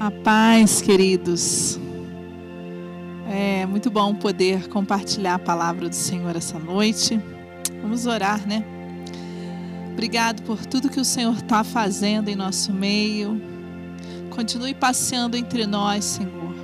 A 0.00 0.12
paz, 0.12 0.80
queridos. 0.80 1.76
É 3.28 3.66
muito 3.66 3.90
bom 3.90 4.14
poder 4.14 4.68
compartilhar 4.68 5.34
a 5.34 5.38
palavra 5.40 5.88
do 5.88 5.94
Senhor 5.96 6.36
essa 6.36 6.56
noite. 6.56 7.20
Vamos 7.82 8.06
orar, 8.06 8.46
né? 8.46 8.64
Obrigado 9.90 10.44
por 10.44 10.64
tudo 10.64 10.88
que 10.88 11.00
o 11.00 11.04
Senhor 11.04 11.34
está 11.34 11.64
fazendo 11.64 12.28
em 12.28 12.36
nosso 12.36 12.72
meio. 12.72 13.42
Continue 14.30 14.72
passeando 14.72 15.36
entre 15.36 15.66
nós, 15.66 16.04
Senhor. 16.04 16.54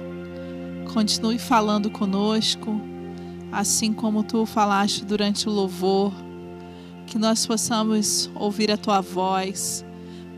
Continue 0.93 1.41
falando 1.41 1.91
conosco, 1.91 2.81
assim 3.51 3.93
como 3.93 4.23
tu 4.23 4.47
falaste 4.47 5.05
durante 5.05 5.49
o 5.49 5.53
louvor. 5.53 6.13
Que 7.05 7.19
nós 7.19 7.45
possamos 7.45 8.31
ouvir 8.37 8.71
a 8.71 8.77
tua 8.77 9.01
voz 9.01 9.85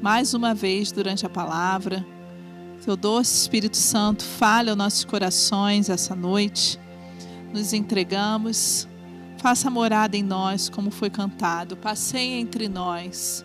mais 0.01 0.33
uma 0.33 0.55
vez 0.55 0.91
durante 0.91 1.27
a 1.27 1.29
palavra 1.29 2.16
teu 2.87 2.97
doce 2.97 3.35
Espírito 3.35 3.77
Santo 3.77 4.23
fale 4.23 4.71
aos 4.71 4.79
nossos 4.79 5.05
corações 5.05 5.91
essa 5.91 6.15
noite. 6.15 6.79
Nos 7.53 7.73
entregamos. 7.73 8.87
Faça 9.39 9.69
morada 9.69 10.17
em 10.17 10.23
nós, 10.23 10.69
como 10.69 10.93
foi 10.93 11.11
cantado. 11.11 11.77
Passeie 11.77 12.35
entre 12.35 12.69
nós. 12.69 13.45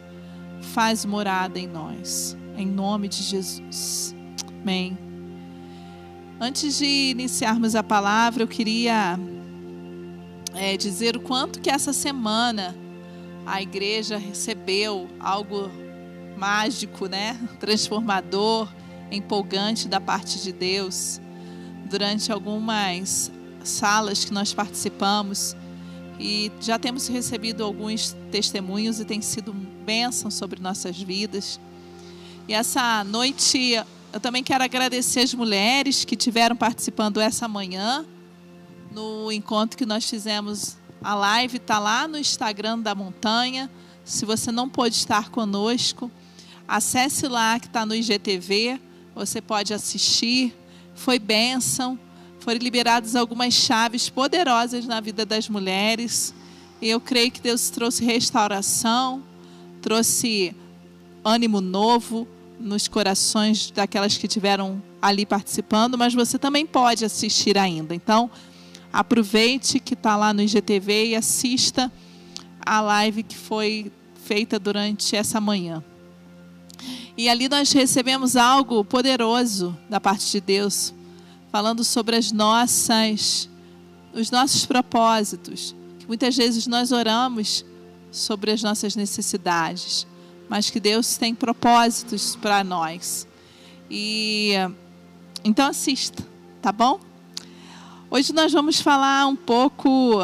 Faz 0.74 1.04
morada 1.06 1.58
em 1.58 1.66
nós. 1.66 2.38
Em 2.56 2.68
nome 2.68 3.08
de 3.08 3.24
Jesus. 3.24 4.16
Amém. 4.62 4.96
Antes 6.40 6.78
de 6.78 7.10
iniciarmos 7.10 7.76
a 7.76 7.82
palavra, 7.82 8.44
eu 8.44 8.48
queria 8.48 9.20
é, 10.54 10.78
dizer 10.78 11.18
o 11.18 11.20
quanto 11.20 11.60
que 11.60 11.72
essa 11.72 11.94
semana 11.94 12.76
a 13.44 13.60
igreja 13.60 14.20
recebeu 14.20 15.10
algo 15.20 15.72
mágico, 16.38 17.08
né? 17.08 17.40
Transformador 17.60 18.70
empolgante 19.12 19.88
da 19.88 20.00
parte 20.00 20.42
de 20.42 20.52
Deus 20.52 21.20
durante 21.90 22.32
algumas 22.32 23.32
salas 23.64 24.26
que 24.26 24.34
nós 24.34 24.54
participamos 24.54 25.56
e 26.20 26.52
já 26.62 26.80
temos 26.80 27.08
recebido 27.08 27.64
alguns 27.64 28.16
testemunhos 28.32 29.00
e 29.00 29.06
tem 29.06 29.22
sido 29.22 29.52
bênção 29.54 30.32
sobre 30.32 30.62
nossas 30.62 30.98
vidas. 30.98 31.60
E 32.48 32.54
essa 32.54 33.04
noite 33.04 33.74
eu 34.14 34.20
também 34.20 34.44
quero 34.44 34.64
agradecer 34.64 35.22
as 35.22 35.34
mulheres 35.34 36.04
que 36.04 36.16
tiveram 36.16 36.56
participando 36.56 37.20
essa 37.20 37.48
manhã 37.48 38.06
no 38.92 39.32
encontro 39.32 39.78
que 39.78 39.86
nós 39.86 40.10
fizemos. 40.10 40.78
A 41.02 41.16
live 41.16 41.58
está 41.58 41.80
lá 41.80 42.08
no 42.08 42.18
Instagram 42.18 42.80
da 42.80 42.94
Montanha. 42.94 43.72
Se 44.04 44.26
você 44.26 44.52
não 44.52 44.68
pôde 44.68 44.96
estar 44.96 45.30
conosco, 45.30 46.12
acesse 46.68 47.28
lá 47.28 47.60
que 47.60 47.68
está 47.68 47.86
no 47.86 47.96
IGTV 47.96 48.80
você 49.16 49.42
pode 49.42 49.74
assistir. 49.74 50.56
Foi 50.96 51.20
bênção. 51.20 51.98
Foram 52.40 52.60
liberadas 52.60 53.16
algumas 53.16 53.54
chaves 53.54 54.10
poderosas 54.10 54.86
na 54.86 55.00
vida 55.00 55.26
das 55.26 55.48
mulheres. 55.48 56.34
E 56.82 56.90
eu 56.90 57.00
creio 57.00 57.32
que 57.32 57.40
Deus 57.40 57.70
trouxe 57.70 58.04
restauração, 58.04 59.24
trouxe 59.82 60.56
ânimo 61.24 61.62
novo 61.62 62.28
nos 62.60 62.88
corações 62.88 63.70
daquelas 63.72 64.18
que 64.18 64.28
tiveram 64.28 64.82
ali 65.02 65.26
participando, 65.26 65.98
mas 65.98 66.14
você 66.14 66.40
também 66.40 66.66
pode 66.66 67.06
assistir 67.06 67.58
ainda. 67.58 67.94
Então, 67.94 68.30
aproveite 68.92 69.80
que 69.80 69.94
está 69.94 70.16
lá 70.16 70.34
no 70.34 70.42
IGTV 70.42 71.08
e 71.08 71.16
assista 71.16 71.92
a 72.64 72.82
live 72.82 73.24
que 73.24 73.38
foi 73.38 73.92
feita 74.24 74.60
durante 74.60 75.16
essa 75.16 75.42
manhã. 75.42 75.84
E 77.22 77.30
ali 77.30 77.48
nós 77.48 77.72
recebemos 77.72 78.36
algo 78.36 78.84
poderoso 78.84 79.78
da 79.88 80.02
parte 80.02 80.32
de 80.32 80.42
Deus, 80.42 80.92
falando 81.52 81.84
sobre 81.84 82.16
as 82.16 82.32
nossas 82.32 83.48
os 84.12 84.32
nossos 84.32 84.66
propósitos. 84.66 85.76
Que 86.00 86.08
muitas 86.08 86.36
vezes 86.36 86.66
nós 86.66 86.92
oramos 86.92 87.64
sobre 88.12 88.50
as 88.50 88.64
nossas 88.64 88.96
necessidades, 88.96 90.08
mas 90.50 90.72
que 90.72 90.80
Deus 90.80 91.16
tem 91.16 91.36
propósitos 91.36 92.36
para 92.36 92.64
nós. 92.64 93.28
E 93.88 94.54
então 95.44 95.68
assista, 95.68 96.28
tá 96.60 96.72
bom? 96.72 97.00
Hoje 98.10 98.34
nós 98.34 98.52
vamos 98.52 98.82
falar 98.82 99.28
um 99.28 99.36
pouco 99.36 100.22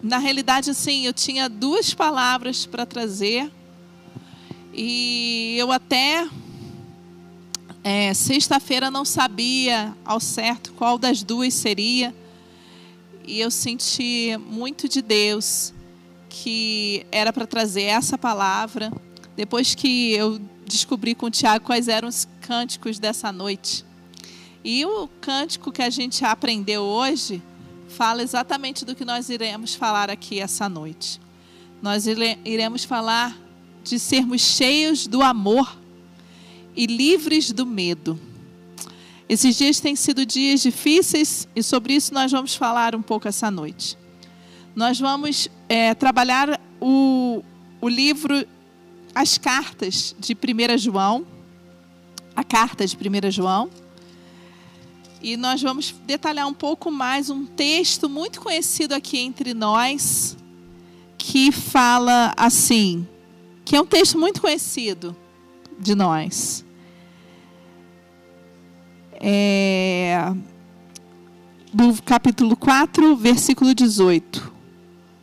na 0.00 0.18
realidade 0.18 0.70
assim, 0.70 1.04
eu 1.04 1.12
tinha 1.12 1.48
duas 1.48 1.92
palavras 1.92 2.64
para 2.64 2.86
trazer 2.86 3.50
e 4.78 5.56
eu 5.58 5.72
até 5.72 6.28
é, 7.82 8.12
sexta-feira 8.12 8.90
não 8.90 9.06
sabia 9.06 9.96
ao 10.04 10.20
certo 10.20 10.74
qual 10.74 10.98
das 10.98 11.22
duas 11.22 11.54
seria. 11.54 12.14
E 13.26 13.40
eu 13.40 13.50
senti 13.50 14.36
muito 14.36 14.86
de 14.86 15.00
Deus 15.00 15.72
que 16.28 17.06
era 17.10 17.32
para 17.32 17.46
trazer 17.46 17.84
essa 17.84 18.18
palavra. 18.18 18.92
Depois 19.34 19.74
que 19.74 20.12
eu 20.12 20.38
descobri 20.66 21.14
com 21.14 21.26
o 21.26 21.30
Tiago 21.30 21.64
quais 21.64 21.88
eram 21.88 22.08
os 22.08 22.28
cânticos 22.42 22.98
dessa 22.98 23.32
noite. 23.32 23.82
E 24.62 24.84
o 24.84 25.08
cântico 25.22 25.72
que 25.72 25.80
a 25.80 25.88
gente 25.88 26.22
aprendeu 26.22 26.82
hoje 26.82 27.42
fala 27.88 28.22
exatamente 28.22 28.84
do 28.84 28.94
que 28.94 29.06
nós 29.06 29.30
iremos 29.30 29.74
falar 29.74 30.10
aqui 30.10 30.38
essa 30.38 30.68
noite. 30.68 31.18
Nós 31.80 32.04
iremos 32.44 32.84
falar 32.84 33.45
de 33.86 34.00
sermos 34.00 34.40
cheios 34.42 35.06
do 35.06 35.22
amor 35.22 35.78
e 36.74 36.86
livres 36.86 37.52
do 37.52 37.64
medo. 37.64 38.18
Esses 39.28 39.56
dias 39.56 39.78
têm 39.78 39.94
sido 39.94 40.26
dias 40.26 40.60
difíceis 40.60 41.48
e 41.54 41.62
sobre 41.62 41.94
isso 41.94 42.12
nós 42.12 42.30
vamos 42.32 42.54
falar 42.54 42.94
um 42.96 43.02
pouco 43.02 43.28
essa 43.28 43.50
noite. 43.50 43.96
Nós 44.74 44.98
vamos 44.98 45.48
é, 45.68 45.94
trabalhar 45.94 46.60
o, 46.80 47.42
o 47.80 47.88
livro 47.88 48.46
As 49.14 49.38
Cartas 49.38 50.14
de 50.18 50.34
1 50.34 50.78
João, 50.78 51.24
a 52.34 52.42
carta 52.42 52.84
de 52.84 52.96
1 52.96 53.30
João. 53.30 53.70
E 55.22 55.36
nós 55.36 55.62
vamos 55.62 55.94
detalhar 56.04 56.46
um 56.46 56.54
pouco 56.54 56.90
mais 56.90 57.30
um 57.30 57.46
texto 57.46 58.08
muito 58.08 58.40
conhecido 58.40 58.94
aqui 58.94 59.18
entre 59.18 59.54
nós, 59.54 60.36
que 61.16 61.50
fala 61.50 62.34
assim: 62.36 63.06
que 63.66 63.74
é 63.74 63.80
um 63.80 63.84
texto 63.84 64.16
muito 64.16 64.40
conhecido 64.40 65.14
de 65.76 65.96
nós. 65.96 66.64
É, 69.14 70.32
do 71.74 72.00
capítulo 72.04 72.56
4, 72.56 73.16
versículo 73.16 73.74
18. 73.74 74.52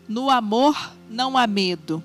No 0.09 0.29
amor 0.29 0.91
não 1.09 1.37
há 1.37 1.47
medo. 1.47 2.03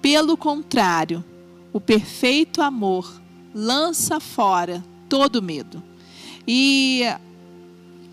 Pelo 0.00 0.36
contrário, 0.36 1.24
o 1.72 1.80
perfeito 1.80 2.62
amor 2.62 3.20
lança 3.52 4.20
fora 4.20 4.84
todo 5.08 5.42
medo. 5.42 5.82
E 6.46 7.02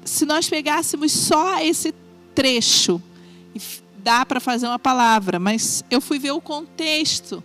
se 0.03 0.25
nós 0.25 0.49
pegássemos 0.49 1.11
só 1.11 1.59
esse 1.59 1.93
trecho, 2.33 2.99
dá 3.99 4.25
para 4.25 4.39
fazer 4.39 4.65
uma 4.65 4.79
palavra, 4.79 5.37
mas 5.37 5.83
eu 5.91 6.01
fui 6.01 6.17
ver 6.17 6.31
o 6.31 6.41
contexto 6.41 7.43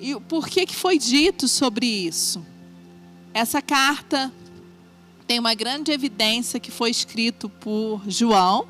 e 0.00 0.18
por 0.18 0.48
que, 0.48 0.64
que 0.64 0.74
foi 0.74 0.98
dito 0.98 1.46
sobre 1.46 1.84
isso? 1.84 2.44
Essa 3.34 3.60
carta 3.60 4.32
tem 5.26 5.38
uma 5.38 5.52
grande 5.52 5.92
evidência 5.92 6.58
que 6.58 6.70
foi 6.70 6.90
escrito 6.90 7.50
por 7.50 8.02
João, 8.08 8.66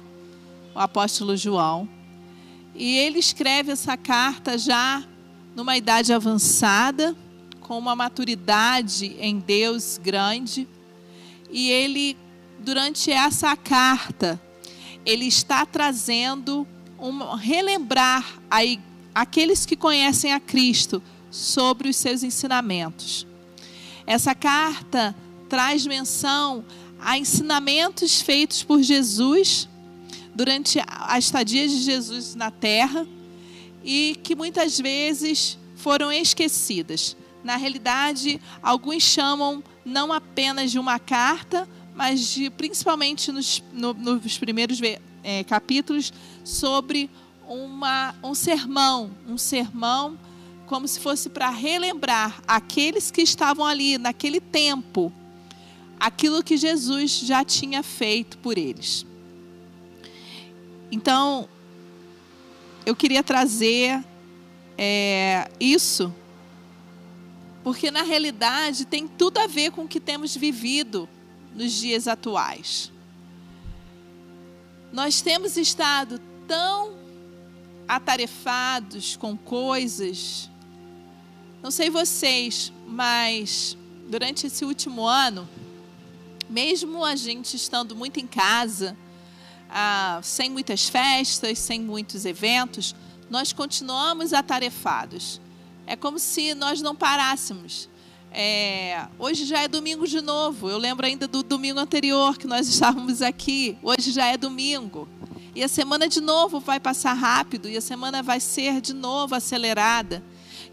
o 0.74 0.78
apóstolo 0.80 1.36
João. 1.36 1.88
E 2.74 2.96
ele 2.96 3.20
escreve 3.20 3.70
essa 3.70 3.96
carta 3.96 4.58
já 4.58 5.04
numa 5.54 5.76
idade 5.76 6.12
avançada, 6.12 7.16
com 7.60 7.78
uma 7.78 7.94
maturidade 7.94 9.16
em 9.20 9.38
Deus 9.38 9.98
grande. 10.02 10.66
E 11.48 11.70
ele, 11.70 12.16
durante 12.58 13.10
essa 13.12 13.56
carta, 13.56 14.40
ele 15.06 15.26
está 15.26 15.64
trazendo 15.64 16.66
um 16.98 17.36
relembrar 17.36 18.40
a, 18.50 18.58
aqueles 19.14 19.64
que 19.64 19.76
conhecem 19.76 20.32
a 20.32 20.40
Cristo 20.40 21.00
sobre 21.30 21.88
os 21.88 21.96
seus 21.96 22.22
ensinamentos. 22.22 23.26
Essa 24.06 24.34
carta 24.34 25.14
traz 25.48 25.86
menção 25.86 26.64
a 26.98 27.18
ensinamentos 27.18 28.20
feitos 28.20 28.62
por 28.62 28.82
Jesus 28.82 29.68
durante 30.34 30.80
a 30.86 31.18
estadia 31.18 31.68
de 31.68 31.82
Jesus 31.82 32.34
na 32.34 32.50
terra 32.50 33.06
e 33.84 34.18
que 34.22 34.34
muitas 34.34 34.78
vezes 34.78 35.58
foram 35.76 36.12
esquecidas. 36.12 37.16
Na 37.42 37.56
realidade, 37.56 38.40
alguns 38.62 39.02
chamam 39.02 39.62
não 39.84 40.12
apenas 40.12 40.70
de 40.70 40.78
uma 40.78 40.98
carta, 40.98 41.68
mas 41.94 42.26
de 42.28 42.50
principalmente 42.50 43.32
nos, 43.32 43.62
no, 43.72 43.94
nos 43.94 44.38
primeiros 44.38 44.78
é, 45.22 45.44
capítulos 45.44 46.12
sobre 46.44 47.10
uma, 47.48 48.14
um 48.22 48.34
sermão, 48.34 49.10
um 49.26 49.38
sermão 49.38 50.18
como 50.70 50.86
se 50.86 51.00
fosse 51.00 51.28
para 51.28 51.50
relembrar 51.50 52.40
aqueles 52.46 53.10
que 53.10 53.22
estavam 53.22 53.66
ali 53.66 53.98
naquele 53.98 54.40
tempo, 54.40 55.12
aquilo 55.98 56.44
que 56.44 56.56
Jesus 56.56 57.10
já 57.10 57.44
tinha 57.44 57.82
feito 57.82 58.38
por 58.38 58.56
eles. 58.56 59.04
Então, 60.92 61.48
eu 62.86 62.94
queria 62.94 63.20
trazer 63.20 64.00
é, 64.78 65.50
isso, 65.58 66.14
porque 67.64 67.90
na 67.90 68.02
realidade 68.02 68.84
tem 68.84 69.08
tudo 69.08 69.38
a 69.38 69.48
ver 69.48 69.72
com 69.72 69.82
o 69.82 69.88
que 69.88 69.98
temos 69.98 70.36
vivido 70.36 71.08
nos 71.52 71.72
dias 71.72 72.06
atuais. 72.06 72.92
Nós 74.92 75.20
temos 75.20 75.56
estado 75.56 76.20
tão 76.46 76.94
atarefados 77.88 79.16
com 79.16 79.36
coisas. 79.36 80.48
Não 81.62 81.70
sei 81.70 81.90
vocês, 81.90 82.72
mas 82.86 83.76
durante 84.08 84.46
esse 84.46 84.64
último 84.64 85.06
ano, 85.06 85.46
mesmo 86.48 87.04
a 87.04 87.14
gente 87.14 87.54
estando 87.54 87.94
muito 87.94 88.18
em 88.18 88.26
casa, 88.26 88.96
ah, 89.68 90.20
sem 90.22 90.48
muitas 90.48 90.88
festas, 90.88 91.58
sem 91.58 91.78
muitos 91.78 92.24
eventos, 92.24 92.94
nós 93.28 93.52
continuamos 93.52 94.32
atarefados. 94.32 95.38
É 95.86 95.94
como 95.94 96.18
se 96.18 96.54
nós 96.54 96.80
não 96.80 96.96
parássemos. 96.96 97.90
É, 98.32 99.06
hoje 99.18 99.44
já 99.44 99.60
é 99.60 99.68
domingo 99.68 100.06
de 100.06 100.22
novo. 100.22 100.70
Eu 100.70 100.78
lembro 100.78 101.04
ainda 101.04 101.28
do 101.28 101.42
domingo 101.42 101.78
anterior 101.78 102.38
que 102.38 102.46
nós 102.46 102.66
estávamos 102.68 103.20
aqui. 103.20 103.76
Hoje 103.82 104.12
já 104.12 104.24
é 104.26 104.38
domingo. 104.38 105.06
E 105.54 105.62
a 105.62 105.68
semana 105.68 106.08
de 106.08 106.22
novo 106.22 106.58
vai 106.58 106.80
passar 106.80 107.12
rápido 107.12 107.68
e 107.68 107.76
a 107.76 107.80
semana 107.82 108.22
vai 108.22 108.40
ser 108.40 108.80
de 108.80 108.94
novo 108.94 109.34
acelerada. 109.34 110.22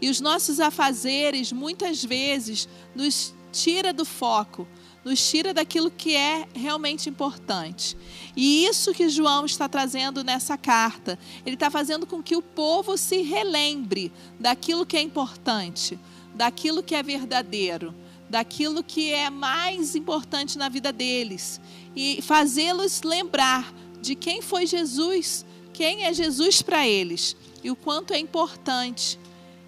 E 0.00 0.08
os 0.08 0.20
nossos 0.20 0.60
afazeres 0.60 1.52
muitas 1.52 2.04
vezes 2.04 2.68
nos 2.94 3.34
tira 3.52 3.92
do 3.92 4.04
foco, 4.04 4.66
nos 5.04 5.28
tira 5.28 5.54
daquilo 5.54 5.90
que 5.90 6.14
é 6.14 6.46
realmente 6.54 7.08
importante. 7.08 7.96
E 8.36 8.64
isso 8.66 8.92
que 8.92 9.08
João 9.08 9.46
está 9.46 9.68
trazendo 9.68 10.22
nessa 10.22 10.56
carta, 10.56 11.18
ele 11.44 11.54
está 11.54 11.70
fazendo 11.70 12.06
com 12.06 12.22
que 12.22 12.36
o 12.36 12.42
povo 12.42 12.96
se 12.96 13.22
relembre 13.22 14.12
daquilo 14.38 14.86
que 14.86 14.96
é 14.96 15.02
importante, 15.02 15.98
daquilo 16.34 16.82
que 16.82 16.94
é 16.94 17.02
verdadeiro, 17.02 17.94
daquilo 18.28 18.84
que 18.84 19.10
é 19.10 19.30
mais 19.30 19.96
importante 19.96 20.58
na 20.58 20.68
vida 20.68 20.92
deles 20.92 21.60
e 21.96 22.20
fazê-los 22.22 23.02
lembrar 23.02 23.72
de 24.00 24.14
quem 24.14 24.42
foi 24.42 24.66
Jesus, 24.66 25.44
quem 25.72 26.04
é 26.04 26.12
Jesus 26.12 26.60
para 26.62 26.86
eles 26.86 27.34
e 27.64 27.70
o 27.70 27.76
quanto 27.76 28.12
é 28.12 28.18
importante 28.18 29.18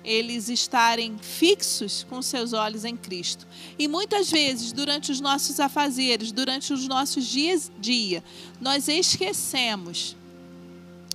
eles 0.05 0.49
estarem 0.49 1.17
fixos 1.21 2.07
com 2.09 2.23
seus 2.23 2.53
olhos 2.53 2.85
em 2.85 2.97
Cristo. 2.97 3.47
E 3.79 3.87
muitas 3.87 4.31
vezes, 4.31 4.73
durante 4.73 5.13
os 5.13 5.21
nossos 5.21 5.61
afazeres, 5.61 6.33
durante 6.33 6.73
os 6.73 6.87
nossos 6.89 7.27
dias 7.27 7.71
dia, 7.79 8.25
nós 8.61 8.89
esquecemos 8.89 10.17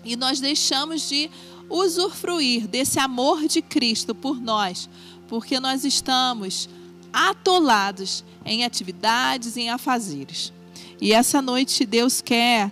e 0.03 0.15
nós 0.15 0.39
deixamos 0.39 1.09
de 1.09 1.29
usufruir 1.69 2.67
desse 2.67 2.99
amor 2.99 3.47
de 3.47 3.61
Cristo 3.61 4.13
por 4.13 4.39
nós, 4.39 4.87
porque 5.27 5.59
nós 5.59 5.83
estamos 5.83 6.69
atolados 7.11 8.23
em 8.45 8.63
atividades, 8.63 9.57
em 9.57 9.69
afazeres. 9.69 10.53
E 11.01 11.11
essa 11.11 11.41
noite 11.41 11.85
Deus 11.85 12.21
quer 12.21 12.71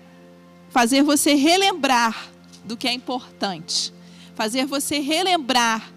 fazer 0.70 1.02
você 1.02 1.34
relembrar 1.34 2.30
do 2.64 2.78
que 2.78 2.88
é 2.88 2.94
importante, 2.94 3.94
fazer 4.36 4.66
você 4.66 5.00
relembrar 5.00 5.92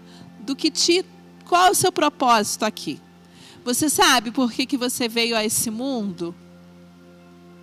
do 0.47 0.55
que 0.55 0.71
te. 0.71 1.05
Qual 1.45 1.67
é 1.67 1.71
o 1.71 1.75
seu 1.75 1.91
propósito 1.91 2.63
aqui? 2.63 2.99
Você 3.63 3.89
sabe 3.89 4.31
por 4.31 4.51
que, 4.51 4.65
que 4.65 4.77
você 4.77 5.07
veio 5.09 5.35
a 5.35 5.45
esse 5.45 5.69
mundo? 5.69 6.33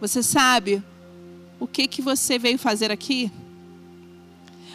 Você 0.00 0.22
sabe 0.22 0.82
o 1.58 1.66
que, 1.66 1.88
que 1.88 2.02
você 2.02 2.38
veio 2.38 2.58
fazer 2.58 2.92
aqui? 2.92 3.32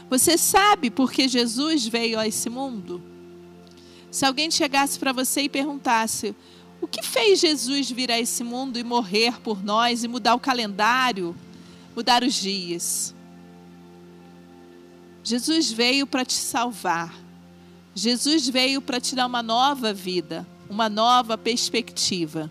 Você 0.10 0.40
sabe 0.40 0.90
por 0.90 1.12
que 1.12 1.28
Jesus 1.28 1.88
veio 1.88 2.20
a 2.20 2.28
esse 2.28 2.50
mundo? 2.50 3.02
Se 4.10 4.26
alguém 4.26 4.50
chegasse 4.50 4.98
para 4.98 5.14
você 5.14 5.42
e 5.42 5.50
perguntasse: 5.50 6.36
o 6.82 6.88
que 6.88 7.04
fez 7.04 7.40
Jesus 7.40 7.92
vir 7.92 8.12
a 8.12 8.20
esse 8.20 8.44
mundo 8.44 8.80
e 8.80 8.84
morrer 8.84 9.40
por 9.42 9.64
nós 9.64 10.04
e 10.04 10.08
mudar 10.08 10.34
o 10.34 10.40
calendário, 10.40 11.36
mudar 11.96 12.24
os 12.24 12.34
dias? 12.34 13.14
Jesus 15.24 15.72
veio 15.72 16.08
para 16.08 16.26
te 16.26 16.34
salvar. 16.34 17.29
Jesus 18.00 18.48
veio 18.48 18.82
para 18.82 19.02
te 19.02 19.14
dar 19.14 19.26
uma 19.26 19.44
nova 19.44 19.94
vida, 19.94 20.48
uma 20.70 20.88
nova 20.88 21.38
perspectiva. 21.38 22.50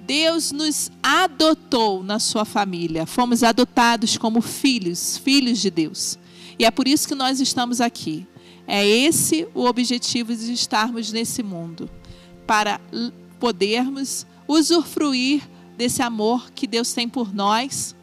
Deus 0.00 0.50
nos 0.50 0.90
adotou 1.00 2.02
na 2.02 2.18
sua 2.18 2.44
família. 2.44 3.06
Fomos 3.06 3.44
adotados 3.44 4.16
como 4.16 4.40
filhos, 4.40 5.16
filhos 5.16 5.60
de 5.60 5.70
Deus. 5.70 6.18
E 6.58 6.64
é 6.64 6.72
por 6.72 6.88
isso 6.88 7.06
que 7.06 7.14
nós 7.14 7.38
estamos 7.38 7.80
aqui. 7.80 8.26
É 8.66 8.84
esse 8.84 9.46
o 9.54 9.64
objetivo 9.64 10.34
de 10.34 10.52
estarmos 10.52 11.12
nesse 11.12 11.40
mundo, 11.40 11.88
para 12.44 12.80
podermos 13.38 14.26
usufruir 14.48 15.48
desse 15.76 16.02
amor 16.02 16.50
que 16.50 16.66
Deus 16.66 16.92
tem 16.92 17.08
por 17.08 17.32
nós 17.32 17.94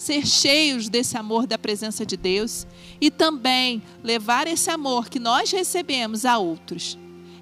ser 0.00 0.26
cheios 0.26 0.88
desse 0.88 1.18
amor 1.18 1.46
da 1.46 1.58
presença 1.58 2.06
de 2.06 2.16
Deus 2.16 2.66
e 2.98 3.10
também 3.10 3.82
levar 4.02 4.46
esse 4.46 4.70
amor 4.70 5.10
que 5.10 5.20
nós 5.20 5.50
recebemos 5.50 6.24
a 6.24 6.38
outros. 6.38 6.96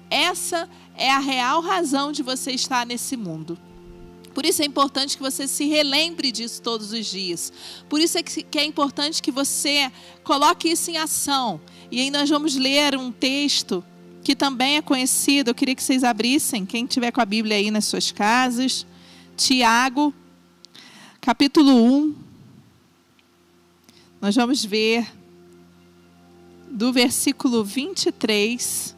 Essa 0.09 0.69
é 0.93 1.09
a 1.09 1.19
real 1.19 1.61
razão 1.61 2.11
de 2.11 2.21
você 2.21 2.51
estar 2.51 2.85
nesse 2.85 3.15
mundo. 3.15 3.57
Por 4.33 4.45
isso 4.45 4.61
é 4.61 4.65
importante 4.65 5.15
que 5.15 5.23
você 5.23 5.47
se 5.47 5.69
relembre 5.69 6.33
disso 6.33 6.61
todos 6.61 6.91
os 6.91 7.05
dias. 7.05 7.53
Por 7.87 8.01
isso 8.01 8.17
é 8.17 8.23
que 8.23 8.59
é 8.59 8.65
importante 8.65 9.21
que 9.21 9.31
você 9.31 9.89
coloque 10.25 10.67
isso 10.67 10.91
em 10.91 10.97
ação. 10.97 11.61
E 11.89 12.01
aí 12.01 12.11
nós 12.11 12.29
vamos 12.29 12.57
ler 12.57 12.97
um 12.97 13.09
texto 13.09 13.81
que 14.21 14.35
também 14.35 14.75
é 14.75 14.81
conhecido. 14.81 15.51
Eu 15.51 15.55
queria 15.55 15.75
que 15.75 15.81
vocês 15.81 16.03
abrissem, 16.03 16.65
quem 16.65 16.85
tiver 16.85 17.11
com 17.11 17.21
a 17.21 17.25
Bíblia 17.25 17.55
aí 17.55 17.71
nas 17.71 17.85
suas 17.85 18.11
casas. 18.11 18.85
Tiago, 19.37 20.13
capítulo 21.21 21.71
1, 21.71 22.28
nós 24.21 24.35
vamos 24.35 24.63
ver 24.65 25.07
do 26.69 26.91
versículo 26.91 27.63
23 27.63 28.95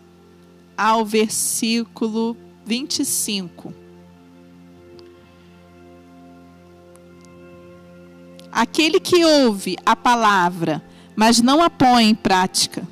ao 0.76 1.06
versículo 1.06 2.36
25. 2.66 3.74
Aquele 8.51 9.00
que 9.00 9.24
ouve 9.24 9.78
a 9.86 9.96
palavra, 9.96 10.84
mas 11.16 11.40
não 11.40 11.62
a 11.62 11.70
põe 11.70 12.10
em 12.10 12.16
prática, 12.16 12.86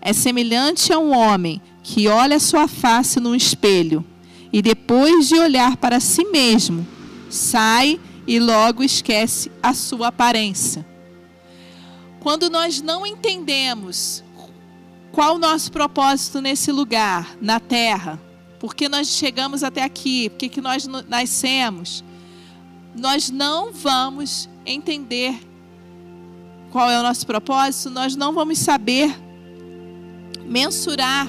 é 0.00 0.12
semelhante 0.12 0.92
a 0.92 0.98
um 0.98 1.16
homem 1.16 1.62
que 1.82 2.08
olha 2.08 2.38
sua 2.40 2.68
face 2.68 3.20
num 3.20 3.34
espelho 3.34 4.04
e 4.52 4.60
depois 4.60 5.28
de 5.28 5.36
olhar 5.36 5.76
para 5.76 6.00
si 6.00 6.24
mesmo, 6.24 6.86
sai 7.30 7.98
e 8.26 8.38
logo 8.40 8.82
esquece 8.82 9.50
a 9.62 9.72
sua 9.72 10.08
aparência. 10.08 10.95
Quando 12.26 12.50
nós 12.50 12.82
não 12.82 13.06
entendemos 13.06 14.24
qual 15.12 15.36
o 15.36 15.38
nosso 15.38 15.70
propósito 15.70 16.40
nesse 16.40 16.72
lugar, 16.72 17.36
na 17.40 17.60
terra, 17.60 18.20
por 18.58 18.74
que 18.74 18.88
nós 18.88 19.06
chegamos 19.06 19.62
até 19.62 19.84
aqui, 19.84 20.28
por 20.28 20.36
que 20.36 20.60
nós 20.60 20.88
nascemos, 21.08 22.02
nós 22.96 23.30
não 23.30 23.72
vamos 23.72 24.48
entender 24.66 25.38
qual 26.72 26.90
é 26.90 26.98
o 26.98 27.02
nosso 27.04 27.24
propósito, 27.24 27.90
nós 27.90 28.16
não 28.16 28.32
vamos 28.32 28.58
saber 28.58 29.16
mensurar 30.44 31.28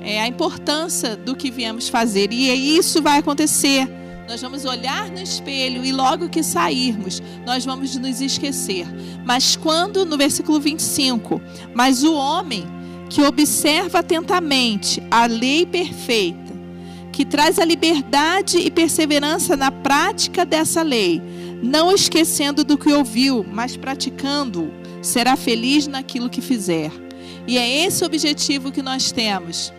é, 0.00 0.20
a 0.20 0.26
importância 0.26 1.14
do 1.14 1.36
que 1.36 1.48
viemos 1.48 1.88
fazer. 1.88 2.32
E 2.32 2.76
isso 2.76 3.00
vai 3.00 3.20
acontecer 3.20 3.88
nós 4.32 4.40
vamos 4.40 4.64
olhar 4.64 5.10
no 5.10 5.20
espelho 5.20 5.84
e 5.84 5.92
logo 5.92 6.26
que 6.26 6.42
sairmos, 6.42 7.22
nós 7.44 7.66
vamos 7.66 7.94
nos 7.96 8.18
esquecer. 8.22 8.86
Mas 9.26 9.56
quando, 9.56 10.06
no 10.06 10.16
versículo 10.16 10.58
25, 10.58 11.38
mas 11.74 12.02
o 12.02 12.14
homem 12.14 12.64
que 13.10 13.20
observa 13.20 13.98
atentamente 13.98 15.02
a 15.10 15.26
lei 15.26 15.66
perfeita, 15.66 16.50
que 17.12 17.26
traz 17.26 17.58
a 17.58 17.64
liberdade 17.66 18.56
e 18.56 18.70
perseverança 18.70 19.54
na 19.54 19.70
prática 19.70 20.46
dessa 20.46 20.80
lei, 20.80 21.20
não 21.62 21.94
esquecendo 21.94 22.64
do 22.64 22.78
que 22.78 22.90
ouviu, 22.90 23.44
mas 23.46 23.76
praticando, 23.76 24.72
será 25.02 25.36
feliz 25.36 25.86
naquilo 25.86 26.30
que 26.30 26.40
fizer. 26.40 26.90
E 27.46 27.58
é 27.58 27.84
esse 27.84 28.02
o 28.02 28.06
objetivo 28.06 28.72
que 28.72 28.80
nós 28.80 29.12
temos 29.12 29.74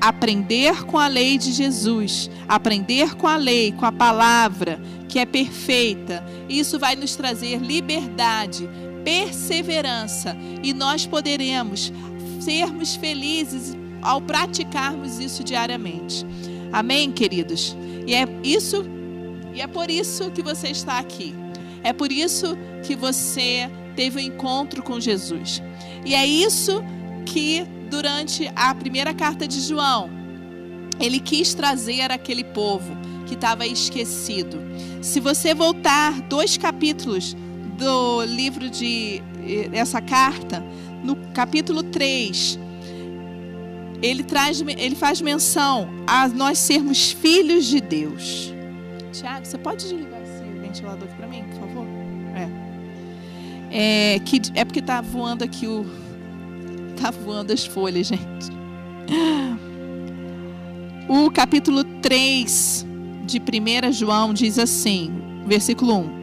aprender 0.00 0.84
com 0.84 0.98
a 0.98 1.08
lei 1.08 1.38
de 1.38 1.52
Jesus, 1.52 2.30
aprender 2.48 3.14
com 3.16 3.26
a 3.26 3.36
lei, 3.36 3.72
com 3.72 3.84
a 3.84 3.92
palavra, 3.92 4.80
que 5.08 5.18
é 5.18 5.26
perfeita. 5.26 6.24
Isso 6.48 6.78
vai 6.78 6.94
nos 6.94 7.16
trazer 7.16 7.58
liberdade, 7.58 8.68
perseverança 9.04 10.36
e 10.62 10.72
nós 10.72 11.06
poderemos 11.06 11.92
sermos 12.40 12.96
felizes 12.96 13.76
ao 14.02 14.20
praticarmos 14.20 15.18
isso 15.18 15.42
diariamente. 15.42 16.24
Amém, 16.72 17.10
queridos? 17.10 17.76
E 18.06 18.14
é 18.14 18.26
isso 18.42 18.84
e 19.54 19.60
é 19.60 19.66
por 19.66 19.90
isso 19.90 20.30
que 20.30 20.42
você 20.42 20.68
está 20.68 20.98
aqui. 20.98 21.34
É 21.82 21.92
por 21.92 22.12
isso 22.12 22.56
que 22.84 22.94
você 22.94 23.68
teve 23.96 24.18
o 24.18 24.22
um 24.22 24.24
encontro 24.24 24.82
com 24.82 25.00
Jesus. 25.00 25.62
E 26.04 26.14
é 26.14 26.24
isso 26.24 26.82
que 27.24 27.66
durante 27.88 28.50
a 28.54 28.74
primeira 28.74 29.12
carta 29.14 29.46
de 29.46 29.60
João, 29.60 30.10
ele 31.00 31.20
quis 31.20 31.54
trazer 31.54 32.10
aquele 32.10 32.44
povo 32.44 32.96
que 33.26 33.34
estava 33.34 33.66
esquecido. 33.66 34.58
Se 35.02 35.20
você 35.20 35.54
voltar 35.54 36.20
dois 36.22 36.56
capítulos 36.56 37.36
do 37.76 38.24
livro 38.24 38.68
de 38.68 39.22
essa 39.72 40.00
carta, 40.00 40.64
no 41.02 41.16
capítulo 41.32 41.82
3, 41.82 42.58
ele 44.02 44.22
traz 44.22 44.60
ele 44.60 44.94
faz 44.94 45.20
menção 45.20 45.88
a 46.06 46.28
nós 46.28 46.58
sermos 46.58 47.12
filhos 47.12 47.66
de 47.66 47.80
Deus. 47.80 48.52
Tiago, 49.12 49.46
você 49.46 49.58
pode 49.58 49.84
desligar 49.84 50.20
esse 50.22 50.42
ventilador 50.60 51.04
aqui 51.04 51.16
para 51.16 51.26
mim, 51.26 51.44
por 51.44 51.60
favor? 51.60 51.86
É. 52.34 52.68
É, 53.70 54.18
que, 54.20 54.40
é 54.54 54.64
porque 54.64 54.80
tá 54.80 55.00
voando 55.00 55.44
aqui 55.44 55.66
o 55.66 55.84
tá 56.98 57.10
voando 57.10 57.52
as 57.52 57.64
folhas, 57.64 58.08
gente. 58.08 58.50
O 61.08 61.30
capítulo 61.30 61.84
3 61.84 62.86
de 63.24 63.38
1 63.38 63.92
João 63.92 64.34
diz 64.34 64.58
assim, 64.58 65.10
versículo 65.46 65.96
1. 66.00 66.18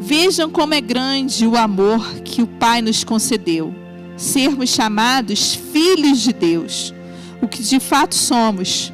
Vejam 0.00 0.50
como 0.50 0.74
é 0.74 0.80
grande 0.80 1.46
o 1.46 1.56
amor 1.56 2.14
que 2.24 2.42
o 2.42 2.46
Pai 2.46 2.82
nos 2.82 3.04
concedeu, 3.04 3.72
sermos 4.16 4.70
chamados 4.70 5.54
filhos 5.54 6.20
de 6.20 6.32
Deus, 6.32 6.92
o 7.40 7.46
que 7.46 7.62
de 7.62 7.78
fato 7.78 8.14
somos. 8.14 8.92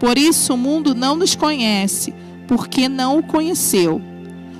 Por 0.00 0.16
isso 0.16 0.54
o 0.54 0.58
mundo 0.58 0.94
não 0.94 1.14
nos 1.14 1.36
conhece, 1.36 2.14
porque 2.48 2.88
não 2.88 3.18
o 3.18 3.22
conheceu. 3.22 4.00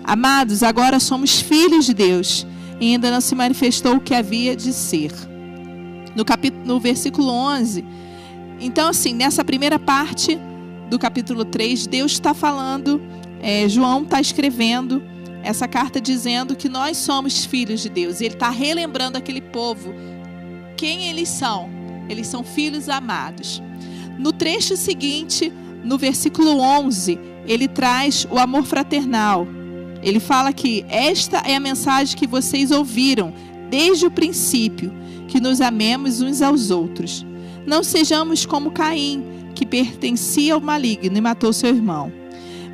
Amados, 0.04 0.62
agora 0.62 1.00
somos 1.00 1.40
filhos 1.40 1.86
de 1.86 1.94
Deus, 1.94 2.46
e 2.78 2.92
ainda 2.92 3.10
não 3.10 3.20
se 3.20 3.34
manifestou 3.34 3.96
o 3.96 4.00
que 4.00 4.14
havia 4.14 4.54
de 4.54 4.72
ser. 4.72 5.10
No 6.16 6.24
capítulo, 6.24 6.64
no 6.64 6.80
versículo 6.80 7.28
11, 7.30 7.84
então 8.58 8.88
assim, 8.88 9.12
nessa 9.12 9.44
primeira 9.44 9.78
parte 9.78 10.36
do 10.88 10.98
capítulo 10.98 11.44
3, 11.44 11.86
Deus 11.86 12.12
está 12.12 12.32
falando, 12.32 13.00
é, 13.40 13.68
João 13.68 14.02
está 14.02 14.20
escrevendo 14.20 15.02
essa 15.42 15.68
carta 15.68 16.00
dizendo 16.00 16.56
que 16.56 16.68
nós 16.68 16.96
somos 16.96 17.44
filhos 17.44 17.80
de 17.80 17.88
Deus. 17.88 18.20
Ele 18.20 18.34
está 18.34 18.50
relembrando 18.50 19.16
aquele 19.16 19.40
povo 19.40 19.94
quem 20.76 21.08
eles 21.08 21.28
são. 21.28 21.70
Eles 22.08 22.26
são 22.26 22.42
filhos 22.42 22.88
amados. 22.88 23.62
No 24.18 24.32
trecho 24.32 24.76
seguinte, 24.76 25.52
no 25.84 25.96
versículo 25.98 26.58
11, 26.58 27.18
ele 27.46 27.68
traz 27.68 28.26
o 28.30 28.38
amor 28.38 28.64
fraternal. 28.64 29.46
Ele 30.02 30.18
fala 30.18 30.52
que 30.52 30.84
esta 30.88 31.38
é 31.38 31.54
a 31.54 31.60
mensagem 31.60 32.16
que 32.16 32.26
vocês 32.26 32.70
ouviram 32.70 33.32
desde 33.70 34.06
o 34.06 34.10
princípio, 34.10 34.92
que 35.28 35.40
nos 35.40 35.60
amemos 35.60 36.20
uns 36.20 36.42
aos 36.42 36.70
outros. 36.70 37.26
Não 37.66 37.82
sejamos 37.82 38.46
como 38.46 38.70
Caim, 38.70 39.24
que 39.54 39.66
pertencia 39.66 40.54
ao 40.54 40.60
maligno 40.60 41.16
e 41.16 41.20
matou 41.20 41.52
seu 41.52 41.70
irmão. 41.70 42.12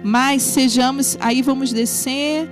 Mas 0.04 0.42
sejamos, 0.42 1.16
aí 1.20 1.42
vamos 1.42 1.72
descer 1.72 2.48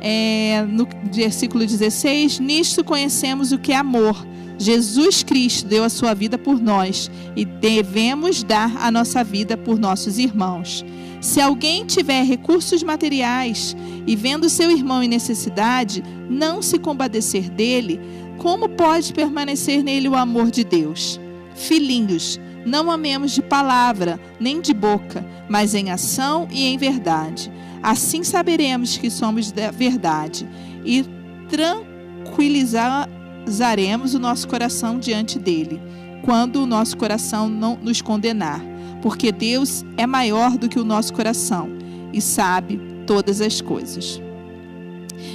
é, 0.00 0.64
no 0.68 0.88
versículo 1.12 1.64
16: 1.64 2.40
Nisto 2.40 2.82
conhecemos 2.82 3.52
o 3.52 3.58
que 3.58 3.72
é 3.72 3.76
amor. 3.76 4.26
Jesus 4.58 5.22
Cristo 5.22 5.66
deu 5.66 5.82
a 5.84 5.88
sua 5.88 6.12
vida 6.12 6.36
por 6.36 6.60
nós 6.60 7.10
e 7.34 7.46
devemos 7.46 8.42
dar 8.42 8.76
a 8.78 8.90
nossa 8.90 9.24
vida 9.24 9.56
por 9.56 9.78
nossos 9.78 10.18
irmãos. 10.18 10.84
Se 11.20 11.40
alguém 11.40 11.86
tiver 11.86 12.24
recursos 12.24 12.82
materiais 12.82 13.76
e 14.06 14.14
vendo 14.14 14.50
seu 14.50 14.70
irmão 14.70 15.02
em 15.02 15.08
necessidade, 15.08 16.02
não 16.28 16.60
se 16.60 16.78
compadecer 16.78 17.50
dele, 17.50 17.98
como 18.40 18.68
pode 18.70 19.12
permanecer 19.12 19.84
nele 19.84 20.08
o 20.08 20.16
amor 20.16 20.50
de 20.50 20.64
Deus? 20.64 21.20
Filhinhos, 21.54 22.40
não 22.64 22.90
amemos 22.90 23.32
de 23.32 23.42
palavra, 23.42 24.18
nem 24.40 24.62
de 24.62 24.72
boca, 24.72 25.22
mas 25.46 25.74
em 25.74 25.90
ação 25.90 26.48
e 26.50 26.64
em 26.64 26.78
verdade. 26.78 27.52
Assim 27.82 28.24
saberemos 28.24 28.96
que 28.96 29.10
somos 29.10 29.52
da 29.52 29.70
verdade 29.70 30.48
e 30.86 31.04
tranquilizaremos 31.50 34.14
o 34.14 34.18
nosso 34.18 34.48
coração 34.48 34.98
diante 34.98 35.38
dele, 35.38 35.78
quando 36.24 36.62
o 36.62 36.66
nosso 36.66 36.96
coração 36.96 37.46
não 37.46 37.76
nos 37.76 38.00
condenar, 38.00 38.62
porque 39.02 39.30
Deus 39.30 39.84
é 39.98 40.06
maior 40.06 40.56
do 40.56 40.66
que 40.66 40.80
o 40.80 40.84
nosso 40.84 41.12
coração 41.12 41.68
e 42.10 42.22
sabe 42.22 42.80
todas 43.06 43.42
as 43.42 43.60
coisas. 43.60 44.18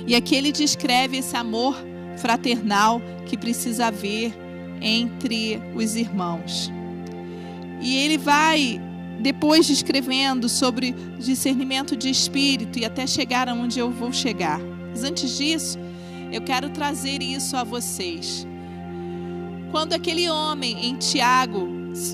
E 0.08 0.16
aqui 0.16 0.36
ele 0.36 0.52
descreve 0.52 1.18
esse 1.18 1.38
amor 1.38 1.76
fraternal 2.18 3.02
que 3.26 3.38
precisa 3.38 3.88
haver 3.88 4.34
entre 4.82 5.62
os 5.76 5.96
irmãos. 5.96 6.72
E 7.82 7.98
ele 7.98 8.18
vai 8.18 8.82
depois 9.20 9.66
descrevendo 9.68 10.48
sobre 10.50 10.94
discernimento 11.18 11.96
de 11.96 12.10
espírito 12.10 12.80
e 12.80 12.86
até 12.86 13.08
chegar 13.08 13.50
aonde 13.50 13.80
eu 13.80 13.90
vou 13.90 14.12
chegar. 14.12 14.60
Mas 14.90 15.04
antes 15.04 15.38
disso, 15.38 15.80
eu 16.32 16.42
quero 16.42 16.70
trazer 16.70 17.22
isso 17.22 17.56
a 17.56 17.64
vocês. 17.64 18.46
Quando 19.72 19.94
aquele 19.94 20.30
homem 20.30 20.88
em 20.88 20.96
Tiago 20.96 21.68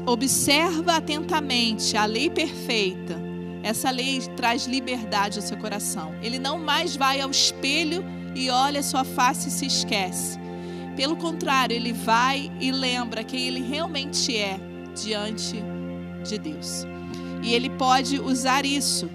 observa 0.05 0.97
atentamente 0.97 1.97
a 1.97 2.05
lei 2.05 2.29
perfeita, 2.29 3.19
essa 3.63 3.91
lei 3.91 4.19
traz 4.35 4.65
liberdade 4.65 5.37
ao 5.37 5.45
seu 5.45 5.57
coração. 5.57 6.13
Ele 6.21 6.39
não 6.39 6.57
mais 6.57 6.95
vai 6.95 7.21
ao 7.21 7.29
espelho 7.29 8.03
e 8.35 8.49
olha 8.49 8.83
sua 8.83 9.03
face 9.03 9.49
e 9.49 9.51
se 9.51 9.65
esquece. 9.65 10.39
Pelo 10.95 11.15
contrário, 11.15 11.75
ele 11.75 11.93
vai 11.93 12.51
e 12.59 12.71
lembra 12.71 13.23
quem 13.23 13.47
ele 13.47 13.61
realmente 13.61 14.35
é 14.35 14.59
diante 14.95 15.63
de 16.23 16.37
Deus. 16.37 16.85
E 17.43 17.53
ele 17.53 17.69
pode 17.69 18.19
usar 18.19 18.65
isso 18.65 19.09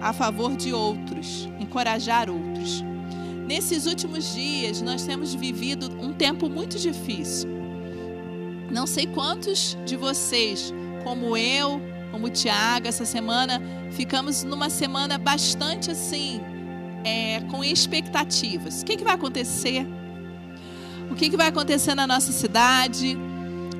a 0.00 0.12
favor 0.12 0.56
de 0.56 0.72
outros, 0.72 1.48
encorajar 1.58 2.28
outros. 2.28 2.84
Nesses 3.46 3.86
últimos 3.86 4.34
dias, 4.34 4.80
nós 4.82 5.04
temos 5.04 5.34
vivido 5.34 5.90
um 6.00 6.12
tempo 6.12 6.48
muito 6.48 6.78
difícil. 6.78 7.50
Não 8.70 8.86
sei 8.86 9.06
quantos 9.06 9.76
de 9.84 9.96
vocês, 9.96 10.72
como 11.04 11.36
eu, 11.36 11.80
como 12.10 12.26
o 12.26 12.30
Tiago, 12.30 12.86
essa 12.86 13.04
semana, 13.04 13.60
ficamos 13.90 14.44
numa 14.44 14.70
semana 14.70 15.18
bastante 15.18 15.90
assim, 15.90 16.40
é, 17.04 17.40
com 17.50 17.64
expectativas. 17.64 18.82
O 18.82 18.84
que, 18.84 18.96
que 18.96 19.04
vai 19.04 19.14
acontecer? 19.14 19.86
O 21.10 21.14
que, 21.14 21.28
que 21.28 21.36
vai 21.36 21.48
acontecer 21.48 21.94
na 21.94 22.06
nossa 22.06 22.32
cidade? 22.32 23.18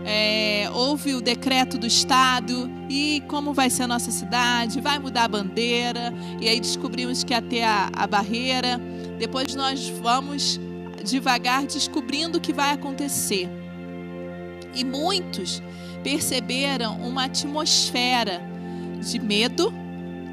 é, 0.05 0.69
houve 0.73 1.15
o 1.15 1.21
decreto 1.21 1.79
do 1.79 1.87
Estado 1.87 2.71
e 2.89 3.23
como 3.29 3.53
vai 3.53 3.71
ser 3.71 3.85
a 3.85 3.87
nossa 3.87 4.11
cidade, 4.11 4.81
vai 4.81 4.99
mudar 4.99 5.25
a 5.25 5.29
bandeira, 5.29 6.13
e 6.41 6.49
aí 6.49 6.61
descobrimos 6.61 7.25
que 7.25 7.41
ter 7.43 7.63
a, 7.63 7.91
a 7.93 8.07
barreira. 8.07 8.81
Depois 9.19 9.55
nós 9.55 9.89
vamos 9.89 10.61
devagar 11.05 11.67
descobrindo 11.67 12.39
o 12.39 12.41
que 12.41 12.53
vai 12.53 12.73
acontecer. 12.73 13.49
E 14.75 14.85
muitos 14.85 15.63
perceberam 16.03 16.97
uma 17.01 17.25
atmosfera 17.25 18.43
de 19.01 19.19
medo, 19.19 19.73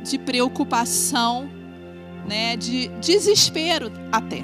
de 0.03 0.17
preocupação, 0.17 1.49
né, 2.27 2.55
de 2.55 2.87
desespero 2.99 3.91
até. 4.11 4.43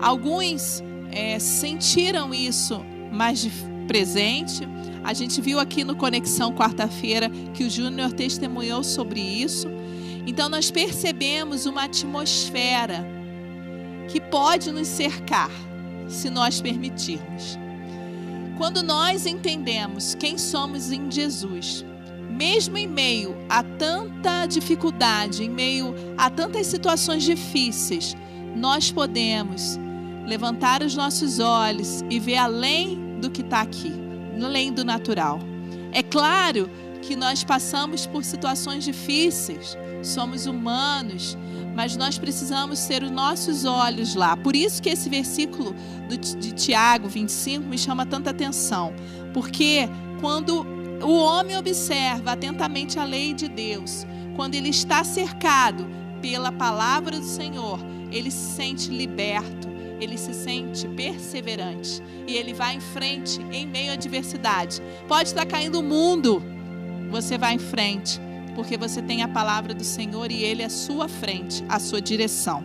Alguns 0.00 0.82
é, 1.10 1.38
sentiram 1.38 2.34
isso 2.34 2.84
mais 3.10 3.40
de 3.40 3.50
presente. 3.86 4.68
A 5.02 5.12
gente 5.12 5.40
viu 5.40 5.58
aqui 5.60 5.84
no 5.84 5.94
Conexão 5.96 6.52
quarta-feira 6.52 7.30
que 7.52 7.64
o 7.64 7.70
Júnior 7.70 8.12
testemunhou 8.12 8.82
sobre 8.82 9.20
isso. 9.20 9.68
Então 10.26 10.48
nós 10.48 10.70
percebemos 10.70 11.66
uma 11.66 11.84
atmosfera 11.84 13.06
que 14.08 14.20
pode 14.20 14.70
nos 14.72 14.88
cercar, 14.88 15.50
se 16.08 16.30
nós 16.30 16.60
permitirmos. 16.60 17.58
Quando 18.56 18.82
nós 18.82 19.26
entendemos 19.26 20.14
quem 20.14 20.38
somos 20.38 20.92
em 20.92 21.10
Jesus, 21.10 21.84
mesmo 22.34 22.76
em 22.76 22.86
meio 22.86 23.36
a 23.48 23.62
tanta 23.62 24.46
dificuldade, 24.46 25.44
em 25.44 25.48
meio 25.48 25.94
a 26.18 26.28
tantas 26.28 26.66
situações 26.66 27.22
difíceis, 27.22 28.16
nós 28.56 28.90
podemos 28.90 29.78
levantar 30.26 30.82
os 30.82 30.96
nossos 30.96 31.38
olhos 31.38 32.04
e 32.10 32.18
ver 32.18 32.36
além 32.36 33.18
do 33.20 33.30
que 33.30 33.42
está 33.42 33.60
aqui, 33.60 33.92
além 34.42 34.72
do 34.72 34.84
natural. 34.84 35.38
É 35.92 36.02
claro 36.02 36.68
que 37.02 37.14
nós 37.14 37.44
passamos 37.44 38.06
por 38.06 38.24
situações 38.24 38.84
difíceis, 38.84 39.76
somos 40.02 40.46
humanos, 40.46 41.36
mas 41.74 41.96
nós 41.96 42.18
precisamos 42.18 42.84
ter 42.86 43.02
os 43.02 43.10
nossos 43.10 43.64
olhos 43.64 44.14
lá. 44.14 44.36
Por 44.36 44.56
isso 44.56 44.82
que 44.82 44.88
esse 44.88 45.08
versículo 45.08 45.74
de 46.08 46.52
Tiago 46.52 47.08
25 47.08 47.64
me 47.64 47.78
chama 47.78 48.06
tanta 48.06 48.30
atenção, 48.30 48.92
porque 49.32 49.88
quando 50.20 50.73
o 51.04 51.12
homem 51.12 51.56
observa 51.56 52.32
atentamente 52.32 52.98
a 52.98 53.04
lei 53.04 53.34
de 53.34 53.48
Deus, 53.48 54.06
quando 54.34 54.54
ele 54.54 54.70
está 54.70 55.04
cercado 55.04 55.86
pela 56.20 56.50
palavra 56.50 57.18
do 57.18 57.26
Senhor, 57.26 57.78
ele 58.10 58.30
se 58.30 58.54
sente 58.54 58.90
liberto, 58.90 59.68
ele 60.00 60.16
se 60.16 60.32
sente 60.32 60.88
perseverante 60.88 62.02
e 62.26 62.34
ele 62.36 62.52
vai 62.52 62.74
em 62.74 62.80
frente 62.80 63.40
em 63.52 63.66
meio 63.66 63.90
à 63.90 63.94
adversidade. 63.94 64.80
Pode 65.06 65.28
estar 65.28 65.46
caindo 65.46 65.80
o 65.80 65.82
mundo, 65.82 66.42
você 67.10 67.36
vai 67.36 67.54
em 67.54 67.58
frente, 67.58 68.20
porque 68.54 68.76
você 68.76 69.02
tem 69.02 69.22
a 69.22 69.28
palavra 69.28 69.74
do 69.74 69.84
Senhor 69.84 70.30
e 70.30 70.42
ele 70.42 70.62
é 70.62 70.66
a 70.66 70.70
sua 70.70 71.08
frente, 71.08 71.64
a 71.68 71.78
sua 71.78 72.00
direção. 72.00 72.64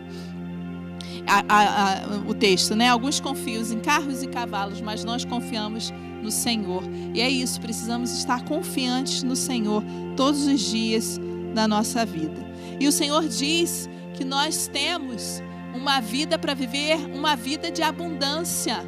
A, 1.26 1.44
a, 1.48 1.92
a, 1.92 2.06
o 2.26 2.34
texto, 2.34 2.74
né? 2.74 2.88
Alguns 2.88 3.20
confiam 3.20 3.62
em 3.62 3.78
carros 3.78 4.22
e 4.22 4.26
cavalos, 4.26 4.80
mas 4.80 5.04
nós 5.04 5.24
confiamos 5.24 5.92
no 6.22 6.30
Senhor. 6.30 6.82
E 7.14 7.20
é 7.20 7.28
isso, 7.28 7.60
precisamos 7.60 8.10
estar 8.12 8.44
confiantes 8.44 9.22
no 9.22 9.36
Senhor 9.36 9.82
todos 10.16 10.46
os 10.46 10.60
dias 10.60 11.20
da 11.54 11.66
nossa 11.66 12.04
vida. 12.04 12.48
E 12.78 12.86
o 12.86 12.92
Senhor 12.92 13.26
diz 13.28 13.88
que 14.14 14.24
nós 14.24 14.68
temos 14.68 15.42
uma 15.74 16.00
vida 16.00 16.38
para 16.38 16.54
viver, 16.54 16.96
uma 17.14 17.36
vida 17.36 17.70
de 17.70 17.82
abundância. 17.82 18.78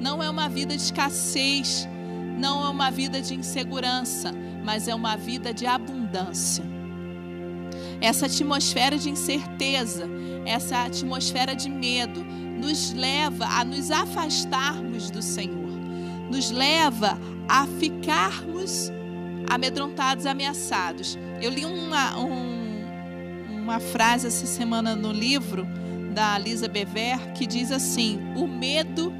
Não 0.00 0.22
é 0.22 0.30
uma 0.30 0.48
vida 0.48 0.76
de 0.76 0.82
escassez, 0.82 1.88
não 2.38 2.64
é 2.64 2.68
uma 2.68 2.90
vida 2.90 3.20
de 3.20 3.34
insegurança, 3.34 4.32
mas 4.64 4.86
é 4.86 4.94
uma 4.94 5.16
vida 5.16 5.52
de 5.52 5.66
abundância. 5.66 6.64
Essa 8.00 8.26
atmosfera 8.26 8.96
de 8.96 9.10
incerteza, 9.10 10.08
essa 10.46 10.84
atmosfera 10.84 11.54
de 11.54 11.68
medo, 11.68 12.24
nos 12.24 12.92
leva 12.92 13.44
a 13.46 13.64
nos 13.64 13.90
afastarmos 13.90 15.10
do 15.10 15.20
Senhor, 15.22 15.57
nos 16.30 16.50
leva 16.50 17.18
a 17.48 17.66
ficarmos 17.66 18.92
amedrontados, 19.48 20.26
ameaçados. 20.26 21.18
Eu 21.40 21.50
li 21.50 21.64
uma, 21.64 22.18
um, 22.18 22.84
uma 23.50 23.80
frase 23.80 24.26
essa 24.26 24.46
semana 24.46 24.94
no 24.94 25.12
livro 25.12 25.66
da 26.14 26.38
Lisa 26.38 26.68
Bever 26.68 27.32
que 27.32 27.46
diz 27.46 27.70
assim: 27.70 28.18
O 28.36 28.46
medo 28.46 29.12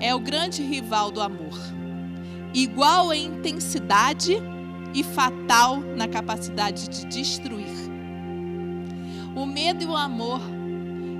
é 0.00 0.14
o 0.14 0.20
grande 0.20 0.62
rival 0.62 1.10
do 1.10 1.20
amor, 1.20 1.58
igual 2.54 3.12
em 3.12 3.26
intensidade 3.26 4.36
e 4.94 5.02
fatal 5.02 5.80
na 5.80 6.06
capacidade 6.06 6.88
de 6.88 7.06
destruir. 7.06 7.66
O 9.34 9.44
medo 9.44 9.84
e 9.84 9.86
o 9.86 9.96
amor, 9.96 10.40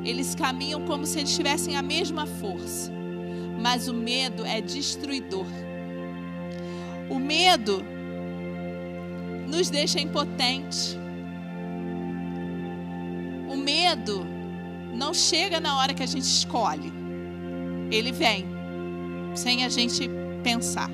eles 0.04 0.34
caminham 0.34 0.82
como 0.82 1.06
se 1.06 1.18
eles 1.18 1.34
tivessem 1.34 1.76
a 1.76 1.82
mesma 1.82 2.26
força, 2.26 2.92
mas 3.59 3.88
o 3.88 3.95
medo 3.95 4.45
é 4.47 4.61
destruidor. 4.61 5.47
O 7.11 7.19
medo 7.19 7.85
nos 9.49 9.69
deixa 9.69 10.00
impotentes. 10.00 10.97
O 13.49 13.57
medo 13.57 14.27
não 14.95 15.12
chega 15.12 15.59
na 15.59 15.79
hora 15.79 15.93
que 15.93 16.03
a 16.03 16.07
gente 16.07 16.25
escolhe. 16.25 16.93
Ele 17.91 18.12
vem 18.12 18.47
sem 19.35 19.65
a 19.65 19.69
gente 19.69 20.09
pensar. 20.43 20.91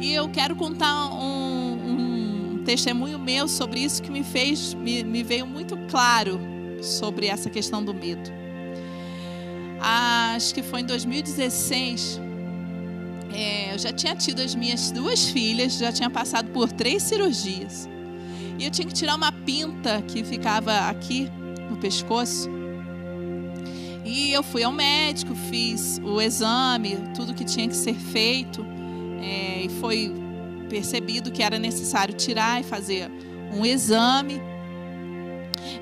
E 0.00 0.12
eu 0.12 0.28
quero 0.28 0.56
contar 0.56 1.12
um, 1.12 2.58
um 2.58 2.62
testemunho 2.64 3.18
meu 3.18 3.46
sobre 3.48 3.80
isso 3.80 4.02
que 4.02 4.10
me 4.10 4.24
fez, 4.24 4.74
me, 4.74 5.04
me 5.04 5.22
veio 5.22 5.46
muito 5.46 5.76
claro 5.90 6.40
sobre 6.82 7.26
essa 7.26 7.50
questão 7.50 7.84
do 7.84 7.92
medo. 7.92 8.37
Acho 9.80 10.54
que 10.54 10.62
foi 10.62 10.80
em 10.80 10.86
2016 10.86 12.20
é, 13.32 13.74
eu 13.74 13.78
já 13.78 13.92
tinha 13.92 14.16
tido 14.16 14.40
as 14.40 14.54
minhas 14.54 14.90
duas 14.90 15.28
filhas, 15.28 15.74
já 15.78 15.92
tinha 15.92 16.10
passado 16.10 16.50
por 16.50 16.72
três 16.72 17.02
cirurgias. 17.02 17.88
E 18.58 18.64
eu 18.64 18.70
tinha 18.70 18.86
que 18.86 18.94
tirar 18.94 19.14
uma 19.14 19.30
pinta 19.30 20.02
que 20.02 20.24
ficava 20.24 20.88
aqui 20.88 21.30
no 21.70 21.76
pescoço. 21.76 22.48
E 24.04 24.32
eu 24.32 24.42
fui 24.42 24.64
ao 24.64 24.72
médico, 24.72 25.34
fiz 25.34 26.00
o 26.02 26.20
exame, 26.20 26.98
tudo 27.14 27.34
que 27.34 27.44
tinha 27.44 27.68
que 27.68 27.76
ser 27.76 27.94
feito. 27.94 28.66
É, 29.22 29.62
e 29.64 29.68
foi 29.80 30.12
percebido 30.68 31.30
que 31.30 31.42
era 31.42 31.58
necessário 31.58 32.14
tirar 32.14 32.60
e 32.60 32.64
fazer 32.64 33.10
um 33.52 33.64
exame. 33.64 34.40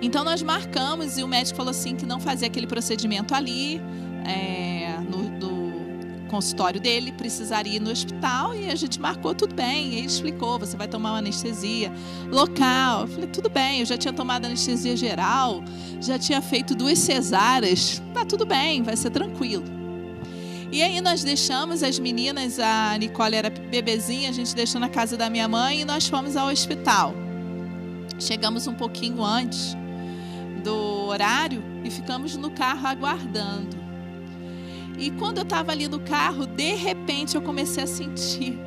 Então 0.01 0.25
nós 0.25 0.43
marcamos 0.43 1.19
e 1.19 1.23
o 1.23 1.29
médico 1.29 1.57
falou 1.57 1.71
assim 1.71 1.97
que 1.97 2.07
não 2.07 2.21
fazia 2.21 2.47
aquele 2.49 2.67
procedimento 2.67 3.35
ali. 3.35 3.81
É, 4.25 4.99
no, 5.09 5.37
consultório 6.27 6.81
dele, 6.81 7.13
precisaria 7.13 7.77
ir 7.77 7.81
no 7.81 7.91
hospital 7.91 8.55
e 8.55 8.71
a 8.71 8.75
gente 8.75 9.01
marcou 9.01 9.35
tudo 9.35 9.55
bem. 9.55 9.95
Ele 9.95 10.07
explicou: 10.07 10.59
você 10.59 10.77
vai 10.77 10.87
tomar 10.87 11.13
uma 11.13 11.19
anestesia 11.19 11.93
local. 12.31 13.03
Eu 13.03 13.09
falei: 13.09 13.27
tudo 13.29 13.49
bem, 13.49 13.81
eu 13.81 13.87
já 13.87 13.97
tinha 13.97 14.13
tomado 14.13 14.45
anestesia 14.45 14.97
geral, 14.97 15.63
já 16.01 16.19
tinha 16.19 16.43
feito 16.43 16.75
duas 16.75 16.99
cesáreas, 16.99 18.03
tá 18.13 18.25
tudo 18.25 18.45
bem, 18.45 18.83
vai 18.83 18.97
ser 18.97 19.11
tranquilo. 19.11 19.65
E 20.71 20.83
aí 20.83 21.01
nós 21.01 21.23
deixamos 21.23 21.83
as 21.83 21.99
meninas, 21.99 22.59
a 22.59 22.99
Nicole 22.99 23.37
era 23.37 23.49
bebezinha, 23.49 24.29
a 24.29 24.33
gente 24.33 24.55
deixou 24.55 24.81
na 24.81 24.89
casa 24.89 25.17
da 25.17 25.31
minha 25.31 25.47
mãe 25.47 25.83
e 25.83 25.85
nós 25.85 26.09
fomos 26.09 26.37
ao 26.37 26.49
hospital. 26.49 27.26
Chegamos 28.19 28.67
um 28.67 28.75
pouquinho 28.75 29.25
antes 29.25 29.77
do 30.65 31.07
horário 31.07 31.63
e 31.85 31.91
ficamos 31.91 32.37
no 32.37 32.51
carro 32.51 32.87
aguardando. 32.87 33.77
E 34.99 35.11
quando 35.11 35.39
eu 35.39 35.43
estava 35.43 35.73
ali 35.73 35.87
no 35.89 36.01
carro, 36.01 36.47
de 36.47 36.75
repente 36.75 37.35
eu 37.35 37.43
comecei 37.43 37.85
a 37.85 37.87
sentir 37.87 38.59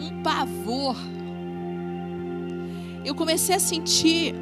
um 0.00 0.22
pavor. 0.22 0.96
Eu 3.04 3.14
comecei 3.14 3.54
a 3.54 3.60
sentir 3.60 4.34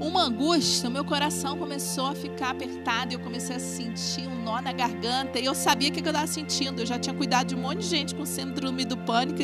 uma 0.00 0.22
angústia, 0.22 0.88
meu 0.88 1.04
coração 1.04 1.58
começou 1.58 2.06
a 2.06 2.14
ficar 2.14 2.50
apertado, 2.50 3.12
eu 3.12 3.18
comecei 3.18 3.56
a 3.56 3.60
sentir 3.60 4.26
um 4.28 4.42
nó 4.42 4.60
na 4.60 4.72
garganta, 4.72 5.38
e 5.38 5.44
eu 5.44 5.54
sabia 5.54 5.88
o 5.88 5.92
que 5.92 6.00
eu 6.00 6.06
estava 6.06 6.26
sentindo. 6.26 6.80
Eu 6.80 6.86
já 6.86 6.98
tinha 6.98 7.14
cuidado 7.14 7.48
de 7.48 7.54
um 7.54 7.60
monte 7.60 7.80
de 7.80 7.86
gente 7.86 8.14
com 8.14 8.24
síndrome 8.24 8.84
do 8.84 8.96
pânico 8.96 9.40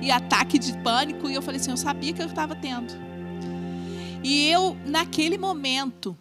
e 0.00 0.10
ataque 0.10 0.58
de 0.58 0.76
pânico, 0.78 1.28
e 1.28 1.34
eu 1.34 1.42
falei 1.42 1.60
assim: 1.60 1.70
eu 1.70 1.76
sabia 1.76 2.12
que 2.12 2.22
eu 2.22 2.26
estava 2.26 2.54
tendo. 2.54 2.92
E 4.22 4.48
eu, 4.50 4.76
naquele 4.84 5.38
momento, 5.38 6.16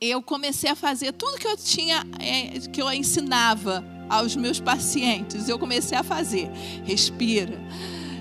eu 0.00 0.22
comecei 0.22 0.70
a 0.70 0.76
fazer 0.76 1.12
tudo 1.12 1.38
que 1.38 1.46
eu 1.46 1.56
tinha, 1.56 2.04
é, 2.18 2.60
que 2.70 2.80
eu 2.80 2.92
ensinava 2.92 3.84
aos 4.08 4.36
meus 4.36 4.60
pacientes. 4.60 5.48
Eu 5.48 5.58
comecei 5.58 5.96
a 5.96 6.02
fazer. 6.02 6.50
Respira, 6.84 7.58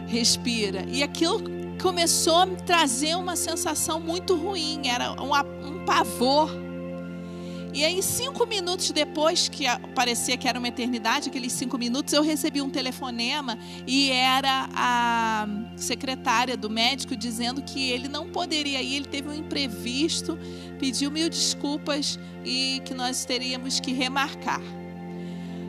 respira. 0.08 0.86
E 0.88 1.04
aquilo 1.04 1.44
começou 1.82 2.38
a 2.38 2.46
me 2.46 2.56
trazer 2.58 3.16
uma 3.16 3.36
sensação 3.36 4.00
muito 4.00 4.36
ruim. 4.36 4.88
Era 4.88 5.12
um, 5.22 5.32
um 5.68 5.86
pavor 5.86 6.66
e 7.76 7.84
aí, 7.84 8.02
cinco 8.02 8.46
minutos 8.46 8.90
depois, 8.92 9.50
que 9.50 9.66
parecia 9.94 10.38
que 10.38 10.48
era 10.48 10.58
uma 10.58 10.70
eternidade, 10.70 11.28
aqueles 11.28 11.52
cinco 11.52 11.78
minutos, 11.78 12.14
eu 12.14 12.24
recebi 12.24 12.62
um 12.62 12.70
telefonema 12.70 13.60
e 13.86 14.10
era 14.12 14.70
a 14.74 15.46
secretária 15.76 16.56
do 16.56 16.70
médico 16.70 17.18
dizendo 17.18 17.62
que 17.62 17.92
ele 17.92 18.08
não 18.08 18.30
poderia 18.30 18.82
ir, 18.82 18.96
ele 18.96 19.06
teve 19.06 19.28
um 19.28 19.34
imprevisto, 19.34 20.40
pediu 20.80 21.12
mil 21.12 21.30
desculpas 21.30 22.18
e 22.46 22.82
que 22.86 22.94
nós 22.94 23.26
teríamos 23.26 23.78
que 23.82 23.92
remarcar. 23.92 24.62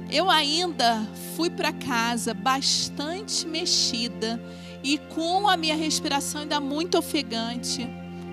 Eu 0.08 0.30
ainda 0.30 1.04
fui 1.34 1.50
para 1.50 1.72
casa 1.72 2.32
bastante 2.32 3.44
mexida 3.48 4.40
e 4.82 4.98
com 4.98 5.48
a 5.48 5.56
minha 5.56 5.76
respiração 5.76 6.42
ainda 6.42 6.60
muito 6.60 6.98
ofegante. 6.98 7.88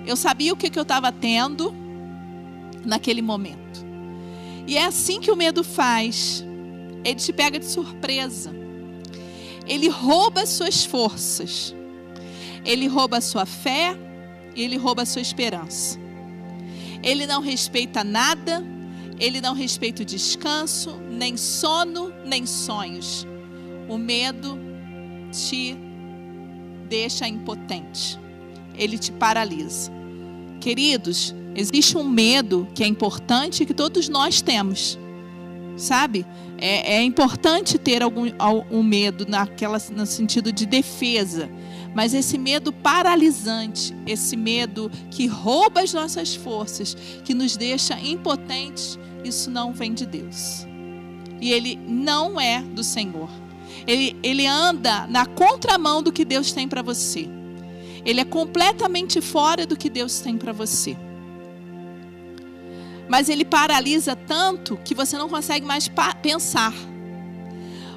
Eu 0.05 0.15
sabia 0.15 0.53
o 0.53 0.57
que, 0.57 0.69
que 0.69 0.77
eu 0.77 0.83
estava 0.83 1.11
tendo 1.11 1.73
naquele 2.85 3.21
momento. 3.21 3.85
E 4.67 4.77
é 4.77 4.85
assim 4.85 5.19
que 5.19 5.31
o 5.31 5.35
medo 5.35 5.63
faz. 5.63 6.43
Ele 7.03 7.15
te 7.15 7.33
pega 7.33 7.59
de 7.59 7.65
surpresa. 7.65 8.53
Ele 9.67 9.89
rouba 9.89 10.41
as 10.41 10.49
suas 10.49 10.85
forças. 10.85 11.73
Ele 12.65 12.87
rouba 12.87 13.17
a 13.17 13.21
sua 13.21 13.45
fé 13.45 13.97
e 14.55 14.61
ele 14.61 14.77
rouba 14.77 15.01
a 15.01 15.05
sua 15.05 15.21
esperança. 15.21 15.99
Ele 17.01 17.25
não 17.25 17.41
respeita 17.41 18.03
nada, 18.03 18.63
ele 19.19 19.41
não 19.41 19.53
respeita 19.53 20.03
o 20.03 20.05
descanso, 20.05 20.97
nem 21.09 21.35
sono, 21.35 22.13
nem 22.25 22.45
sonhos. 22.45 23.27
O 23.89 23.97
medo 23.97 24.57
te 25.31 25.77
deixa 26.83 27.27
impotente. 27.27 28.19
Ele 28.75 28.97
te 28.97 29.11
paralisa. 29.11 29.91
Queridos, 30.59 31.35
Existe 31.55 31.97
um 31.97 32.03
medo 32.03 32.67
que 32.73 32.83
é 32.83 32.87
importante 32.87 33.65
que 33.65 33.73
todos 33.73 34.09
nós 34.09 34.41
temos, 34.41 34.97
sabe? 35.77 36.25
É, 36.57 36.95
é 36.95 37.03
importante 37.03 37.77
ter 37.77 38.01
algum 38.01 38.25
um 38.71 38.81
medo 38.81 39.25
naquela, 39.27 39.77
no 39.95 40.05
sentido 40.05 40.51
de 40.51 40.65
defesa, 40.65 41.49
mas 41.93 42.13
esse 42.13 42.39
medo 42.39 42.73
paralisante, 42.73 43.95
esse 44.07 44.35
medo 44.35 44.89
que 45.11 45.27
rouba 45.27 45.81
as 45.81 45.93
nossas 45.93 46.33
forças, 46.33 46.97
que 47.23 47.35
nos 47.35 47.55
deixa 47.55 47.99
impotentes, 47.99 48.97
isso 49.23 49.51
não 49.51 49.73
vem 49.73 49.93
de 49.93 50.07
Deus. 50.07 50.65
E 51.39 51.51
ele 51.51 51.79
não 51.87 52.39
é 52.41 52.61
do 52.61 52.83
Senhor. 52.83 53.29
Ele, 53.85 54.17
ele 54.23 54.47
anda 54.47 55.07
na 55.07 55.25
contramão 55.25 56.01
do 56.01 56.11
que 56.11 56.23
Deus 56.23 56.51
tem 56.51 56.67
para 56.67 56.81
você. 56.81 57.27
Ele 58.05 58.21
é 58.21 58.25
completamente 58.25 59.21
fora 59.21 59.65
do 59.65 59.77
que 59.77 59.89
Deus 59.89 60.19
tem 60.19 60.37
para 60.37 60.51
você. 60.51 60.97
Mas 63.07 63.29
ele 63.29 63.45
paralisa 63.45 64.15
tanto 64.15 64.77
que 64.77 64.95
você 64.95 65.17
não 65.17 65.29
consegue 65.29 65.65
mais 65.65 65.89
pensar. 66.21 66.73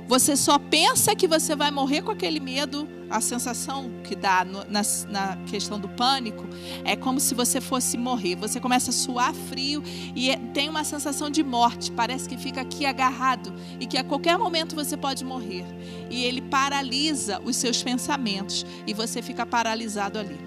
Você 0.09 0.37
só 0.37 0.59
pensa 0.59 1.15
que 1.15 1.27
você 1.27 1.57
vai 1.57 1.71
morrer 1.71 2.03
com 2.03 2.11
aquele 2.11 2.39
medo. 2.39 2.89
A 3.09 3.21
sensação 3.21 3.91
que 4.03 4.17
dá 4.17 4.45
no, 4.45 4.65
na, 4.69 4.83
na, 5.09 5.37
questão 5.47 5.79
do 5.79 5.89
pânico 5.89 6.45
é 6.85 6.97
como 6.97 7.21
se 7.21 7.35
você 7.35 7.61
fosse 7.61 7.97
morrer. 7.97 8.35
Você 8.37 8.59
começa 8.59 8.91
a 8.91 8.93
suar 8.93 9.33
frio 9.33 9.83
e 10.15 10.31
é, 10.31 10.37
tem 10.37 10.69
uma 10.69 10.83
sensação 10.83 11.31
de 11.31 11.43
morte. 11.43 11.93
Parece 11.93 12.29
que 12.29 12.37
fica 12.37 12.63
aqui 12.63 12.85
agarrado 12.85 13.55
e 13.79 13.87
que 13.87 13.97
a 13.97 14.05
qualquer 14.05 14.37
momento 14.37 14.75
você 14.75 14.97
pode 14.97 15.25
morrer. 15.25 15.65
E 16.11 16.25
ele 16.25 16.41
paralisa 16.41 17.41
os 17.45 17.57
seus 17.57 17.83
pensamentos 17.83 18.67
e 18.87 18.93
você 18.93 19.23
fica 19.23 19.47
paralisado 19.47 20.19
ali. 20.19 20.39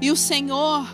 E 0.00 0.10
o 0.10 0.16
Senhor 0.16 0.86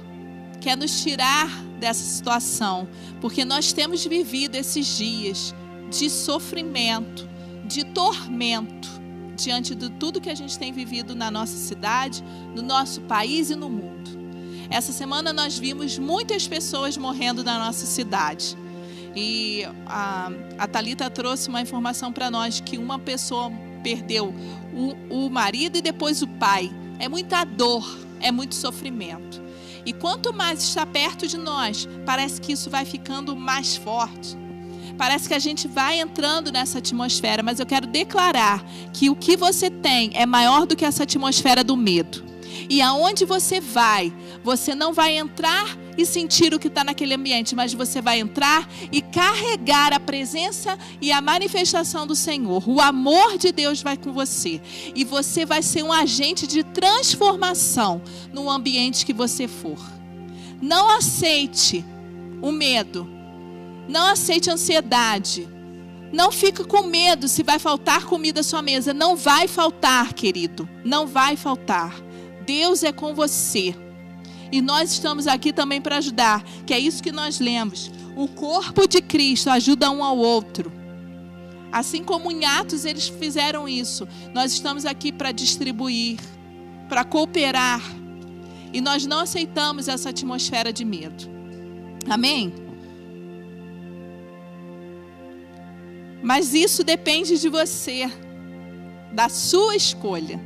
quer 0.60 0.76
nos 0.76 1.02
tirar 1.02 1.48
dessa 1.80 2.04
situação, 2.04 2.88
porque 3.20 3.44
nós 3.44 3.72
temos 3.72 4.04
vivido 4.04 4.54
esses 4.54 4.86
dias 4.96 5.52
de 5.90 6.08
sofrimento, 6.08 7.28
de 7.72 7.84
tormento, 7.84 8.88
diante 9.36 9.74
de 9.74 9.90
tudo 9.90 10.20
que 10.20 10.30
a 10.30 10.34
gente 10.34 10.58
tem 10.58 10.72
vivido 10.72 11.14
na 11.14 11.30
nossa 11.30 11.56
cidade, 11.56 12.22
no 12.54 12.62
nosso 12.62 13.00
país 13.02 13.50
e 13.50 13.54
no 13.54 13.68
mundo. 13.68 14.10
Essa 14.70 14.92
semana 14.92 15.32
nós 15.32 15.58
vimos 15.58 15.98
muitas 15.98 16.46
pessoas 16.46 16.96
morrendo 16.96 17.42
na 17.44 17.58
nossa 17.58 17.84
cidade. 17.86 18.56
E 19.14 19.64
a, 19.86 20.30
a 20.58 20.66
Talita 20.66 21.10
trouxe 21.10 21.48
uma 21.48 21.60
informação 21.60 22.12
para 22.12 22.30
nós 22.30 22.60
que 22.60 22.78
uma 22.78 22.98
pessoa 22.98 23.52
perdeu 23.82 24.34
o, 24.72 25.26
o 25.26 25.30
marido 25.30 25.76
e 25.76 25.82
depois 25.82 26.22
o 26.22 26.26
pai. 26.26 26.70
É 26.98 27.08
muita 27.08 27.44
dor, 27.44 27.84
é 28.20 28.30
muito 28.30 28.54
sofrimento. 28.54 29.42
E 29.84 29.92
quanto 29.92 30.32
mais 30.32 30.62
está 30.62 30.86
perto 30.86 31.26
de 31.26 31.36
nós, 31.36 31.88
parece 32.06 32.40
que 32.40 32.52
isso 32.52 32.70
vai 32.70 32.84
ficando 32.84 33.34
mais 33.34 33.76
forte. 33.76 34.36
Parece 34.96 35.28
que 35.28 35.34
a 35.34 35.38
gente 35.38 35.66
vai 35.66 36.00
entrando 36.00 36.52
nessa 36.52 36.78
atmosfera, 36.78 37.42
mas 37.42 37.60
eu 37.60 37.66
quero 37.66 37.86
declarar 37.86 38.64
que 38.92 39.10
o 39.10 39.16
que 39.16 39.36
você 39.36 39.70
tem 39.70 40.10
é 40.14 40.26
maior 40.26 40.66
do 40.66 40.76
que 40.76 40.84
essa 40.84 41.02
atmosfera 41.02 41.64
do 41.64 41.76
medo. 41.76 42.32
E 42.68 42.80
aonde 42.80 43.24
você 43.24 43.60
vai, 43.60 44.12
você 44.42 44.74
não 44.74 44.92
vai 44.92 45.16
entrar 45.16 45.76
e 45.96 46.06
sentir 46.06 46.54
o 46.54 46.58
que 46.58 46.68
está 46.68 46.82
naquele 46.82 47.14
ambiente, 47.14 47.54
mas 47.54 47.74
você 47.74 48.00
vai 48.00 48.20
entrar 48.20 48.68
e 48.90 49.02
carregar 49.02 49.92
a 49.92 50.00
presença 50.00 50.78
e 51.00 51.12
a 51.12 51.20
manifestação 51.20 52.06
do 52.06 52.14
Senhor. 52.14 52.68
O 52.68 52.80
amor 52.80 53.36
de 53.36 53.52
Deus 53.52 53.82
vai 53.82 53.96
com 53.96 54.12
você. 54.12 54.60
E 54.94 55.04
você 55.04 55.44
vai 55.44 55.62
ser 55.62 55.82
um 55.82 55.92
agente 55.92 56.46
de 56.46 56.62
transformação 56.62 58.00
no 58.32 58.50
ambiente 58.50 59.04
que 59.04 59.12
você 59.12 59.46
for. 59.46 59.78
Não 60.60 60.88
aceite 60.96 61.84
o 62.40 62.50
medo. 62.50 63.08
Não 63.88 64.08
aceite 64.08 64.50
ansiedade. 64.50 65.48
Não 66.12 66.30
fique 66.30 66.62
com 66.64 66.82
medo 66.82 67.26
se 67.26 67.42
vai 67.42 67.58
faltar 67.58 68.04
comida 68.04 68.40
à 68.40 68.42
sua 68.42 68.62
mesa. 68.62 68.92
Não 68.92 69.16
vai 69.16 69.48
faltar, 69.48 70.12
querido. 70.12 70.68
Não 70.84 71.06
vai 71.06 71.36
faltar. 71.36 71.94
Deus 72.44 72.82
é 72.82 72.92
com 72.92 73.14
você. 73.14 73.74
E 74.50 74.60
nós 74.60 74.92
estamos 74.92 75.26
aqui 75.26 75.52
também 75.52 75.80
para 75.80 75.96
ajudar, 75.96 76.44
que 76.66 76.74
é 76.74 76.78
isso 76.78 77.02
que 77.02 77.10
nós 77.10 77.40
lemos. 77.40 77.90
O 78.14 78.28
corpo 78.28 78.86
de 78.86 79.00
Cristo 79.00 79.48
ajuda 79.48 79.90
um 79.90 80.04
ao 80.04 80.18
outro. 80.18 80.70
Assim 81.72 82.04
como 82.04 82.30
em 82.30 82.44
Atos 82.44 82.84
eles 82.84 83.08
fizeram 83.08 83.66
isso, 83.66 84.06
nós 84.34 84.52
estamos 84.52 84.84
aqui 84.84 85.10
para 85.10 85.32
distribuir, 85.32 86.18
para 86.86 87.02
cooperar. 87.02 87.80
E 88.74 88.80
nós 88.82 89.06
não 89.06 89.20
aceitamos 89.20 89.88
essa 89.88 90.10
atmosfera 90.10 90.70
de 90.70 90.84
medo. 90.84 91.24
Amém? 92.10 92.52
Mas 96.22 96.54
isso 96.54 96.84
depende 96.84 97.38
de 97.38 97.48
você, 97.48 98.10
da 99.12 99.28
sua 99.28 99.74
escolha. 99.74 100.40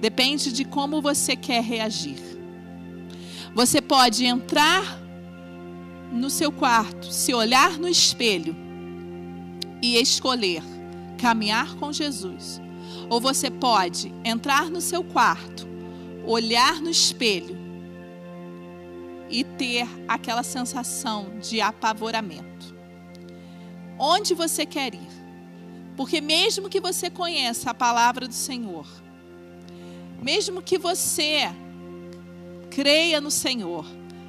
Depende 0.00 0.52
de 0.52 0.64
como 0.64 1.02
você 1.02 1.36
quer 1.36 1.62
reagir. 1.62 2.18
Você 3.54 3.80
pode 3.80 4.24
entrar 4.24 4.98
no 6.10 6.30
seu 6.30 6.50
quarto, 6.50 7.12
se 7.12 7.34
olhar 7.34 7.78
no 7.78 7.88
espelho 7.88 8.56
e 9.82 9.96
escolher 9.96 10.62
caminhar 11.22 11.76
com 11.76 11.92
Jesus. 11.92 12.60
Ou 13.08 13.20
você 13.20 13.48
pode 13.48 14.12
entrar 14.24 14.68
no 14.68 14.80
seu 14.80 15.04
quarto, 15.04 15.68
olhar 16.26 16.80
no 16.80 16.90
espelho 16.90 17.56
e 19.30 19.44
ter 19.44 19.88
aquela 20.08 20.42
sensação 20.42 21.38
de 21.40 21.60
apavoramento. 21.60 22.51
Onde 23.98 24.34
você 24.34 24.66
quer 24.66 24.94
ir? 24.94 25.08
Porque 25.96 26.20
mesmo 26.20 26.68
que 26.68 26.80
você 26.80 27.10
conheça 27.10 27.70
a 27.70 27.74
palavra 27.74 28.26
do 28.26 28.34
Senhor, 28.34 28.86
mesmo 30.22 30.62
que 30.62 30.78
você 30.78 31.52
creia 32.70 33.20
no 33.20 33.30
Senhor, 33.30 33.84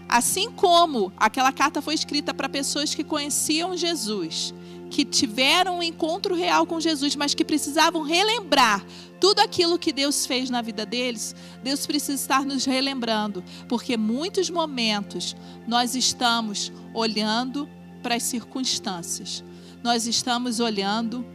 assim 0.09 0.51
como 0.51 1.11
aquela 1.17 1.51
carta 1.51 1.81
foi 1.81 1.93
escrita 1.93 2.33
para 2.33 2.49
pessoas 2.49 2.93
que 2.93 3.03
conheciam 3.03 3.75
Jesus, 3.77 4.53
que 4.89 5.03
tiveram 5.03 5.79
um 5.79 5.83
encontro 5.83 6.35
real 6.35 6.67
com 6.67 6.79
Jesus, 6.79 7.15
mas 7.15 7.33
que 7.33 7.43
precisavam 7.43 8.03
relembrar 8.03 8.85
tudo 9.19 9.39
aquilo 9.39 9.79
que 9.79 9.93
Deus 9.93 10.25
fez 10.25 10.49
na 10.49 10.61
vida 10.61 10.85
deles, 10.85 11.35
Deus 11.63 11.85
precisa 11.87 12.13
estar 12.13 12.45
nos 12.45 12.65
relembrando, 12.65 13.43
porque 13.69 13.95
muitos 13.95 14.49
momentos 14.49 15.35
nós 15.65 15.95
estamos 15.95 16.71
olhando 16.93 17.67
para 18.03 18.15
as 18.15 18.23
circunstâncias, 18.23 19.43
nós 19.83 20.07
estamos 20.07 20.59
olhando 20.61 21.25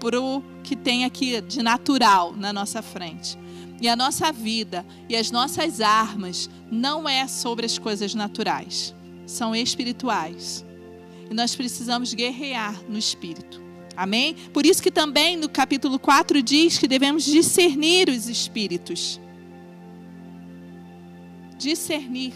para 0.00 0.20
o 0.20 0.42
que 0.62 0.74
tem 0.74 1.04
aqui 1.04 1.40
de 1.42 1.62
natural 1.62 2.34
na 2.34 2.52
nossa 2.52 2.80
frente. 2.80 3.38
E 3.80 3.88
a 3.88 3.94
nossa 3.94 4.32
vida 4.32 4.84
e 5.08 5.14
as 5.14 5.30
nossas 5.30 5.82
armas 5.82 6.48
não 6.70 7.06
é 7.06 7.28
sobre 7.28 7.66
as 7.66 7.78
coisas 7.78 8.14
naturais, 8.14 8.94
são 9.26 9.54
espirituais. 9.54 10.64
E 11.30 11.34
nós 11.34 11.54
precisamos 11.54 12.14
guerrear 12.14 12.80
no 12.88 12.98
espírito. 12.98 13.60
Amém? 13.94 14.34
Por 14.52 14.64
isso 14.64 14.82
que 14.82 14.90
também 14.90 15.36
no 15.36 15.48
capítulo 15.48 15.98
4 15.98 16.42
diz 16.42 16.78
que 16.78 16.88
devemos 16.88 17.24
discernir 17.24 18.08
os 18.08 18.28
espíritos. 18.28 19.20
Discernir. 21.58 22.34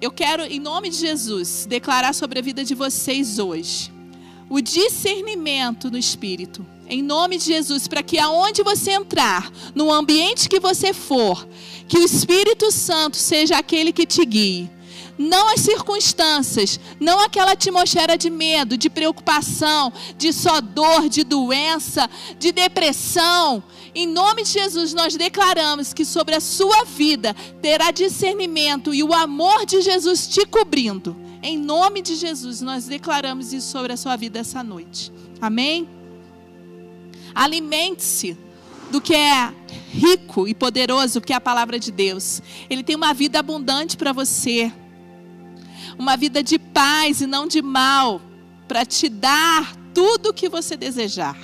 Eu 0.00 0.10
quero, 0.10 0.42
em 0.44 0.60
nome 0.60 0.90
de 0.90 0.96
Jesus, 0.96 1.66
declarar 1.68 2.14
sobre 2.14 2.38
a 2.38 2.42
vida 2.42 2.64
de 2.64 2.74
vocês 2.74 3.38
hoje 3.38 3.92
o 4.48 4.60
discernimento 4.60 5.90
no 5.90 5.98
espírito 5.98 6.64
em 6.88 7.02
nome 7.02 7.36
de 7.36 7.44
Jesus, 7.44 7.88
para 7.88 8.02
que 8.02 8.18
aonde 8.18 8.62
você 8.62 8.92
entrar, 8.92 9.50
no 9.74 9.92
ambiente 9.92 10.48
que 10.48 10.60
você 10.60 10.92
for, 10.92 11.46
que 11.88 11.98
o 11.98 12.04
Espírito 12.04 12.70
Santo 12.70 13.16
seja 13.16 13.58
aquele 13.58 13.92
que 13.92 14.06
te 14.06 14.24
guie. 14.24 14.70
Não 15.18 15.48
as 15.48 15.62
circunstâncias, 15.62 16.78
não 17.00 17.18
aquela 17.18 17.52
atmosfera 17.52 18.18
de 18.18 18.28
medo, 18.28 18.76
de 18.76 18.90
preocupação, 18.90 19.92
de 20.16 20.30
só 20.32 20.60
dor, 20.60 21.08
de 21.08 21.24
doença, 21.24 22.08
de 22.38 22.52
depressão. 22.52 23.64
Em 23.98 24.06
nome 24.06 24.42
de 24.42 24.50
Jesus, 24.50 24.92
nós 24.92 25.16
declaramos 25.16 25.94
que 25.94 26.04
sobre 26.04 26.34
a 26.34 26.40
sua 26.40 26.84
vida 26.84 27.34
terá 27.62 27.90
discernimento 27.90 28.92
e 28.92 29.02
o 29.02 29.14
amor 29.14 29.64
de 29.64 29.80
Jesus 29.80 30.28
te 30.28 30.44
cobrindo. 30.44 31.16
Em 31.42 31.56
nome 31.56 32.02
de 32.02 32.14
Jesus, 32.14 32.60
nós 32.60 32.84
declaramos 32.84 33.54
isso 33.54 33.68
sobre 33.68 33.94
a 33.94 33.96
sua 33.96 34.14
vida 34.14 34.38
essa 34.38 34.62
noite. 34.62 35.10
Amém? 35.40 35.88
Alimente-se 37.34 38.36
do 38.90 39.00
que 39.00 39.14
é 39.14 39.50
rico 39.90 40.46
e 40.46 40.54
poderoso, 40.54 41.18
que 41.22 41.32
é 41.32 41.36
a 41.36 41.40
palavra 41.40 41.78
de 41.78 41.90
Deus. 41.90 42.42
Ele 42.68 42.82
tem 42.82 42.96
uma 42.96 43.14
vida 43.14 43.38
abundante 43.38 43.96
para 43.96 44.12
você. 44.12 44.70
Uma 45.98 46.18
vida 46.18 46.42
de 46.42 46.58
paz 46.58 47.22
e 47.22 47.26
não 47.26 47.46
de 47.46 47.62
mal, 47.62 48.20
para 48.68 48.84
te 48.84 49.08
dar 49.08 49.74
tudo 49.94 50.28
o 50.28 50.34
que 50.34 50.50
você 50.50 50.76
desejar. 50.76 51.38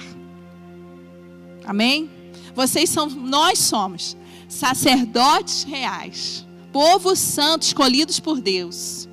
Amém? 1.65 2.12
Vocês 2.55 2.91
são, 2.91 3.09
nós 3.09 3.59
somos 3.59 4.17
sacerdotes 4.49 5.65
reais, 5.65 6.47
povo 6.73 7.17
santo 7.17 7.63
escolhidos 7.63 8.21
por 8.21 8.41
Deus. 8.41 9.09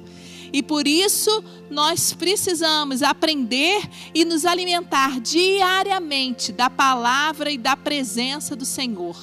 E 0.52 0.64
por 0.64 0.88
isso 0.88 1.44
nós 1.70 2.12
precisamos 2.14 3.04
aprender 3.04 3.88
e 4.14 4.26
nos 4.26 4.46
alimentar 4.46 5.20
diariamente 5.20 6.52
da 6.52 6.70
palavra 6.70 7.52
e 7.52 7.58
da 7.58 7.78
presença 7.78 8.56
do 8.56 8.66
Senhor. 8.66 9.16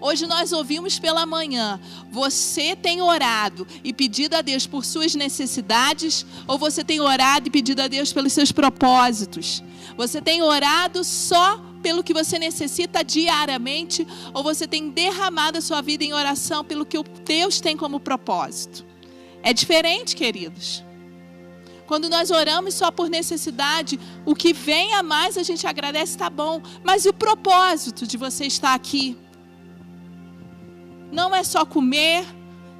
Hoje 0.00 0.26
nós 0.26 0.52
ouvimos 0.52 0.98
pela 0.98 1.24
manhã: 1.24 1.80
você 2.10 2.74
tem 2.74 3.00
orado 3.00 3.66
e 3.84 3.92
pedido 3.92 4.34
a 4.34 4.42
Deus 4.42 4.66
por 4.66 4.84
suas 4.84 5.14
necessidades, 5.14 6.26
ou 6.46 6.58
você 6.58 6.82
tem 6.82 7.00
orado 7.00 7.46
e 7.46 7.50
pedido 7.50 7.80
a 7.80 7.88
Deus 7.88 8.12
pelos 8.12 8.32
seus 8.32 8.50
propósitos? 8.50 9.62
Você 9.96 10.20
tem 10.20 10.42
orado 10.42 11.04
só 11.04 11.71
pelo 11.82 12.02
que 12.02 12.14
você 12.14 12.38
necessita 12.38 13.02
diariamente, 13.02 14.06
ou 14.32 14.42
você 14.42 14.66
tem 14.66 14.88
derramado 14.88 15.58
a 15.58 15.60
sua 15.60 15.82
vida 15.82 16.04
em 16.04 16.12
oração 16.12 16.64
pelo 16.64 16.86
que 16.86 16.96
Deus 17.24 17.60
tem 17.60 17.76
como 17.76 18.00
propósito? 18.00 18.86
É 19.42 19.52
diferente, 19.52 20.14
queridos. 20.14 20.84
Quando 21.86 22.08
nós 22.08 22.30
oramos 22.30 22.74
só 22.74 22.90
por 22.90 23.10
necessidade, 23.10 23.98
o 24.24 24.34
que 24.34 24.52
vem 24.52 24.94
a 24.94 25.02
mais 25.02 25.36
a 25.36 25.42
gente 25.42 25.66
agradece, 25.66 26.16
tá 26.16 26.30
bom. 26.30 26.62
Mas 26.82 27.04
e 27.04 27.08
o 27.08 27.12
propósito 27.12 28.06
de 28.06 28.16
você 28.16 28.46
estar 28.46 28.72
aqui? 28.72 29.18
Não 31.10 31.34
é 31.34 31.42
só 31.42 31.66
comer, 31.66 32.24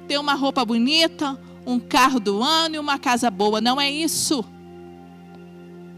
ter 0.07 0.17
uma 0.17 0.33
roupa 0.33 0.65
bonita, 0.65 1.39
um 1.65 1.79
carro 1.79 2.19
do 2.19 2.41
ano 2.41 2.75
e 2.75 2.79
uma 2.79 2.97
casa 2.97 3.29
boa. 3.29 3.61
Não 3.61 3.79
é 3.79 3.91
isso. 3.91 4.43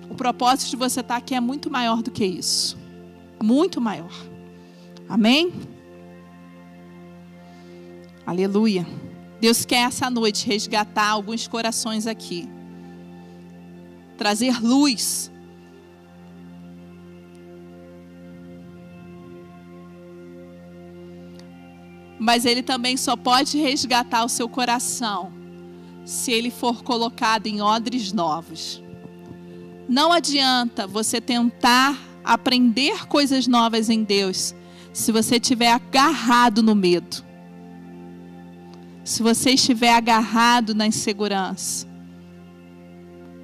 O 0.09 0.15
propósito 0.15 0.71
de 0.71 0.75
você 0.75 0.99
estar 0.99 1.15
aqui 1.15 1.35
é 1.35 1.39
muito 1.39 1.71
maior 1.71 2.01
do 2.01 2.11
que 2.11 2.25
isso. 2.25 2.77
Muito 3.45 3.79
maior. 3.79 4.11
Amém? 5.07 5.53
Aleluia. 8.25 8.87
Deus 9.39 9.63
quer 9.63 9.83
essa 9.85 10.09
noite 10.09 10.47
resgatar 10.47 11.09
alguns 11.09 11.47
corações 11.47 12.07
aqui. 12.07 12.49
Trazer 14.17 14.59
luz. 14.63 15.31
Mas 22.17 22.45
Ele 22.45 22.63
também 22.63 22.97
só 22.97 23.15
pode 23.15 23.59
resgatar 23.59 24.25
o 24.25 24.29
seu 24.29 24.49
coração 24.49 25.31
se 26.03 26.31
ele 26.31 26.49
for 26.49 26.81
colocado 26.81 27.45
em 27.45 27.61
odres 27.61 28.11
novos. 28.11 28.81
Não 29.87 30.11
adianta 30.11 30.87
você 30.87 31.21
tentar 31.21 32.14
aprender 32.25 33.07
coisas 33.07 33.47
novas 33.47 33.89
em 33.89 34.03
Deus 34.03 34.55
se 34.91 35.11
você 35.11 35.35
estiver 35.35 35.71
agarrado 35.71 36.63
no 36.63 36.75
medo 36.75 37.25
se 39.05 39.21
você 39.21 39.51
estiver 39.51 39.93
agarrado 39.93 40.73
na 40.73 40.87
insegurança, 40.87 41.87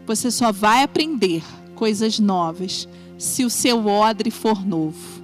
você 0.08 0.32
só 0.32 0.52
vai 0.52 0.82
aprender 0.82 1.44
coisas 1.76 2.17
novas 2.17 2.89
se 3.15 3.46
o 3.46 3.50
seu 3.50 3.86
odre 3.86 4.32
for 4.32 4.65
novo. 4.65 5.22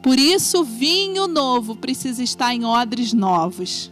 Por 0.00 0.16
isso, 0.16 0.62
vinho 0.62 1.26
novo 1.26 1.74
precisa 1.74 2.22
estar 2.22 2.54
em 2.54 2.64
odres 2.64 3.12
novos. 3.12 3.90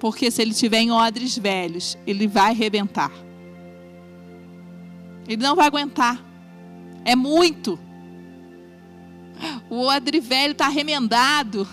Porque 0.00 0.30
se 0.30 0.40
ele 0.40 0.52
estiver 0.52 0.80
em 0.80 0.90
odres 0.90 1.36
velhos, 1.36 1.98
ele 2.06 2.26
vai 2.26 2.52
arrebentar. 2.52 3.12
Ele 5.28 5.42
não 5.42 5.54
vai 5.54 5.66
aguentar. 5.66 6.24
É 7.04 7.14
muito. 7.14 7.78
O 9.68 9.82
odre 9.82 10.18
velho 10.20 10.52
está 10.52 10.68
remendado. 10.68 11.68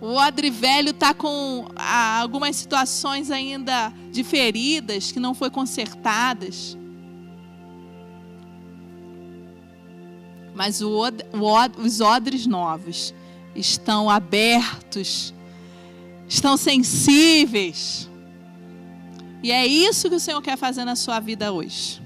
O 0.00 0.14
odre 0.14 0.48
velho 0.48 0.90
está 0.90 1.12
com 1.12 1.66
ah, 1.74 2.20
algumas 2.20 2.54
situações 2.54 3.32
ainda 3.32 3.92
de 4.12 4.22
feridas 4.22 5.10
que 5.10 5.18
não 5.18 5.34
foi 5.34 5.50
consertadas. 5.50 6.78
Mas 10.54 10.80
o, 10.80 11.00
o, 11.00 11.82
os 11.82 12.00
odres 12.00 12.46
novos 12.46 13.12
estão 13.54 14.08
abertos, 14.08 15.34
estão 16.28 16.56
sensíveis. 16.56 18.07
E 19.42 19.52
é 19.52 19.66
isso 19.66 20.08
que 20.08 20.16
o 20.16 20.20
Senhor 20.20 20.42
quer 20.42 20.56
fazer 20.56 20.84
na 20.84 20.96
sua 20.96 21.20
vida 21.20 21.52
hoje. 21.52 22.02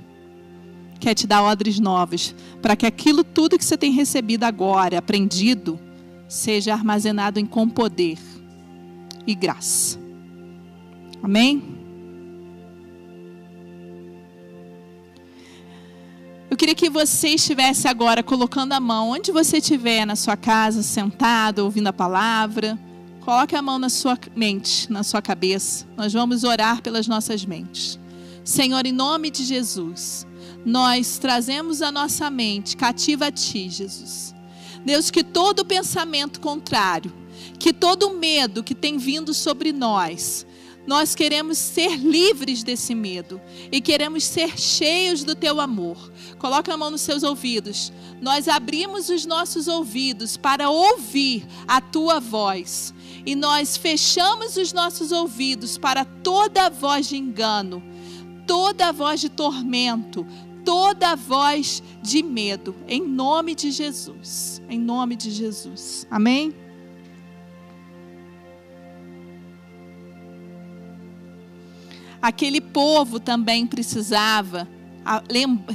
Quer 1.01 1.15
te 1.15 1.27
dar 1.27 1.43
odres 1.43 1.81
novos, 1.81 2.35
para 2.61 2.77
que 2.77 2.87
aquilo 2.87 3.25
tudo 3.25 3.59
que 3.59 3.65
você 3.65 3.77
tem 3.77 3.91
recebido 3.91 4.45
agora, 4.45 4.99
aprendido, 4.99 5.81
seja 6.29 6.73
armazenado 6.73 7.41
em 7.41 7.47
com 7.47 7.69
poder 7.69 8.19
e 9.27 9.35
graça. 9.35 9.99
Amém? 11.23 11.63
Eu 16.51 16.57
queria 16.57 16.75
que 16.75 16.91
você 16.91 17.29
estivesse 17.31 17.89
agora 17.89 18.23
colocando 18.23 18.73
a 18.73 18.81
mão 18.81 19.11
onde 19.11 19.33
você 19.33 19.57
estiver 19.57 20.05
na 20.05 20.15
sua 20.15 20.37
casa, 20.37 20.83
sentado, 20.83 21.61
ouvindo 21.61 21.87
a 21.87 21.93
palavra. 21.95 22.79
Coloque 23.25 23.55
a 23.55 23.63
mão 23.63 23.79
na 23.79 23.89
sua 23.89 24.19
mente, 24.35 24.91
na 24.91 25.05
sua 25.05 25.23
cabeça. 25.23 25.87
Nós 25.97 26.13
vamos 26.13 26.43
orar 26.43 26.83
pelas 26.83 27.07
nossas 27.07 27.45
mentes. 27.45 27.99
Senhor, 28.45 28.85
em 28.85 28.93
nome 28.93 29.31
de 29.31 29.45
Jesus, 29.45 30.27
nós 30.65 31.19
trazemos 31.19 31.83
a 31.83 31.93
nossa 31.93 32.29
mente 32.29 32.77
cativa 32.77 33.27
a 33.27 33.31
Ti, 33.31 33.69
Jesus. 33.69 34.35
Deus, 34.85 35.09
que 35.09 35.23
todo 35.23 35.65
pensamento 35.65 36.41
contrário, 36.41 37.13
que 37.61 37.73
todo 37.73 38.11
medo 38.11 38.65
que 38.65 38.75
tem 38.75 38.99
vindo 38.99 39.33
sobre 39.33 39.73
nós, 39.73 40.45
nós 40.85 41.15
queremos 41.15 41.59
ser 41.59 41.97
livres 41.99 42.65
desse 42.65 42.93
medo 42.93 43.41
e 43.71 43.81
queremos 43.81 44.25
ser 44.25 44.59
cheios 44.59 45.23
do 45.23 45.37
teu 45.37 45.61
amor. 45.61 46.11
Coloca 46.41 46.75
a 46.75 46.77
mão 46.77 46.91
nos 46.91 47.03
seus 47.03 47.23
ouvidos. 47.23 47.93
Nós 48.21 48.49
abrimos 48.49 49.09
os 49.09 49.25
nossos 49.25 49.69
ouvidos 49.69 50.37
para 50.37 50.71
ouvir 50.71 51.47
a 51.69 51.81
tua 51.81 52.19
voz. 52.19 52.93
E 53.25 53.35
nós 53.35 53.77
fechamos 53.77 54.57
os 54.57 54.73
nossos 54.73 55.13
ouvidos 55.13 55.79
para 55.79 56.05
toda 56.05 56.69
voz 56.69 57.09
de 57.09 57.17
engano, 57.17 57.83
toda 58.47 58.93
voz 58.93 59.21
de 59.21 59.29
tormento, 59.29 60.27
toda 60.65 61.15
voz 61.15 61.83
de 62.03 62.23
medo, 62.23 62.75
em 62.89 63.07
nome 63.07 63.55
de 63.55 63.71
Jesus. 63.71 64.61
Em 64.69 64.79
nome 64.79 65.17
de 65.17 65.31
Jesus. 65.31 66.07
Amém? 66.11 66.55
Aquele 72.21 72.61
povo 72.61 73.19
também 73.19 73.67
precisava 73.67 74.69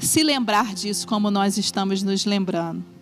se 0.01 0.23
lembrar 0.23 0.73
disso, 0.73 1.05
como 1.05 1.29
nós 1.29 1.57
estamos 1.57 2.01
nos 2.01 2.25
lembrando. 2.25 2.96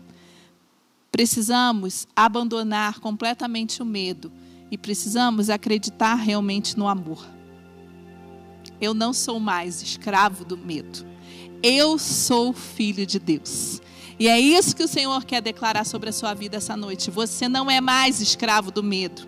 Precisamos 1.16 2.06
abandonar 2.14 3.00
completamente 3.00 3.82
o 3.82 3.86
medo 3.86 4.30
e 4.70 4.78
precisamos 4.78 5.50
acreditar 5.50 6.16
realmente 6.16 6.78
no 6.78 6.90
amor. 6.90 7.26
Eu 8.82 8.94
não 8.94 9.14
sou 9.14 9.40
mais 9.40 9.82
escravo 9.82 10.44
do 10.44 10.58
medo. 10.58 11.08
Eu 11.64 11.98
sou 11.98 12.52
filho 12.52 13.06
de 13.06 13.18
Deus. 13.18 13.82
E 14.20 14.28
é 14.28 14.38
isso 14.38 14.76
que 14.76 14.84
o 14.84 14.90
Senhor 14.90 15.24
quer 15.24 15.42
declarar 15.42 15.86
sobre 15.86 16.10
a 16.10 16.12
sua 16.12 16.34
vida 16.34 16.58
essa 16.58 16.76
noite. 16.76 17.10
Você 17.10 17.48
não 17.48 17.72
é 17.72 17.80
mais 17.80 18.20
escravo 18.20 18.70
do 18.70 18.84
medo. 18.84 19.26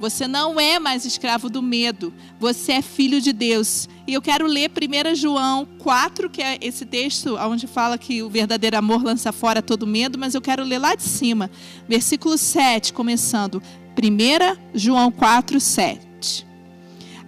Você 0.00 0.26
não 0.26 0.58
é 0.58 0.78
mais 0.78 1.04
escravo 1.04 1.48
do 1.48 1.62
medo. 1.62 2.12
Você 2.38 2.72
é 2.72 2.82
filho 2.82 3.20
de 3.20 3.32
Deus. 3.32 3.88
E 4.06 4.14
eu 4.14 4.22
quero 4.22 4.46
ler 4.46 4.70
1 4.70 5.14
João 5.14 5.66
4, 5.78 6.28
que 6.28 6.42
é 6.42 6.58
esse 6.60 6.84
texto 6.84 7.36
onde 7.36 7.66
fala 7.66 7.96
que 7.96 8.22
o 8.22 8.28
verdadeiro 8.28 8.76
amor 8.76 9.02
lança 9.02 9.32
fora 9.32 9.62
todo 9.62 9.86
medo, 9.86 10.18
mas 10.18 10.34
eu 10.34 10.40
quero 10.40 10.64
ler 10.64 10.78
lá 10.78 10.94
de 10.94 11.04
cima, 11.04 11.50
versículo 11.88 12.36
7, 12.36 12.92
começando. 12.92 13.62
1 13.96 14.58
João 14.74 15.10
4, 15.10 15.60
7. 15.60 16.46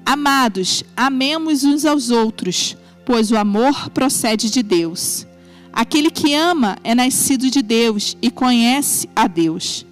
Amados, 0.04 0.84
amemos 0.96 1.64
uns 1.64 1.84
aos 1.84 2.10
outros 2.10 2.76
pois 3.06 3.30
o 3.30 3.36
amor 3.36 3.88
procede 3.90 4.50
de 4.50 4.62
Deus. 4.62 5.26
Aquele 5.72 6.10
que 6.10 6.34
ama 6.34 6.76
é 6.82 6.94
nascido 6.94 7.48
de 7.48 7.62
Deus 7.62 8.16
e 8.20 8.30
conhece 8.30 9.08
a 9.14 9.28
Deus. 9.28 9.85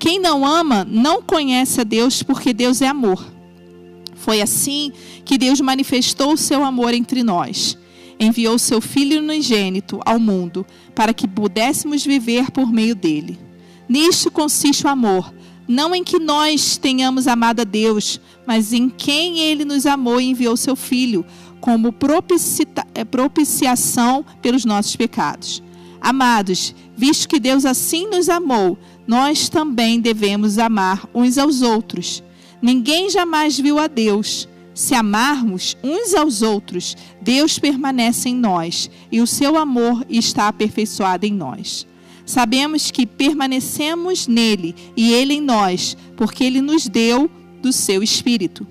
Quem 0.00 0.18
não 0.18 0.46
ama 0.46 0.84
não 0.90 1.22
conhece 1.22 1.82
a 1.82 1.84
Deus, 1.84 2.22
porque 2.22 2.54
Deus 2.54 2.80
é 2.80 2.88
amor. 2.88 3.22
Foi 4.16 4.40
assim 4.40 4.92
que 5.26 5.36
Deus 5.36 5.60
manifestou 5.60 6.32
o 6.32 6.38
seu 6.38 6.64
amor 6.64 6.94
entre 6.94 7.22
nós. 7.22 7.76
Enviou 8.18 8.58
seu 8.58 8.80
Filho 8.80 9.20
unigênito 9.20 10.00
ao 10.06 10.18
mundo 10.18 10.64
para 10.94 11.12
que 11.12 11.28
pudéssemos 11.28 12.02
viver 12.02 12.50
por 12.50 12.72
meio 12.72 12.94
dele. 12.94 13.38
Nisto 13.86 14.30
consiste 14.30 14.86
o 14.86 14.88
amor, 14.88 15.34
não 15.68 15.94
em 15.94 16.02
que 16.02 16.18
nós 16.18 16.78
tenhamos 16.78 17.26
amado 17.26 17.60
a 17.60 17.64
Deus, 17.64 18.18
mas 18.46 18.72
em 18.72 18.88
quem 18.88 19.38
ele 19.40 19.66
nos 19.66 19.84
amou 19.84 20.18
e 20.18 20.30
enviou 20.30 20.56
seu 20.56 20.74
Filho 20.74 21.26
como 21.60 21.94
é, 22.94 23.04
propiciação 23.04 24.24
pelos 24.40 24.64
nossos 24.64 24.96
pecados. 24.96 25.62
Amados, 26.00 26.74
visto 26.96 27.28
que 27.28 27.38
Deus 27.38 27.66
assim 27.66 28.08
nos 28.08 28.30
amou, 28.30 28.78
nós 29.10 29.48
também 29.48 29.98
devemos 29.98 30.56
amar 30.56 31.04
uns 31.12 31.36
aos 31.36 31.62
outros. 31.62 32.22
Ninguém 32.62 33.10
jamais 33.10 33.58
viu 33.58 33.76
a 33.80 33.88
Deus. 33.88 34.48
Se 34.72 34.94
amarmos 34.94 35.76
uns 35.82 36.14
aos 36.14 36.42
outros, 36.42 36.96
Deus 37.20 37.58
permanece 37.58 38.28
em 38.28 38.36
nós 38.36 38.88
e 39.10 39.20
o 39.20 39.26
seu 39.26 39.58
amor 39.58 40.06
está 40.08 40.46
aperfeiçoado 40.46 41.26
em 41.26 41.32
nós. 41.32 41.88
Sabemos 42.24 42.92
que 42.92 43.04
permanecemos 43.04 44.28
nele 44.28 44.76
e 44.96 45.12
ele 45.12 45.34
em 45.34 45.40
nós, 45.40 45.96
porque 46.16 46.44
ele 46.44 46.60
nos 46.60 46.86
deu 46.86 47.28
do 47.60 47.72
seu 47.72 48.04
Espírito. 48.04 48.64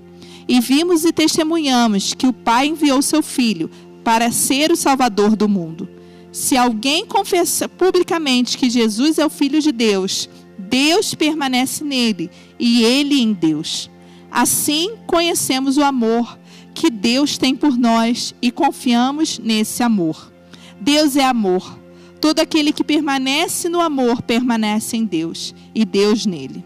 E 0.47 0.61
vimos 0.61 1.03
e 1.03 1.11
testemunhamos 1.11 2.13
que 2.13 2.27
o 2.27 2.31
Pai 2.31 2.67
enviou 2.67 3.01
seu 3.01 3.21
Filho 3.21 3.69
para 4.05 4.31
ser 4.31 4.71
o 4.71 4.77
Salvador 4.77 5.35
do 5.35 5.49
mundo. 5.49 5.98
Se 6.31 6.55
alguém 6.55 7.05
confessa 7.05 7.67
publicamente 7.67 8.57
que 8.57 8.69
Jesus 8.69 9.17
é 9.17 9.25
o 9.25 9.29
Filho 9.29 9.61
de 9.61 9.71
Deus, 9.71 10.29
Deus 10.57 11.15
permanece 11.15 11.83
nele 11.83 12.29
e 12.59 12.83
ele 12.83 13.19
em 13.19 13.33
Deus. 13.33 13.89
Assim 14.31 14.91
conhecemos 15.07 15.77
o 15.77 15.83
amor 15.83 16.37
que 16.73 16.89
Deus 16.89 17.37
tem 17.37 17.55
por 17.55 17.77
nós 17.77 18.35
e 18.41 18.51
confiamos 18.51 19.39
nesse 19.39 19.81
amor. 19.81 20.31
Deus 20.79 21.15
é 21.15 21.23
amor. 21.23 21.77
Todo 22.21 22.39
aquele 22.39 22.71
que 22.71 22.83
permanece 22.83 23.67
no 23.69 23.81
amor 23.81 24.21
permanece 24.21 24.97
em 24.97 25.05
Deus 25.05 25.55
e 25.73 25.83
Deus 25.83 26.25
nele. 26.25 26.63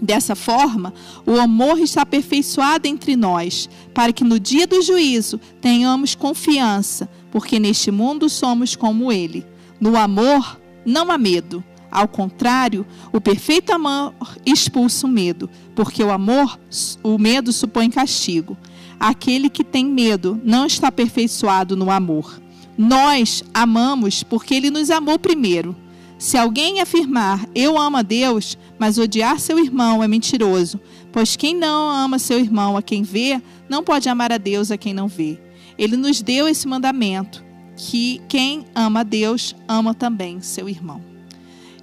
Dessa 0.00 0.34
forma, 0.34 0.92
o 1.24 1.40
amor 1.40 1.78
está 1.78 2.02
aperfeiçoado 2.02 2.86
entre 2.86 3.16
nós, 3.16 3.68
para 3.94 4.12
que 4.12 4.22
no 4.22 4.38
dia 4.38 4.66
do 4.66 4.82
juízo 4.82 5.40
tenhamos 5.60 6.14
confiança, 6.14 7.08
porque 7.36 7.60
neste 7.60 7.90
mundo 7.90 8.30
somos 8.30 8.74
como 8.74 9.12
ele. 9.12 9.44
No 9.78 9.94
amor, 9.94 10.58
não 10.86 11.12
há 11.12 11.18
medo. 11.18 11.62
Ao 11.90 12.08
contrário, 12.08 12.86
o 13.12 13.20
perfeito 13.20 13.74
amor 13.74 14.14
expulsa 14.46 15.06
o 15.06 15.10
medo, 15.10 15.50
porque 15.74 16.02
o 16.02 16.10
amor, 16.10 16.58
o 17.02 17.18
medo 17.18 17.52
supõe 17.52 17.90
castigo. 17.90 18.56
Aquele 18.98 19.50
que 19.50 19.62
tem 19.62 19.84
medo 19.84 20.40
não 20.42 20.64
está 20.64 20.88
aperfeiçoado 20.88 21.76
no 21.76 21.90
amor. 21.90 22.40
Nós 22.78 23.44
amamos 23.52 24.22
porque 24.22 24.54
ele 24.54 24.70
nos 24.70 24.90
amou 24.90 25.18
primeiro. 25.18 25.76
Se 26.18 26.38
alguém 26.38 26.80
afirmar 26.80 27.46
eu 27.54 27.76
amo 27.78 27.98
a 27.98 28.02
Deus, 28.02 28.56
mas 28.78 28.96
odiar 28.96 29.38
seu 29.40 29.58
irmão 29.58 30.02
é 30.02 30.08
mentiroso, 30.08 30.80
pois 31.12 31.36
quem 31.36 31.54
não 31.54 31.90
ama 31.90 32.18
seu 32.18 32.40
irmão 32.40 32.78
a 32.78 32.82
quem 32.82 33.02
vê, 33.02 33.42
não 33.68 33.84
pode 33.84 34.08
amar 34.08 34.32
a 34.32 34.38
Deus 34.38 34.70
a 34.70 34.78
quem 34.78 34.94
não 34.94 35.06
vê. 35.06 35.38
Ele 35.78 35.96
nos 35.96 36.22
deu 36.22 36.48
esse 36.48 36.66
mandamento, 36.66 37.44
que 37.76 38.20
quem 38.28 38.64
ama 38.74 39.04
Deus 39.04 39.54
ama 39.68 39.94
também 39.94 40.40
seu 40.40 40.68
irmão. 40.68 41.02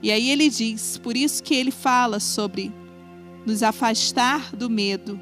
E 0.01 0.12
aí 0.12 0.29
ele 0.29 0.49
diz, 0.49 0.97
por 0.97 1.15
isso 1.15 1.41
que 1.41 1.53
ele 1.53 1.71
fala 1.71 2.19
sobre 2.19 2.73
nos 3.45 3.63
afastar 3.63 4.56
do 4.56 4.69
medo 4.69 5.19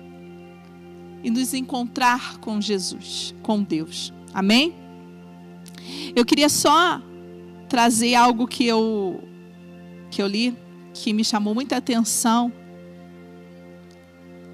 e 1.24 1.30
nos 1.30 1.54
encontrar 1.54 2.38
com 2.40 2.60
Jesus, 2.60 3.36
com 3.44 3.62
Deus. 3.62 4.14
Amém? 4.34 4.74
Eu 6.16 6.26
queria 6.26 6.50
só 6.50 7.02
trazer 7.70 8.16
algo 8.16 8.48
que 8.48 8.66
eu 8.66 9.24
que 10.10 10.22
eu 10.22 10.28
li 10.28 10.58
que 10.94 11.14
me 11.14 11.24
chamou 11.24 11.54
muita 11.54 11.78
atenção. 11.78 12.52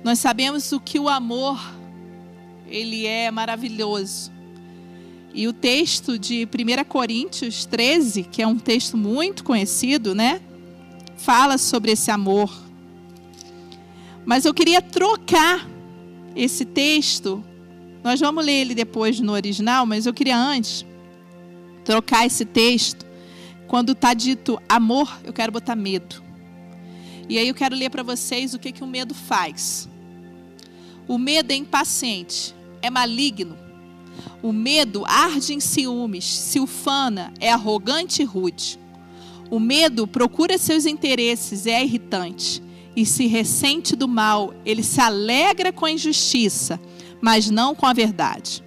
Nós 0.04 0.20
sabemos 0.20 0.72
o 0.72 0.80
que 0.80 1.00
o 1.00 1.10
amor 1.10 1.60
ele 2.68 3.06
é 3.06 3.30
maravilhoso. 3.32 4.32
E 5.34 5.48
o 5.48 5.54
texto 5.54 6.18
de 6.18 6.46
1 6.46 6.84
Coríntios 6.86 7.66
13, 7.66 8.24
que 8.24 8.42
é 8.42 8.48
um 8.48 8.58
texto 8.58 8.98
muito 8.98 9.44
conhecido, 9.44 10.16
né? 10.16 10.42
Fala 11.16 11.58
sobre 11.58 11.92
esse 11.92 12.10
amor. 12.10 12.52
Mas 14.26 14.46
eu 14.46 14.54
queria 14.54 14.82
trocar 14.82 15.68
esse 16.36 16.66
texto. 16.66 17.44
Nós 18.04 18.20
vamos 18.20 18.44
ler 18.44 18.62
ele 18.62 18.76
depois 18.76 19.20
no 19.20 19.34
original, 19.34 19.86
mas 19.86 20.06
eu 20.06 20.14
queria 20.14 20.38
antes 20.38 20.86
trocar 21.84 22.26
esse 22.26 22.44
texto 22.44 23.08
quando 23.68 23.92
está 23.92 24.14
dito 24.14 24.60
amor, 24.68 25.20
eu 25.24 25.34
quero 25.34 25.52
botar 25.52 25.76
medo. 25.76 26.24
E 27.30 27.38
aí 27.38 27.50
eu 27.50 27.54
quero 27.54 27.76
ler 27.76 27.90
para 27.90 28.02
vocês 28.02 28.54
o 28.54 28.60
que, 28.60 28.72
que 28.72 28.84
o 28.84 28.88
medo 28.88 29.14
faz. 29.14 29.90
O 31.08 31.18
medo 31.18 31.52
é 31.52 31.56
impaciente, 31.56 32.56
é 32.82 32.90
maligno. 32.90 33.58
O 34.42 34.52
medo 34.52 35.04
arde 35.06 35.54
em 35.54 35.60
ciúmes, 35.60 36.26
se 36.26 36.60
ufana, 36.60 37.34
é 37.40 37.52
arrogante 37.52 38.22
e 38.22 38.26
rude. 38.26 38.80
O 39.50 39.60
medo 39.60 40.08
procura 40.08 40.58
seus 40.58 40.86
interesses, 40.86 41.66
é 41.66 41.84
irritante 41.84 42.62
e 42.98 43.06
se 43.06 43.28
ressente 43.28 43.96
do 43.96 44.08
mal, 44.08 44.56
ele 44.66 44.82
se 44.82 45.00
alegra 45.00 45.72
com 45.72 45.86
a 45.86 45.92
injustiça, 45.92 46.80
mas 47.22 47.48
não 47.48 47.76
com 47.76 47.86
a 47.86 47.94
verdade. 47.94 48.64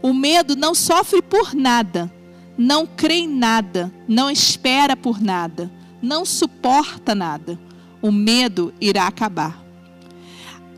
O 0.00 0.14
medo 0.14 0.54
não 0.54 0.72
sofre 0.72 1.20
por 1.20 1.52
nada, 1.52 2.08
não 2.56 2.86
crê 2.86 3.14
em 3.14 3.28
nada, 3.28 3.92
não 4.06 4.30
espera 4.30 4.96
por 4.96 5.20
nada, 5.20 5.68
não 6.00 6.24
suporta 6.24 7.12
nada. 7.12 7.58
O 8.00 8.12
medo 8.12 8.72
irá 8.80 9.08
acabar. 9.08 9.60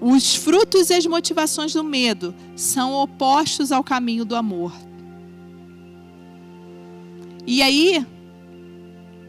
Os 0.00 0.34
frutos 0.34 0.88
e 0.88 0.94
as 0.94 1.04
motivações 1.04 1.74
do 1.74 1.84
medo 1.84 2.34
são 2.56 2.92
opostos 2.92 3.72
ao 3.72 3.82
caminho 3.82 4.24
do 4.24 4.36
amor. 4.36 4.72
E 7.46 7.62
aí, 7.62 8.04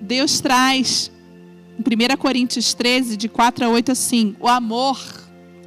Deus 0.01 0.39
traz, 0.39 1.11
em 1.77 2.13
1 2.13 2.17
Coríntios 2.17 2.73
13, 2.73 3.17
de 3.17 3.27
4 3.27 3.65
a 3.65 3.69
8, 3.69 3.91
assim: 3.91 4.35
o 4.39 4.47
amor, 4.47 4.99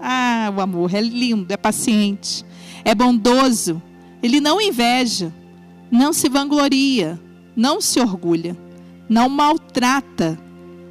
ah, 0.00 0.52
o 0.56 0.60
amor 0.60 0.94
é 0.94 1.00
lindo, 1.00 1.52
é 1.52 1.56
paciente, 1.56 2.44
é 2.84 2.94
bondoso, 2.94 3.82
ele 4.22 4.40
não 4.40 4.60
inveja, 4.60 5.34
não 5.90 6.12
se 6.12 6.28
vangloria, 6.28 7.20
não 7.54 7.80
se 7.80 8.00
orgulha, 8.00 8.56
não 9.08 9.28
maltrata, 9.28 10.38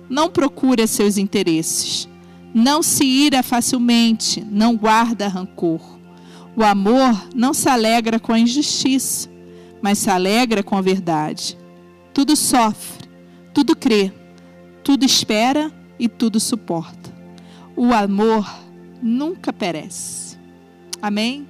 não 0.09 0.29
procura 0.29 0.85
seus 0.85 1.17
interesses, 1.17 2.07
não 2.53 2.83
se 2.83 3.05
ira 3.05 3.41
facilmente, 3.41 4.45
não 4.49 4.75
guarda 4.75 5.27
rancor. 5.27 5.96
O 6.57 6.63
amor 6.63 7.29
não 7.35 7.53
se 7.53 7.69
alegra 7.69 8.19
com 8.19 8.33
a 8.33 8.39
injustiça, 8.39 9.29
mas 9.79 9.99
se 9.99 10.09
alegra 10.09 10.63
com 10.63 10.75
a 10.75 10.81
verdade. 10.81 11.55
Tudo 12.11 12.35
sofre, 12.35 13.07
tudo 13.53 13.75
crê, 13.75 14.11
tudo 14.83 15.05
espera 15.05 15.71
e 15.99 16.09
tudo 16.09 16.39
suporta. 16.39 17.13
O 17.75 17.93
amor 17.93 18.51
nunca 19.03 19.53
perece. 19.53 20.35
Amém? 20.99 21.47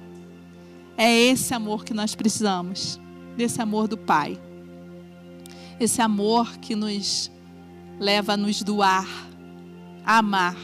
É 0.94 1.10
esse 1.10 1.54
amor 1.54 1.86
que 1.86 1.94
nós 1.94 2.14
precisamos 2.14 3.00
desse 3.34 3.62
amor 3.62 3.88
do 3.88 3.96
Pai. 3.96 4.38
Esse 5.80 6.02
amor 6.02 6.58
que 6.58 6.76
nos 6.76 7.30
leva 7.98 8.34
a 8.34 8.36
nos 8.36 8.62
doar, 8.62 9.08
a 10.04 10.18
amar, 10.18 10.56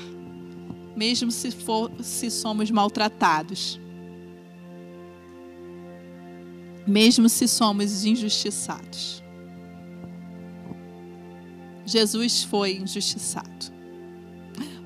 mesmo 0.94 1.30
se, 1.30 1.50
for, 1.50 1.90
se 2.02 2.30
somos 2.30 2.70
maltratados, 2.70 3.80
mesmo 6.86 7.28
se 7.28 7.48
somos 7.48 8.04
injustiçados. 8.04 9.22
Jesus 11.86 12.42
foi 12.42 12.76
injustiçado, 12.76 13.72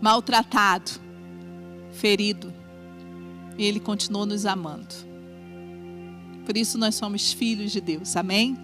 maltratado, 0.01 0.91
ferido, 1.93 2.53
e 3.57 3.65
Ele 3.65 3.81
continuou 3.81 4.27
nos 4.27 4.47
amando. 4.47 4.95
Por 6.45 6.57
isso 6.57 6.79
nós 6.79 6.95
somos 6.95 7.33
filhos 7.33 7.71
de 7.71 7.81
Deus. 7.81 8.17
Amém? 8.17 8.57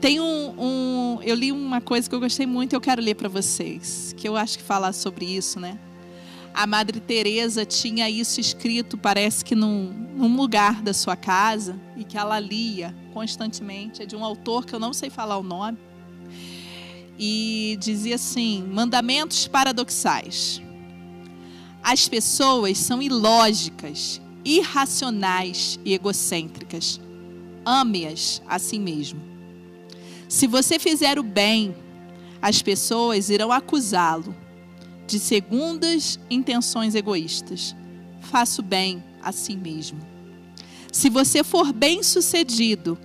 Tem 0.00 0.20
um, 0.20 0.54
um, 0.58 1.22
eu 1.22 1.34
li 1.34 1.52
uma 1.52 1.80
coisa 1.80 2.08
que 2.08 2.14
eu 2.14 2.20
gostei 2.20 2.44
muito 2.44 2.72
e 2.72 2.76
eu 2.76 2.80
quero 2.80 3.00
ler 3.00 3.14
para 3.14 3.28
vocês, 3.28 4.12
que 4.16 4.28
eu 4.28 4.36
acho 4.36 4.58
que 4.58 4.64
fala 4.64 4.92
sobre 4.92 5.24
isso, 5.24 5.60
né? 5.60 5.78
A 6.54 6.66
Madre 6.66 7.00
Teresa 7.00 7.64
tinha 7.64 8.10
isso 8.10 8.38
escrito, 8.38 8.98
parece 8.98 9.44
que 9.44 9.54
num, 9.54 9.90
num 10.14 10.36
lugar 10.36 10.82
da 10.82 10.92
sua 10.92 11.16
casa 11.16 11.80
e 11.96 12.04
que 12.04 12.18
ela 12.18 12.38
lia 12.38 12.94
constantemente. 13.14 14.02
É 14.02 14.06
de 14.06 14.14
um 14.14 14.24
autor 14.24 14.66
que 14.66 14.74
eu 14.74 14.80
não 14.80 14.92
sei 14.92 15.08
falar 15.08 15.38
o 15.38 15.42
nome. 15.42 15.78
E 17.18 17.78
dizia 17.80 18.16
assim: 18.16 18.62
mandamentos 18.70 19.48
paradoxais. 19.48 20.60
As 21.82 22.06
pessoas 22.08 22.78
são 22.78 23.00
ilógicas 23.02 24.20
irracionais 24.44 25.78
e 25.84 25.94
egocêntricas. 25.94 27.00
Ame-as 27.64 28.42
a 28.46 28.58
si 28.58 28.78
mesmo. 28.78 29.20
Se 30.28 30.46
você 30.46 30.78
fizer 30.78 31.18
o 31.18 31.22
bem, 31.22 31.74
as 32.40 32.60
pessoas 32.60 33.30
irão 33.30 33.52
acusá-lo 33.52 34.34
de 35.12 35.20
segundas 35.20 36.18
intenções 36.30 36.94
egoístas. 36.94 37.76
Faça 38.22 38.62
o 38.62 38.64
bem 38.64 39.04
a 39.22 39.30
si 39.30 39.54
mesmo. 39.54 40.00
Se 40.90 41.10
você 41.10 41.44
for 41.44 41.70
bem-sucedido, 41.70 42.98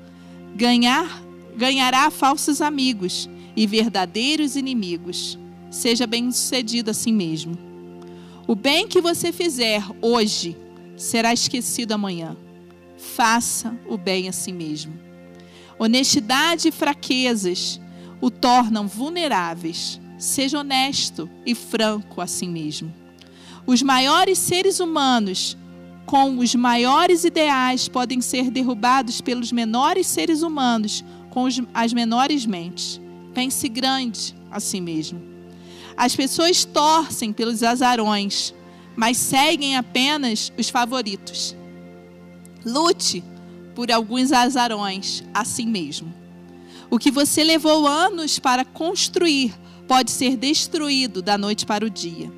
ganhar 0.55 1.21
ganhará 1.53 2.09
falsos 2.09 2.61
amigos 2.61 3.27
e 3.55 3.67
verdadeiros 3.67 4.55
inimigos. 4.55 5.37
Seja 5.69 6.07
bem-sucedido 6.07 6.91
a 6.91 6.93
si 6.93 7.11
mesmo. 7.11 7.57
O 8.47 8.55
bem 8.55 8.87
que 8.87 9.01
você 9.01 9.33
fizer 9.33 9.83
hoje 10.01 10.55
será 10.95 11.33
esquecido 11.33 11.91
amanhã. 11.91 12.37
Faça 12.95 13.77
o 13.89 13.97
bem 13.97 14.29
a 14.29 14.31
si 14.31 14.53
mesmo. 14.53 14.93
Honestidade 15.77 16.69
e 16.69 16.71
fraquezas 16.71 17.81
o 18.21 18.31
tornam 18.31 18.87
vulneráveis. 18.87 19.99
Seja 20.17 20.59
honesto 20.59 21.29
e 21.45 21.53
franco 21.53 22.21
a 22.21 22.27
si 22.27 22.47
mesmo. 22.47 22.93
Os 23.65 23.81
maiores 23.81 24.39
seres 24.39 24.79
humanos, 24.79 25.57
com 26.05 26.37
os 26.39 26.55
maiores 26.55 27.23
ideais, 27.23 27.87
podem 27.87 28.21
ser 28.21 28.49
derrubados 28.49 29.21
pelos 29.21 29.51
menores 29.51 30.07
seres 30.07 30.41
humanos, 30.41 31.03
com 31.29 31.47
as 31.73 31.93
menores 31.93 32.45
mentes. 32.45 32.99
Pense 33.33 33.69
grande 33.69 34.35
a 34.49 34.59
si 34.59 34.81
mesmo. 34.81 35.21
As 35.95 36.15
pessoas 36.15 36.65
torcem 36.65 37.31
pelos 37.31 37.61
azarões, 37.61 38.53
mas 38.95 39.17
seguem 39.17 39.75
apenas 39.77 40.51
os 40.57 40.69
favoritos. 40.69 41.55
Lute 42.65 43.23
por 43.75 43.91
alguns 43.91 44.31
azarões 44.31 45.23
a 45.33 45.45
si 45.45 45.65
mesmo. 45.65 46.13
O 46.89 46.97
que 46.97 47.11
você 47.11 47.43
levou 47.43 47.85
anos 47.85 48.39
para 48.39 48.65
construir 48.65 49.53
pode 49.87 50.11
ser 50.11 50.35
destruído 50.35 51.21
da 51.21 51.37
noite 51.37 51.65
para 51.65 51.85
o 51.85 51.89
dia. 51.89 52.31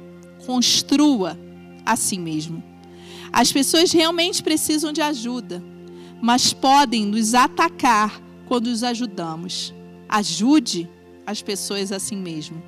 Construa 0.46 1.38
a 1.86 1.96
si 1.96 2.18
mesmo. 2.18 2.64
As 3.32 3.52
pessoas 3.52 3.92
realmente 3.92 4.42
precisam 4.42 4.92
de 4.92 5.02
ajuda, 5.02 5.64
mas 6.22 6.54
podem 6.54 7.06
nos 7.06 7.34
atacar 7.34 8.22
quando 8.48 8.68
os 8.68 8.84
ajudamos. 8.84 9.74
Ajude 10.08 10.90
as 11.26 11.42
pessoas 11.42 11.92
a 11.92 12.00
si 12.00 12.16
mesmo. 12.16 12.62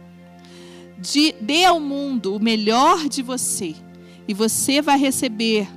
De, 0.99 1.33
dê 1.41 1.65
ao 1.65 1.79
mundo 1.79 2.35
o 2.35 2.39
melhor 2.39 3.09
de 3.09 3.23
você 3.23 3.75
e 4.27 4.33
você 4.33 4.81
vai 4.81 4.99
receber 4.99 5.67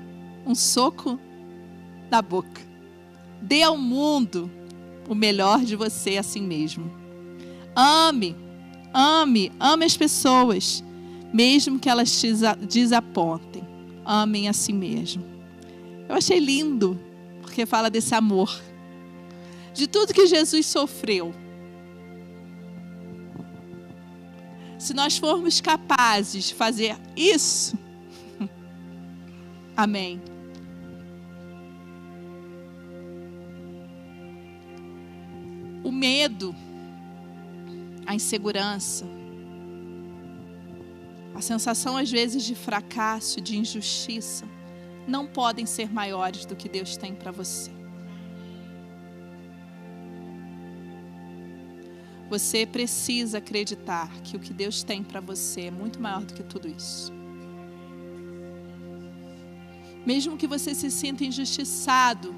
um 0.47 0.55
soco 0.55 1.19
na 2.11 2.21
boca. 2.21 2.61
Dê 3.41 3.63
ao 3.63 3.77
mundo 3.79 4.51
o 5.09 5.15
melhor 5.15 5.61
de 5.65 5.77
você 5.77 6.19
a 6.19 6.23
si 6.23 6.41
mesmo. 6.41 6.91
Ame, 7.75 8.37
ame, 8.95 9.53
ame 9.59 9.85
as 9.85 9.97
pessoas, 9.97 10.83
mesmo 11.33 11.79
que 11.79 11.89
elas 11.89 12.21
te 12.21 12.33
desapontem. 12.67 13.67
Amem 14.05 14.49
a 14.49 14.53
si 14.53 14.73
mesmo. 14.73 15.25
Eu 16.09 16.15
achei 16.15 16.39
lindo, 16.39 16.99
porque 17.43 17.67
fala 17.67 17.91
desse 17.91 18.15
amor. 18.15 18.55
De 19.75 19.89
tudo 19.89 20.15
que 20.15 20.27
Jesus 20.27 20.65
sofreu. 20.67 21.35
Se 24.79 24.95
nós 24.95 25.19
formos 25.19 25.61
capazes 25.61 26.45
de 26.45 26.55
fazer 26.55 26.97
isso, 27.17 27.77
amém. 29.77 30.21
o 35.85 35.93
medo, 35.93 36.57
a 38.07 38.15
insegurança, 38.15 39.07
a 41.35 41.41
sensação 41.41 41.97
às 41.97 42.11
vezes 42.11 42.45
de 42.45 42.55
fracasso, 42.55 43.41
de 43.41 43.57
injustiça, 43.57 44.47
não 45.07 45.27
podem 45.27 45.67
ser 45.67 45.93
maiores 45.93 46.47
do 46.47 46.55
que 46.55 46.69
Deus 46.69 46.97
tem 46.97 47.15
para 47.15 47.31
você. 47.31 47.71
Você 52.31 52.67
precisa 52.67 53.39
acreditar 53.39 54.11
que 54.23 54.37
o 54.37 54.41
que 54.41 54.53
Deus 54.53 54.83
tem 54.83 55.03
para 55.03 55.21
você 55.21 55.63
é 55.63 55.71
muito 55.71 56.01
maior 56.01 56.25
do 56.25 56.35
que 56.35 56.43
tudo 56.43 56.67
isso. 56.69 57.13
Mesmo 60.07 60.37
que 60.37 60.47
você 60.47 60.75
se 60.75 60.91
sinta 60.91 61.25
injustiçado, 61.25 62.35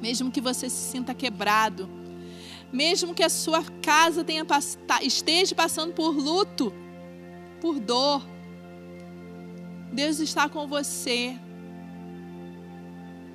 mesmo 0.00 0.30
que 0.30 0.40
você 0.40 0.68
se 0.68 0.90
sinta 0.90 1.14
quebrado, 1.14 1.88
mesmo 2.72 3.14
que 3.14 3.22
a 3.22 3.28
sua 3.28 3.62
casa 3.82 4.24
tenha, 4.24 4.44
esteja 5.02 5.54
passando 5.54 5.92
por 5.92 6.16
luto, 6.16 6.72
por 7.60 7.78
dor, 7.78 8.26
Deus 9.92 10.18
está 10.18 10.48
com 10.48 10.66
você. 10.66 11.38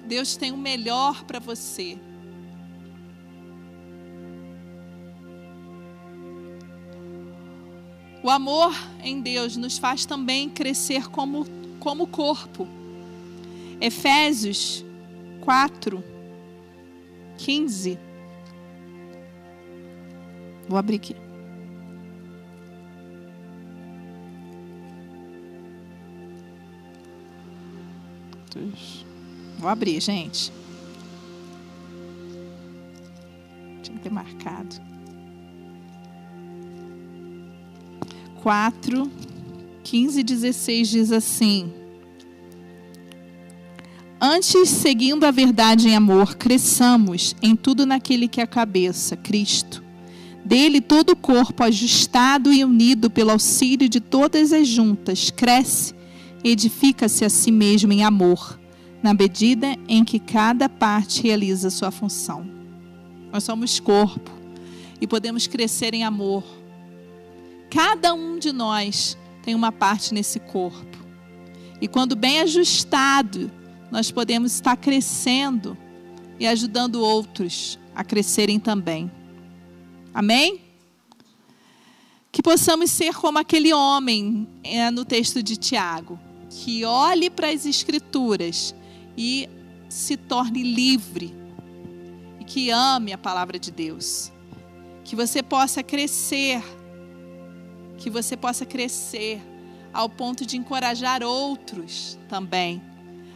Deus 0.05 0.35
tem 0.35 0.51
o 0.51 0.57
melhor 0.57 1.23
para 1.23 1.39
você. 1.39 1.97
O 8.23 8.29
amor 8.29 8.75
em 9.03 9.19
Deus 9.21 9.57
nos 9.57 9.79
faz 9.79 10.05
também 10.05 10.49
crescer 10.49 11.09
como, 11.09 11.47
como 11.79 12.05
corpo. 12.05 12.67
Efésios 13.79 14.85
4, 15.41 16.03
15 17.39 18.10
Vou 20.71 20.79
abrir 20.79 20.95
aqui. 20.95 21.13
Vou 29.59 29.69
abrir, 29.69 29.99
gente. 29.99 30.53
Tinha 33.83 33.97
que 33.97 34.01
ter 34.01 34.09
marcado. 34.09 34.77
Quatro, 38.41 39.11
quinze 39.83 40.21
e 40.21 40.23
dezesseis 40.23 40.87
diz 40.87 41.11
assim. 41.11 41.73
Antes, 44.21 44.69
seguindo 44.69 45.25
a 45.25 45.31
verdade 45.31 45.89
em 45.89 45.97
amor, 45.97 46.37
cresçamos 46.37 47.35
em 47.41 47.57
tudo 47.57 47.85
naquele 47.85 48.29
que 48.29 48.39
é 48.39 48.45
a 48.45 48.47
cabeça, 48.47 49.17
Cristo 49.17 49.90
dele 50.51 50.81
todo 50.81 51.11
o 51.11 51.15
corpo, 51.15 51.63
ajustado 51.63 52.51
e 52.51 52.65
unido 52.65 53.09
pelo 53.09 53.31
auxílio 53.31 53.87
de 53.87 54.01
todas 54.01 54.51
as 54.51 54.67
juntas, 54.67 55.29
cresce 55.29 55.95
edifica-se 56.43 57.23
a 57.23 57.29
si 57.29 57.49
mesmo 57.51 57.93
em 57.93 58.03
amor, 58.03 58.59
na 59.01 59.13
medida 59.13 59.77
em 59.87 60.03
que 60.03 60.19
cada 60.19 60.67
parte 60.67 61.23
realiza 61.23 61.69
sua 61.69 61.89
função. 61.89 62.45
Nós 63.31 63.45
somos 63.45 63.79
corpo 63.79 64.29
e 64.99 65.07
podemos 65.07 65.47
crescer 65.47 65.93
em 65.93 66.03
amor. 66.03 66.43
Cada 67.69 68.13
um 68.13 68.37
de 68.37 68.51
nós 68.51 69.17
tem 69.43 69.55
uma 69.55 69.71
parte 69.71 70.13
nesse 70.13 70.37
corpo. 70.37 70.97
E 71.79 71.87
quando 71.87 72.13
bem 72.13 72.41
ajustado, 72.41 73.49
nós 73.89 74.11
podemos 74.11 74.51
estar 74.53 74.75
crescendo 74.75 75.77
e 76.37 76.45
ajudando 76.45 76.95
outros 76.95 77.79
a 77.95 78.03
crescerem 78.03 78.59
também. 78.59 79.09
Amém? 80.13 80.61
Que 82.31 82.43
possamos 82.43 82.91
ser 82.91 83.13
como 83.15 83.39
aquele 83.39 83.73
homem 83.73 84.47
é, 84.63 84.91
no 84.91 85.05
texto 85.05 85.41
de 85.41 85.55
Tiago, 85.55 86.19
que 86.49 86.83
olhe 86.83 87.29
para 87.29 87.49
as 87.49 87.65
Escrituras 87.65 88.75
e 89.17 89.49
se 89.89 90.17
torne 90.17 90.63
livre 90.63 91.33
e 92.39 92.43
que 92.43 92.69
ame 92.69 93.13
a 93.13 93.17
palavra 93.17 93.57
de 93.57 93.71
Deus. 93.71 94.31
Que 95.03 95.15
você 95.15 95.41
possa 95.41 95.81
crescer, 95.81 96.61
que 97.97 98.09
você 98.09 98.35
possa 98.35 98.65
crescer 98.65 99.41
ao 99.93 100.09
ponto 100.09 100.45
de 100.45 100.57
encorajar 100.57 101.23
outros 101.23 102.17
também, 102.29 102.81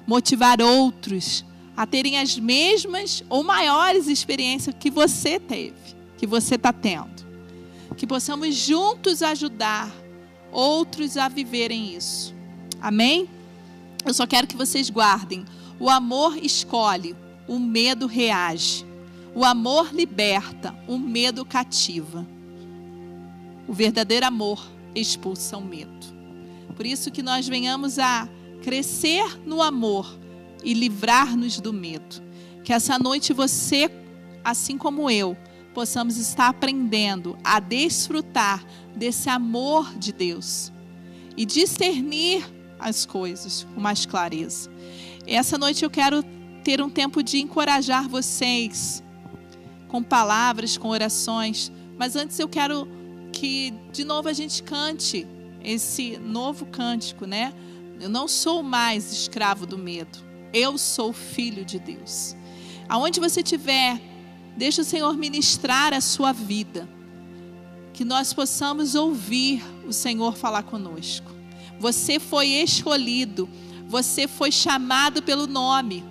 motivar 0.05 0.61
outros 0.61 1.45
a 1.76 1.86
terem 1.86 2.17
as 2.17 2.38
mesmas 2.38 3.23
ou 3.30 3.43
maiores 3.43 4.07
experiências 4.07 4.76
que 4.78 4.89
você 4.89 5.39
teve 5.39 5.94
que 6.18 6.28
você 6.28 6.55
está 6.55 6.72
tendo. 6.74 7.26
Que 7.95 8.05
possamos 8.05 8.55
juntos 8.55 9.22
ajudar 9.22 9.91
outros 10.51 11.18
a 11.18 11.28
viverem 11.28 11.95
isso. 11.95 12.34
Amém? 12.82 13.30
Eu 14.05 14.13
só 14.13 14.28
quero 14.28 14.47
que 14.47 14.55
vocês 14.55 14.89
guardem. 14.89 15.45
O 15.80 15.89
amor 15.89 16.38
escolhe, 16.38 17.16
o 17.47 17.59
medo 17.59 18.05
reage. 18.05 18.86
O 19.34 19.43
amor 19.43 19.93
liberta, 19.93 20.76
o 20.88 20.97
medo 20.97 21.43
cativa. 21.43 22.26
O 23.68 23.74
verdadeiro 23.74 24.26
amor 24.26 24.66
expulsa 24.93 25.57
o 25.57 25.61
medo. 25.61 26.16
Por 26.76 26.86
isso 26.86 27.11
que 27.11 27.24
nós 27.24 27.47
venhamos 27.47 27.99
a 27.99 28.30
crescer 28.61 29.39
no 29.45 29.61
amor 29.61 30.18
e 30.63 30.74
livrar-nos 30.74 31.59
do 31.59 31.74
medo. 31.74 32.22
Que 32.63 32.74
essa 32.74 32.97
noite 32.97 33.34
você, 33.34 33.89
assim 34.43 34.78
como 34.78 35.09
eu, 35.09 35.38
possamos 35.76 36.15
estar 36.15 36.47
aprendendo 36.47 37.38
a 37.43 37.59
desfrutar 37.59 38.65
desse 38.95 39.30
amor 39.30 39.93
de 39.97 40.13
Deus 40.13 40.71
e 41.36 41.45
discernir 41.45 42.49
as 42.80 43.05
coisas 43.05 43.67
com 43.76 43.82
mais 43.82 44.05
clareza. 44.05 44.71
Essa 45.28 45.57
noite 45.57 45.84
eu 45.84 45.89
quero 45.89 46.23
ter 46.63 46.82
um 46.82 46.89
tempo 46.89 47.21
de 47.21 47.39
encorajar 47.41 48.07
vocês 48.07 49.03
com 49.89 50.01
palavras, 50.01 50.78
com 50.78 50.88
orações, 50.88 51.69
mas 51.97 52.15
antes 52.15 52.39
eu 52.39 52.47
quero 52.47 52.88
que 53.34 53.73
de 53.91 54.05
novo 54.05 54.30
a 54.30 54.34
gente 54.34 54.63
cante 54.63 55.28
esse 55.61 56.17
novo 56.17 56.65
cântico, 56.67 57.26
né? 57.26 57.53
Eu 57.99 58.07
não 58.07 58.30
sou 58.30 58.63
mais 58.63 59.11
escravo 59.11 59.65
do 59.65 59.78
medo. 59.78 60.19
Eu 60.53 60.78
sou 60.78 61.11
filho 61.11 61.65
de 61.65 61.80
Deus. 61.80 62.34
Aonde 62.88 63.19
você 63.19 63.41
estiver, 63.41 63.99
deixa 64.56 64.82
o 64.82 64.86
Senhor 64.86 65.16
ministrar 65.18 65.93
a 65.93 66.01
sua 66.01 66.32
vida. 66.32 66.88
Que 67.93 68.03
nós 68.03 68.34
possamos 68.34 68.95
ouvir 68.95 69.64
o 69.88 69.93
Senhor 69.93 70.36
falar 70.36 70.64
conosco. 70.64 71.32
Você 71.80 72.20
foi 72.20 72.47
escolhido, 72.47 73.47
você 73.88 74.28
foi 74.28 74.51
chamado 74.51 75.22
pelo 75.22 75.47
nome. 75.47 76.03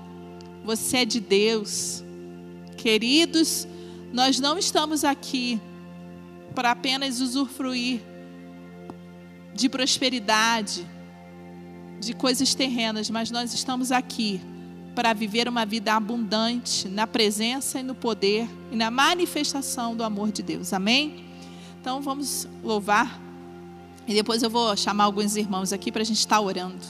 Você 0.65 0.99
é 0.99 1.05
de 1.05 1.21
Deus. 1.21 2.03
Queridos, 2.77 3.67
nós 4.13 4.41
não 4.41 4.59
estamos 4.59 5.05
aqui 5.05 5.61
para 6.55 6.71
apenas 6.71 7.21
usufruir 7.21 8.01
de 9.55 9.69
prosperidade, 9.69 10.87
de 12.01 12.13
coisas 12.15 12.55
terrenas, 12.55 13.11
mas 13.11 13.31
nós 13.31 13.53
estamos 13.55 13.93
aqui 13.93 14.41
para 14.95 15.13
viver 15.13 15.49
uma 15.49 15.67
vida 15.67 15.95
abundante 15.95 16.89
na 16.89 17.07
presença 17.07 17.81
e 17.81 17.83
no 17.83 17.95
poder 17.95 18.49
e 18.71 18.77
na 18.77 18.91
manifestação 18.91 19.97
do 19.97 20.05
amor 20.05 20.31
de 20.31 20.43
Deus. 20.43 20.73
Amém? 20.73 21.25
Então 21.81 22.01
vamos 22.01 22.49
louvar. 22.63 23.21
E 24.07 24.15
depois 24.15 24.43
eu 24.43 24.51
vou 24.51 24.77
chamar 24.77 25.05
alguns 25.05 25.37
irmãos 25.37 25.73
aqui 25.73 25.91
para 25.91 26.03
a 26.03 26.05
gente 26.05 26.19
estar 26.19 26.41
orando 26.41 26.85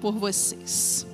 por 0.00 0.12
vocês. 0.12 1.06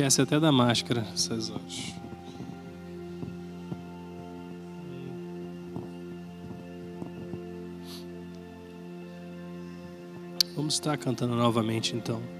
Esquece 0.00 0.22
até 0.22 0.40
da 0.40 0.50
máscara 0.50 1.06
essas 1.12 1.50
horas. 1.50 1.94
Vamos 10.56 10.74
estar 10.74 10.96
cantando 10.96 11.34
novamente 11.34 11.94
então. 11.94 12.39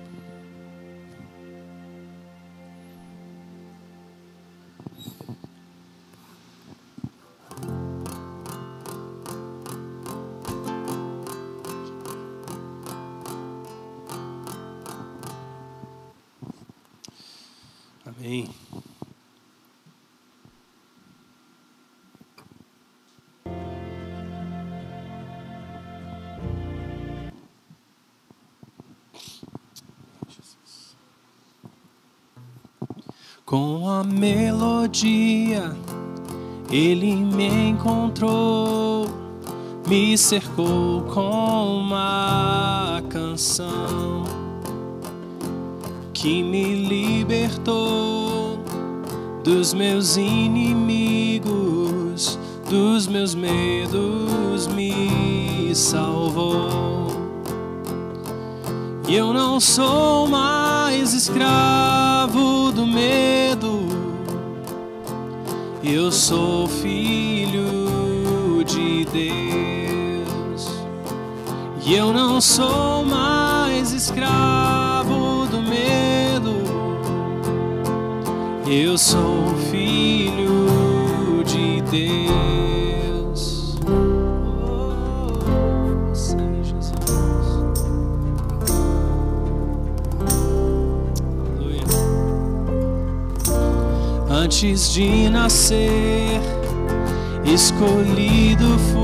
Melodia 34.91 35.77
ele 36.71 37.15
me 37.15 37.71
encontrou, 37.71 39.07
me 39.89 40.19
cercou 40.19 41.03
com 41.03 41.81
uma 41.81 43.03
canção 43.09 44.25
que 46.13 46.43
me 46.43 46.87
libertou 46.87 48.59
dos 49.43 49.73
meus 49.75 50.17
inimigos, 50.17 51.49
dos 52.69 53.07
meus 53.09 53.35
medos, 53.35 54.67
me 54.69 55.75
salvou. 55.75 57.09
E 59.09 59.17
eu 59.17 59.33
não 59.33 59.59
sou 59.59 60.29
mais 60.29 61.13
escravo 61.13 62.71
do 62.71 62.87
medo, 62.87 63.50
eu 65.93 66.13
sou 66.13 66.69
filho 66.69 67.65
de 68.65 69.05
Deus. 69.07 70.69
E 71.85 71.95
eu 71.95 72.13
não 72.13 72.41
sou 72.41 73.05
mais 73.05 73.93
escravo 73.93 75.47
do 75.47 75.61
medo, 75.61 76.63
eu 78.69 78.97
sou 78.97 79.47
filho 79.71 81.43
de 81.45 81.81
Deus. 81.91 82.80
Antes 94.53 94.93
de 94.95 95.31
nascer, 95.31 96.41
escolhido 97.45 98.77
fui, 98.93 99.00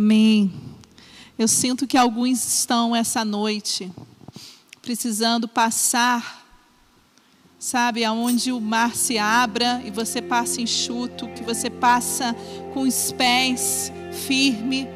Amém. 0.00 0.50
Eu 1.38 1.46
sinto 1.46 1.86
que 1.86 1.94
alguns 1.94 2.42
estão 2.42 2.96
essa 2.96 3.22
noite 3.22 3.92
precisando 4.80 5.46
passar 5.46 6.42
sabe, 7.58 8.02
aonde 8.02 8.50
o 8.50 8.58
mar 8.58 8.96
se 8.96 9.18
abra 9.18 9.82
e 9.84 9.90
você 9.90 10.22
passa 10.22 10.62
enxuto, 10.62 11.28
que 11.28 11.42
você 11.42 11.68
passa 11.68 12.34
com 12.72 12.80
os 12.80 13.12
pés 13.12 13.92
firme, 14.26 14.88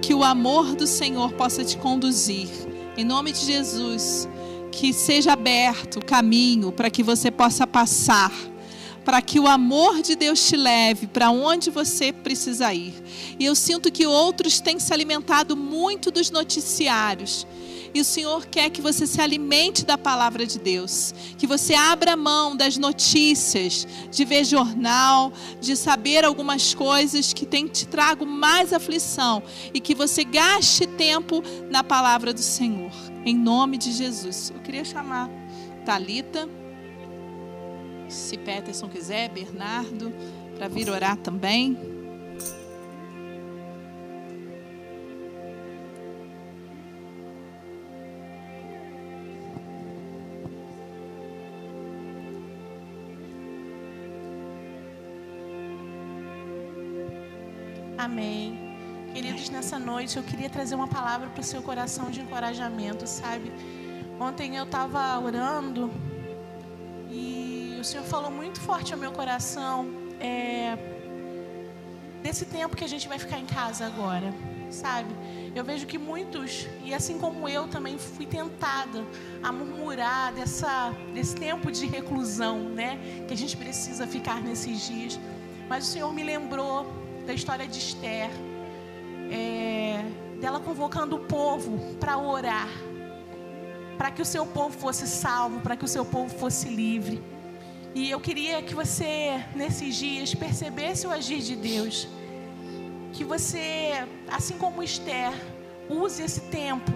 que 0.00 0.14
o 0.14 0.22
amor 0.22 0.76
do 0.76 0.86
Senhor 0.86 1.32
possa 1.32 1.64
te 1.64 1.76
conduzir. 1.76 2.48
Em 2.96 3.02
nome 3.02 3.32
de 3.32 3.44
Jesus, 3.44 4.28
que 4.70 4.92
seja 4.92 5.32
aberto 5.32 5.96
o 5.96 6.04
caminho 6.04 6.70
para 6.70 6.88
que 6.88 7.02
você 7.02 7.32
possa 7.32 7.66
passar 7.66 8.30
para 9.04 9.20
que 9.20 9.40
o 9.40 9.46
amor 9.46 10.02
de 10.02 10.14
Deus 10.14 10.46
te 10.46 10.56
leve 10.56 11.06
para 11.06 11.30
onde 11.30 11.70
você 11.70 12.12
precisa 12.12 12.72
ir. 12.72 12.94
E 13.38 13.44
eu 13.44 13.54
sinto 13.54 13.90
que 13.90 14.06
outros 14.06 14.60
têm 14.60 14.78
se 14.78 14.92
alimentado 14.92 15.56
muito 15.56 16.10
dos 16.10 16.30
noticiários 16.30 17.46
e 17.94 18.00
o 18.00 18.04
Senhor 18.04 18.46
quer 18.46 18.70
que 18.70 18.80
você 18.80 19.06
se 19.06 19.20
alimente 19.20 19.84
da 19.84 19.98
palavra 19.98 20.46
de 20.46 20.58
Deus, 20.58 21.14
que 21.36 21.46
você 21.46 21.74
abra 21.74 22.16
mão 22.16 22.56
das 22.56 22.78
notícias, 22.78 23.86
de 24.10 24.24
ver 24.24 24.44
jornal, 24.44 25.32
de 25.60 25.76
saber 25.76 26.24
algumas 26.24 26.74
coisas 26.74 27.32
que 27.32 27.44
tem 27.44 27.66
te 27.66 27.86
trago 27.86 28.24
mais 28.24 28.72
aflição 28.72 29.42
e 29.74 29.80
que 29.80 29.94
você 29.94 30.24
gaste 30.24 30.86
tempo 30.86 31.42
na 31.70 31.84
palavra 31.84 32.32
do 32.32 32.40
Senhor. 32.40 32.92
Em 33.24 33.36
nome 33.36 33.76
de 33.76 33.92
Jesus. 33.92 34.50
Eu 34.54 34.60
queria 34.60 34.84
chamar 34.84 35.28
Talita, 35.84 36.48
se 38.12 38.36
Peterson 38.36 38.88
quiser, 38.88 39.28
Bernardo, 39.30 40.12
para 40.56 40.68
vir 40.68 40.88
orar 40.90 41.16
também. 41.16 41.76
Amém. 57.98 58.58
Queridos, 59.14 59.48
nessa 59.48 59.78
noite 59.78 60.16
eu 60.16 60.22
queria 60.22 60.50
trazer 60.50 60.74
uma 60.74 60.88
palavra 60.88 61.28
para 61.28 61.40
o 61.40 61.44
seu 61.44 61.62
coração 61.62 62.10
de 62.10 62.20
encorajamento, 62.20 63.06
sabe? 63.06 63.52
Ontem 64.18 64.56
eu 64.56 64.64
estava 64.64 65.18
orando 65.18 65.90
e 67.10 67.51
o 67.82 67.84
Senhor 67.84 68.04
falou 68.04 68.30
muito 68.30 68.60
forte 68.60 68.92
ao 68.94 68.98
meu 68.98 69.10
coração 69.10 69.90
é, 70.20 70.78
desse 72.22 72.44
tempo 72.44 72.76
que 72.76 72.84
a 72.84 72.86
gente 72.86 73.08
vai 73.08 73.18
ficar 73.18 73.40
em 73.40 73.44
casa 73.44 73.84
agora, 73.84 74.32
sabe? 74.70 75.12
Eu 75.52 75.64
vejo 75.64 75.84
que 75.84 75.98
muitos, 75.98 76.68
e 76.84 76.94
assim 76.94 77.18
como 77.18 77.48
eu 77.48 77.66
também 77.66 77.98
fui 77.98 78.24
tentada 78.24 79.04
a 79.42 79.50
murmurar 79.50 80.32
dessa, 80.32 80.92
desse 81.12 81.34
tempo 81.34 81.72
de 81.72 81.84
reclusão, 81.86 82.60
né? 82.68 83.24
Que 83.26 83.34
a 83.34 83.36
gente 83.36 83.56
precisa 83.56 84.06
ficar 84.06 84.40
nesses 84.40 84.86
dias. 84.86 85.18
Mas 85.68 85.88
o 85.88 85.90
Senhor 85.90 86.12
me 86.12 86.22
lembrou 86.22 86.86
da 87.26 87.34
história 87.34 87.66
de 87.66 87.78
Esther, 87.80 88.30
é, 89.28 90.04
dela 90.40 90.60
convocando 90.60 91.16
o 91.16 91.18
povo 91.18 91.96
para 91.96 92.16
orar, 92.16 92.68
para 93.98 94.12
que 94.12 94.22
o 94.22 94.24
seu 94.24 94.46
povo 94.46 94.78
fosse 94.78 95.08
salvo, 95.08 95.60
para 95.60 95.74
que 95.74 95.84
o 95.84 95.88
seu 95.88 96.04
povo 96.04 96.32
fosse 96.38 96.68
livre. 96.68 97.31
E 97.94 98.10
eu 98.10 98.20
queria 98.20 98.62
que 98.62 98.74
você, 98.74 99.44
nesses 99.54 99.94
dias, 99.96 100.34
percebesse 100.34 101.06
o 101.06 101.10
agir 101.10 101.40
de 101.40 101.56
Deus. 101.56 102.08
Que 103.12 103.24
você, 103.24 104.06
assim 104.28 104.56
como 104.56 104.82
Esther, 104.82 105.32
use 105.88 106.22
esse 106.22 106.40
tempo. 106.42 106.92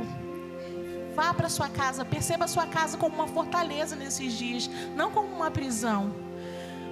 Vá 1.14 1.32
para 1.34 1.48
sua 1.48 1.68
casa, 1.68 2.04
perceba 2.04 2.44
a 2.46 2.48
sua 2.48 2.66
casa 2.66 2.96
como 2.96 3.14
uma 3.14 3.26
fortaleza 3.26 3.94
nesses 3.96 4.32
dias, 4.32 4.70
não 4.94 5.10
como 5.10 5.28
uma 5.28 5.50
prisão 5.50 6.26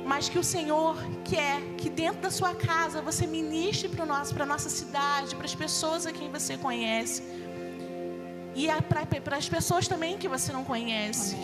mas 0.04 0.28
que 0.28 0.38
o 0.38 0.44
Senhor 0.44 0.96
quer 1.24 1.62
que 1.78 1.88
dentro 1.88 2.20
da 2.20 2.30
sua 2.30 2.54
casa 2.54 3.00
você 3.00 3.26
ministre 3.26 3.88
para 3.88 4.04
nosso, 4.04 4.34
para 4.34 4.44
nossa 4.44 4.68
cidade, 4.68 5.34
para 5.34 5.46
as 5.46 5.54
pessoas 5.54 6.06
a 6.06 6.12
quem 6.12 6.30
você 6.30 6.58
conhece 6.58 7.22
e 8.54 8.68
para 9.22 9.36
as 9.36 9.48
pessoas 9.48 9.88
também 9.88 10.18
que 10.18 10.28
você 10.28 10.52
não 10.52 10.62
conhece. 10.62 11.36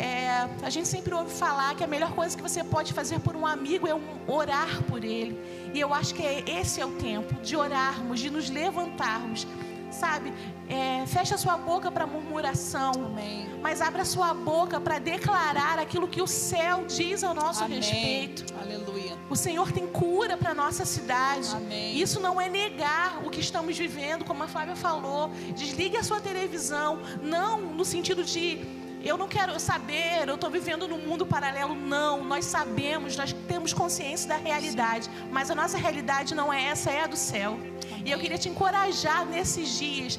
É, 0.00 0.48
a 0.62 0.70
gente 0.70 0.88
sempre 0.88 1.12
ouve 1.12 1.30
falar 1.30 1.74
que 1.74 1.84
a 1.84 1.86
melhor 1.86 2.12
coisa 2.12 2.34
que 2.34 2.42
você 2.42 2.64
pode 2.64 2.94
fazer 2.94 3.20
por 3.20 3.36
um 3.36 3.46
amigo 3.46 3.86
é 3.86 3.94
um, 3.94 4.02
orar 4.26 4.82
por 4.84 5.04
ele. 5.04 5.38
E 5.74 5.78
eu 5.78 5.92
acho 5.92 6.14
que 6.14 6.22
é, 6.22 6.42
esse 6.48 6.80
é 6.80 6.86
o 6.86 6.92
tempo 6.92 7.34
de 7.42 7.54
orarmos, 7.54 8.18
de 8.18 8.30
nos 8.30 8.48
levantarmos 8.48 9.46
sabe? 9.90 10.32
É, 10.68 11.04
fecha 11.06 11.36
sua 11.36 11.56
boca 11.56 11.90
para 11.90 12.06
murmuração, 12.06 12.92
Amém. 12.94 13.48
mas 13.60 13.80
abra 13.80 14.04
sua 14.04 14.32
boca 14.32 14.80
para 14.80 14.98
declarar 14.98 15.78
aquilo 15.78 16.06
que 16.06 16.22
o 16.22 16.26
céu 16.26 16.84
diz 16.86 17.24
ao 17.24 17.34
nosso 17.34 17.64
Amém. 17.64 17.78
respeito. 17.78 18.54
Aleluia. 18.60 19.16
O 19.28 19.36
Senhor 19.36 19.72
tem 19.72 19.86
cura 19.86 20.36
para 20.36 20.54
nossa 20.54 20.84
cidade. 20.84 21.50
Amém. 21.54 21.98
Isso 21.98 22.20
não 22.20 22.40
é 22.40 22.48
negar 22.48 23.20
o 23.24 23.30
que 23.30 23.40
estamos 23.40 23.76
vivendo, 23.76 24.24
como 24.24 24.42
a 24.42 24.48
Flávia 24.48 24.76
falou. 24.76 25.30
Desligue 25.54 25.96
a 25.96 26.04
sua 26.04 26.20
televisão, 26.20 27.00
não 27.20 27.60
no 27.60 27.84
sentido 27.84 28.22
de 28.22 28.79
eu 29.02 29.16
não 29.16 29.28
quero 29.28 29.58
saber, 29.58 30.28
eu 30.28 30.34
estou 30.34 30.50
vivendo 30.50 30.86
num 30.86 30.98
mundo 30.98 31.24
paralelo. 31.24 31.74
Não, 31.74 32.22
nós 32.22 32.44
sabemos, 32.44 33.16
nós 33.16 33.32
temos 33.48 33.72
consciência 33.72 34.28
da 34.28 34.36
realidade, 34.36 35.10
mas 35.30 35.50
a 35.50 35.54
nossa 35.54 35.78
realidade 35.78 36.34
não 36.34 36.52
é 36.52 36.64
essa, 36.64 36.90
é 36.90 37.04
a 37.04 37.06
do 37.06 37.16
céu. 37.16 37.58
E 38.04 38.10
eu 38.10 38.18
queria 38.18 38.38
te 38.38 38.48
encorajar 38.48 39.26
nesses 39.26 39.78
dias, 39.78 40.18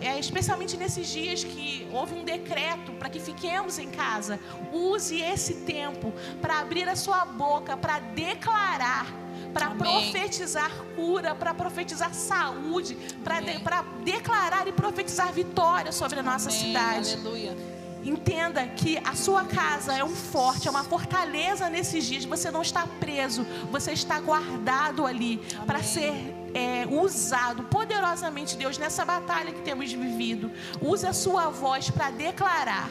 é, 0.00 0.18
especialmente 0.18 0.76
nesses 0.76 1.08
dias 1.08 1.44
que 1.44 1.86
houve 1.92 2.14
um 2.14 2.24
decreto 2.24 2.92
para 2.92 3.08
que 3.08 3.20
fiquemos 3.20 3.78
em 3.78 3.90
casa. 3.90 4.40
Use 4.72 5.20
esse 5.20 5.54
tempo 5.54 6.12
para 6.40 6.60
abrir 6.60 6.88
a 6.88 6.96
sua 6.96 7.24
boca, 7.24 7.76
para 7.76 8.00
declarar 8.00 9.06
para 9.52 9.70
profetizar 9.70 10.70
cura, 10.94 11.34
para 11.34 11.52
profetizar 11.52 12.14
saúde, 12.14 12.96
para 13.24 13.40
de, 13.40 13.60
declarar 14.04 14.68
e 14.68 14.72
profetizar 14.72 15.32
vitória 15.32 15.90
sobre 15.90 16.20
a 16.20 16.22
nossa 16.22 16.50
Amém. 16.50 16.60
cidade. 16.60 17.14
Aleluia. 17.14 17.56
Entenda 18.04 18.66
que 18.66 18.98
a 18.98 19.14
sua 19.14 19.44
casa 19.44 19.92
é 19.94 20.02
um 20.02 20.14
forte, 20.14 20.68
é 20.68 20.70
uma 20.70 20.84
fortaleza 20.84 21.68
nesses 21.68 22.04
dias. 22.04 22.24
Você 22.24 22.50
não 22.50 22.62
está 22.62 22.86
preso, 22.86 23.46
você 23.70 23.92
está 23.92 24.18
guardado 24.20 25.06
ali 25.06 25.38
para 25.66 25.82
ser 25.82 26.14
é, 26.54 26.86
usado 26.90 27.64
poderosamente, 27.64 28.56
Deus, 28.56 28.78
nessa 28.78 29.04
batalha 29.04 29.52
que 29.52 29.60
temos 29.62 29.92
vivido. 29.92 30.50
Use 30.80 31.06
a 31.06 31.12
sua 31.12 31.50
voz 31.50 31.90
para 31.90 32.10
declarar. 32.10 32.88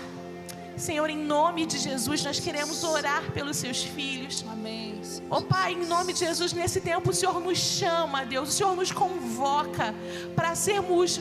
Senhor, 0.78 1.10
em 1.10 1.18
nome 1.18 1.66
de 1.66 1.78
Jesus, 1.78 2.24
nós 2.24 2.40
queremos 2.40 2.86
orar 2.86 3.32
pelos 3.34 3.58
seus 3.58 3.84
filhos. 3.84 4.46
Amém. 4.50 5.02
Oh 5.30 5.42
Pai, 5.42 5.74
em 5.74 5.86
nome 5.86 6.14
de 6.14 6.20
Jesus, 6.20 6.54
nesse 6.54 6.80
tempo 6.80 7.10
o 7.10 7.14
Senhor 7.14 7.40
nos 7.42 7.58
chama, 7.58 8.26
Deus, 8.26 8.50
o 8.50 8.52
Senhor 8.52 8.76
nos 8.76 8.92
convoca 8.92 9.94
para 10.36 10.56
sermos 10.56 11.20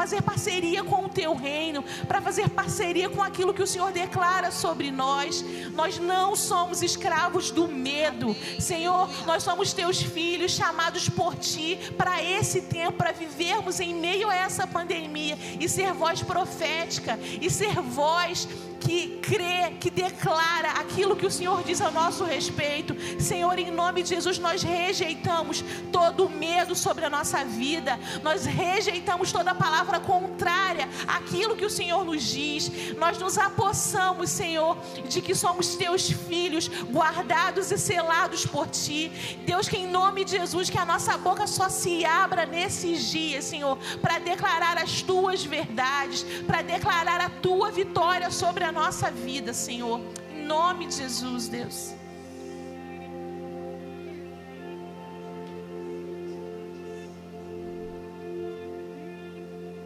fazer 0.00 0.22
parceria 0.22 0.82
com 0.82 1.04
o 1.04 1.08
teu 1.10 1.34
reino, 1.34 1.84
para 2.08 2.22
fazer 2.22 2.48
parceria 2.48 3.10
com 3.10 3.22
aquilo 3.22 3.52
que 3.52 3.62
o 3.62 3.66
Senhor 3.66 3.92
declara 3.92 4.50
sobre 4.50 4.90
nós. 4.90 5.44
Nós 5.74 5.98
não 5.98 6.34
somos 6.34 6.82
escravos 6.82 7.50
do 7.50 7.68
medo, 7.68 8.34
Senhor, 8.58 9.10
nós 9.26 9.42
somos 9.42 9.74
teus 9.74 10.00
filhos 10.00 10.52
chamados 10.52 11.10
por 11.10 11.36
ti 11.36 11.78
para 11.98 12.22
esse 12.24 12.62
tempo, 12.62 12.94
para 12.94 13.12
vivermos 13.12 13.78
em 13.78 13.94
meio 13.94 14.30
a 14.30 14.34
essa 14.34 14.66
pandemia 14.66 15.36
e 15.60 15.68
ser 15.68 15.92
voz 15.92 16.22
profética 16.22 17.18
e 17.38 17.50
ser 17.50 17.74
voz 17.82 18.48
que 18.80 19.18
crê, 19.22 19.72
que 19.78 19.90
declara 19.90 20.70
aquilo 20.72 21.14
que 21.14 21.26
o 21.26 21.30
Senhor 21.30 21.62
diz 21.62 21.80
a 21.80 21.90
nosso 21.90 22.24
respeito. 22.24 22.96
Senhor, 23.20 23.58
em 23.58 23.70
nome 23.70 24.02
de 24.02 24.08
Jesus, 24.08 24.38
nós 24.38 24.62
rejeitamos 24.62 25.62
todo 25.92 26.26
o 26.26 26.30
medo 26.30 26.74
sobre 26.74 27.04
a 27.04 27.10
nossa 27.10 27.44
vida, 27.44 27.98
nós 28.22 28.46
rejeitamos 28.46 29.30
toda 29.30 29.54
palavra 29.54 30.00
contrária 30.00 30.88
àquilo 31.06 31.56
que 31.56 31.64
o 31.64 31.70
Senhor 31.70 32.04
nos 32.04 32.22
diz, 32.22 32.96
nós 32.96 33.18
nos 33.18 33.36
apossamos, 33.36 34.30
Senhor, 34.30 34.76
de 35.08 35.20
que 35.20 35.34
somos 35.34 35.74
teus 35.76 36.10
filhos, 36.10 36.68
guardados 36.90 37.70
e 37.70 37.78
selados 37.78 38.46
por 38.46 38.66
ti. 38.68 39.12
Deus, 39.44 39.68
que 39.68 39.76
em 39.76 39.86
nome 39.86 40.24
de 40.24 40.32
Jesus, 40.32 40.70
que 40.70 40.78
a 40.78 40.84
nossa 40.86 41.16
boca 41.18 41.46
só 41.46 41.68
se 41.68 42.04
abra 42.04 42.46
nesses 42.46 43.10
dias, 43.10 43.44
Senhor, 43.44 43.76
para 44.00 44.18
declarar 44.18 44.78
as 44.78 45.02
tuas 45.02 45.44
verdades, 45.44 46.24
para 46.46 46.62
declarar 46.62 47.20
a 47.20 47.28
tua 47.28 47.70
vitória 47.70 48.30
sobre 48.30 48.64
a 48.64 48.69
nossa 48.72 49.10
vida, 49.10 49.52
Senhor. 49.52 50.00
Em 50.34 50.44
nome 50.44 50.86
de 50.86 50.96
Jesus, 50.96 51.48
Deus. 51.48 51.94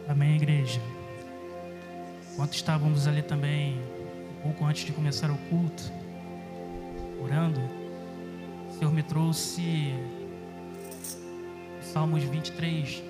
Amém, 0.07 0.35
igreja. 0.35 0.79
Enquanto 2.33 2.53
estávamos 2.53 3.07
ali 3.07 3.21
também, 3.21 3.79
um 4.37 4.41
pouco 4.43 4.65
antes 4.65 4.85
de 4.85 4.91
começar 4.91 5.31
o 5.31 5.37
culto, 5.49 5.83
orando, 7.23 7.61
o 8.69 8.73
Senhor 8.77 8.93
me 8.93 9.01
trouxe 9.01 9.95
Salmos 11.81 12.23
23, 12.23 13.01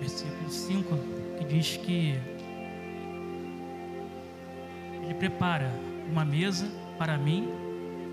versículo 0.00 0.50
5, 0.50 0.98
que 1.38 1.44
diz 1.44 1.76
que 1.76 2.20
Ele 5.12 5.18
prepara 5.18 5.70
uma 6.10 6.24
mesa 6.24 6.66
para 6.96 7.18
mim 7.18 7.46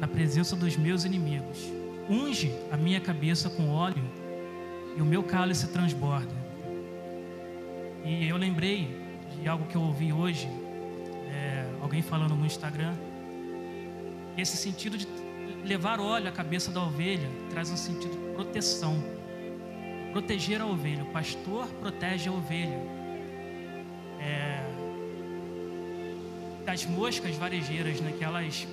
na 0.01 0.07
presença 0.07 0.53
dos 0.53 0.75
meus 0.75 1.05
inimigos. 1.05 1.71
Unge 2.09 2.53
a 2.69 2.75
minha 2.75 2.99
cabeça 2.99 3.49
com 3.49 3.69
óleo 3.69 4.03
e 4.97 5.01
o 5.01 5.05
meu 5.05 5.23
cálice 5.23 5.69
transborda. 5.69 6.35
E 8.03 8.27
eu 8.27 8.35
lembrei 8.35 8.99
de 9.39 9.47
algo 9.47 9.65
que 9.67 9.77
eu 9.77 9.81
ouvi 9.81 10.11
hoje, 10.11 10.49
é, 11.31 11.65
alguém 11.81 12.01
falando 12.01 12.35
no 12.35 12.45
Instagram. 12.45 12.93
Esse 14.37 14.57
sentido 14.57 14.97
de 14.97 15.07
levar 15.63 16.01
óleo 16.01 16.27
à 16.27 16.31
cabeça 16.33 16.69
da 16.69 16.83
ovelha 16.83 17.29
traz 17.49 17.71
um 17.71 17.77
sentido 17.77 18.11
de 18.11 18.33
proteção. 18.33 19.01
Proteger 20.11 20.61
a 20.61 20.65
ovelha. 20.65 21.03
O 21.03 21.11
pastor 21.13 21.65
protege 21.79 22.27
a 22.27 22.33
ovelha. 22.33 22.77
É, 24.19 24.68
das 26.65 26.85
moscas 26.85 27.35
varejeiras, 27.35 27.99
né, 28.01 28.13
que 28.17 28.23
elas 28.23 28.67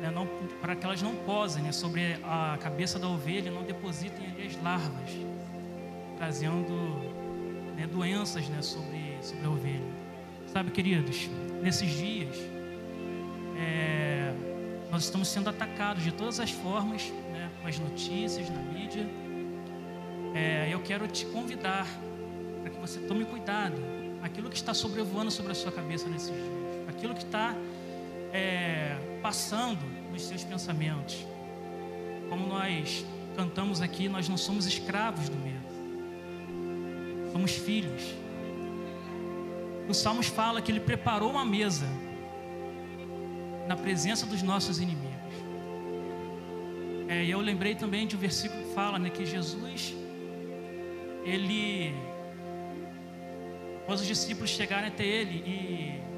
né, 0.00 0.10
não, 0.10 0.26
para 0.60 0.74
que 0.74 0.84
elas 0.84 1.02
não 1.02 1.14
posem 1.14 1.62
né, 1.62 1.72
sobre 1.72 2.18
a 2.24 2.58
cabeça 2.60 2.98
da 2.98 3.06
ovelha, 3.08 3.50
não 3.50 3.62
depositem 3.62 4.26
ali 4.26 4.46
as 4.46 4.62
larvas, 4.62 5.10
trazendo 6.16 6.74
né, 7.76 7.86
doenças 7.86 8.48
né, 8.48 8.62
sobre, 8.62 9.18
sobre 9.22 9.44
a 9.44 9.50
ovelha. 9.50 10.00
Sabe, 10.46 10.70
queridos, 10.70 11.28
nesses 11.62 11.90
dias, 11.90 12.36
é, 13.56 14.32
nós 14.90 15.04
estamos 15.04 15.28
sendo 15.28 15.48
atacados 15.50 16.02
de 16.02 16.12
todas 16.12 16.40
as 16.40 16.50
formas, 16.50 17.12
né, 17.32 17.50
com 17.60 17.68
as 17.68 17.78
notícias, 17.78 18.48
na 18.50 18.60
mídia. 18.60 19.06
É, 20.34 20.68
eu 20.70 20.80
quero 20.80 21.06
te 21.06 21.26
convidar 21.26 21.86
para 22.62 22.70
que 22.70 22.78
você 22.80 23.00
tome 23.00 23.24
cuidado. 23.24 23.76
Aquilo 24.22 24.50
que 24.50 24.56
está 24.56 24.74
sobrevoando 24.74 25.30
sobre 25.30 25.52
a 25.52 25.54
sua 25.54 25.72
cabeça 25.72 26.08
nesses 26.08 26.34
dias, 26.34 26.59
aquilo 27.00 27.14
que 27.14 27.24
está 27.24 27.54
é, 28.32 28.96
passando 29.20 29.84
nos 30.12 30.22
seus 30.22 30.44
pensamentos. 30.44 31.26
Como 32.28 32.46
nós 32.46 33.04
cantamos 33.34 33.80
aqui, 33.80 34.08
nós 34.08 34.28
não 34.28 34.36
somos 34.36 34.66
escravos 34.66 35.28
do 35.28 35.36
medo 35.36 35.60
somos 37.32 37.52
filhos. 37.52 38.14
O 39.88 39.94
Salmos 39.94 40.26
fala 40.26 40.60
que 40.60 40.70
ele 40.70 40.80
preparou 40.80 41.30
uma 41.30 41.44
mesa 41.44 41.86
na 43.66 43.76
presença 43.76 44.26
dos 44.26 44.42
nossos 44.42 44.78
inimigos. 44.78 45.10
É, 47.08 47.24
e 47.24 47.30
eu 47.30 47.40
lembrei 47.40 47.74
também 47.74 48.06
de 48.06 48.14
um 48.14 48.18
versículo 48.18 48.62
que 48.62 48.74
fala 48.74 48.98
né, 48.98 49.10
que 49.10 49.24
Jesus, 49.24 49.94
ele, 51.24 51.92
após 53.82 54.00
os 54.00 54.06
discípulos 54.06 54.50
chegarem 54.50 54.88
até 54.88 55.04
ele 55.04 55.42
e 55.44 56.09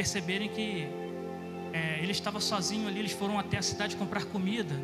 perceberem 0.00 0.48
que 0.48 0.88
é, 1.74 2.00
ele 2.02 2.12
estava 2.12 2.40
sozinho 2.40 2.88
ali, 2.88 3.00
eles 3.00 3.12
foram 3.12 3.38
até 3.38 3.58
a 3.58 3.62
cidade 3.62 3.96
comprar 3.96 4.24
comida 4.24 4.74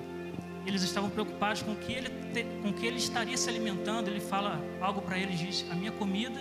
eles 0.67 0.83
estavam 0.83 1.09
preocupados 1.09 1.63
com 1.63 1.75
que 1.77 1.93
ele 1.93 2.11
te, 2.35 2.45
com 2.61 2.73
que 2.73 2.85
ele 2.85 2.97
estaria 2.97 3.37
se 3.37 3.49
alimentando. 3.49 4.09
Ele 4.09 4.21
fala 4.21 4.61
algo 4.81 5.01
para 5.01 5.17
eles 5.17 5.39
diz: 5.39 5.65
"A 5.71 5.75
minha 5.77 5.93
comida 5.93 6.41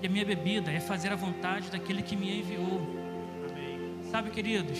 e 0.00 0.06
a 0.06 0.08
minha 0.08 0.24
bebida 0.24 0.70
é 0.70 0.78
fazer 0.78 1.12
a 1.12 1.16
vontade 1.16 1.68
daquele 1.68 2.00
que 2.00 2.14
me 2.14 2.38
enviou". 2.38 2.80
Amém. 3.50 3.98
Sabe, 4.08 4.30
queridos? 4.30 4.78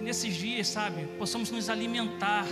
Nesses 0.00 0.36
dias, 0.36 0.68
sabe, 0.68 1.04
possamos 1.18 1.50
nos 1.50 1.68
alimentar 1.68 2.46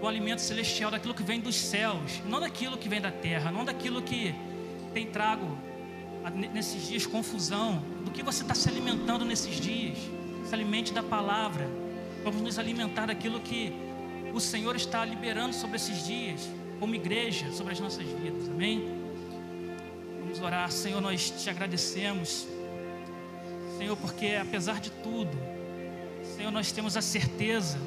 do 0.00 0.06
alimento 0.06 0.40
celestial, 0.40 0.92
daquilo 0.92 1.12
que 1.12 1.24
vem 1.24 1.40
dos 1.40 1.56
céus, 1.56 2.22
não 2.24 2.38
daquilo 2.38 2.78
que 2.78 2.88
vem 2.88 3.00
da 3.00 3.10
terra, 3.10 3.50
não 3.50 3.64
daquilo 3.64 4.00
que 4.00 4.32
tem 4.94 5.06
trago 5.06 5.58
nesses 6.30 6.86
dias 6.86 7.06
confusão, 7.06 7.82
do 8.04 8.10
que 8.10 8.22
você 8.22 8.42
está 8.42 8.54
se 8.54 8.68
alimentando 8.68 9.24
nesses 9.24 9.56
dias. 9.56 9.98
Se 10.46 10.54
alimente 10.54 10.92
da 10.92 11.02
palavra 11.02 11.68
Vamos 12.24 12.42
nos 12.42 12.58
alimentar 12.58 13.06
daquilo 13.06 13.40
que 13.40 13.72
o 14.34 14.40
Senhor 14.40 14.74
está 14.76 15.04
liberando 15.04 15.54
sobre 15.54 15.76
esses 15.76 16.04
dias, 16.04 16.48
como 16.78 16.94
igreja, 16.94 17.50
sobre 17.52 17.72
as 17.72 17.80
nossas 17.80 18.06
vidas. 18.06 18.48
Amém? 18.48 18.86
Vamos 20.20 20.40
orar. 20.40 20.70
Senhor, 20.70 21.00
nós 21.00 21.30
te 21.30 21.48
agradecemos. 21.48 22.46
Senhor, 23.78 23.96
porque 23.96 24.36
apesar 24.40 24.80
de 24.80 24.90
tudo, 24.90 25.30
Senhor, 26.36 26.50
nós 26.50 26.72
temos 26.72 26.96
a 26.96 27.02
certeza 27.02 27.78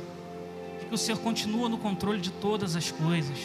de 0.79 0.85
que 0.85 0.95
o 0.95 0.97
Senhor 0.97 1.19
continua 1.19 1.67
no 1.67 1.77
controle 1.77 2.19
de 2.19 2.31
todas 2.31 2.75
as 2.75 2.89
coisas. 2.89 3.37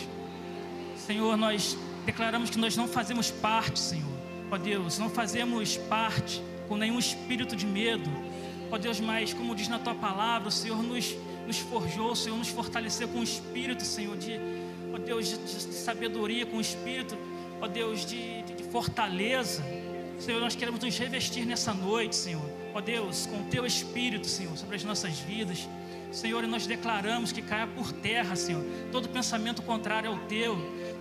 Senhor, 0.96 1.36
nós 1.36 1.76
declaramos 2.06 2.48
que 2.48 2.58
nós 2.58 2.76
não 2.76 2.86
fazemos 2.86 3.30
parte, 3.30 3.78
Senhor. 3.78 4.15
Ó 4.50 4.56
Deus, 4.56 4.98
não 4.98 5.08
fazemos 5.08 5.76
parte 5.76 6.42
com 6.68 6.76
nenhum 6.76 6.98
espírito 6.98 7.54
de 7.56 7.66
medo, 7.66 8.10
Ó 8.70 8.78
Deus, 8.78 8.98
mas 8.98 9.32
como 9.32 9.54
diz 9.54 9.68
na 9.68 9.78
tua 9.78 9.94
palavra, 9.94 10.48
o 10.48 10.52
Senhor 10.52 10.82
nos, 10.82 11.16
nos 11.46 11.58
forjou, 11.58 12.12
o 12.12 12.16
Senhor 12.16 12.36
nos 12.36 12.48
fortaleceu 12.48 13.08
com 13.08 13.20
o 13.20 13.22
espírito, 13.22 13.84
Senhor, 13.84 14.16
de, 14.16 14.38
ó 14.92 14.98
Deus, 14.98 15.28
de, 15.28 15.36
de 15.38 15.74
sabedoria, 15.74 16.44
com 16.44 16.56
o 16.56 16.60
espírito, 16.60 17.16
ó 17.60 17.68
Deus, 17.68 18.04
de, 18.04 18.42
de, 18.42 18.54
de 18.54 18.64
fortaleza. 18.64 19.64
Senhor, 20.18 20.40
nós 20.40 20.56
queremos 20.56 20.80
nos 20.80 20.98
revestir 20.98 21.44
nessa 21.44 21.72
noite, 21.72 22.16
Senhor. 22.16 22.42
Ó 22.74 22.80
Deus, 22.80 23.26
com 23.26 23.40
o 23.40 23.44
teu 23.44 23.64
espírito, 23.64 24.26
Senhor, 24.26 24.56
sobre 24.56 24.76
as 24.76 24.82
nossas 24.82 25.18
vidas. 25.20 25.68
Senhor, 26.10 26.42
e 26.42 26.46
nós 26.46 26.66
declaramos 26.66 27.30
que 27.30 27.42
caia 27.42 27.66
por 27.66 27.92
terra, 27.92 28.34
Senhor, 28.34 28.64
todo 28.90 29.08
pensamento 29.08 29.62
contrário 29.62 30.10
ao 30.10 30.18
teu. 30.20 30.56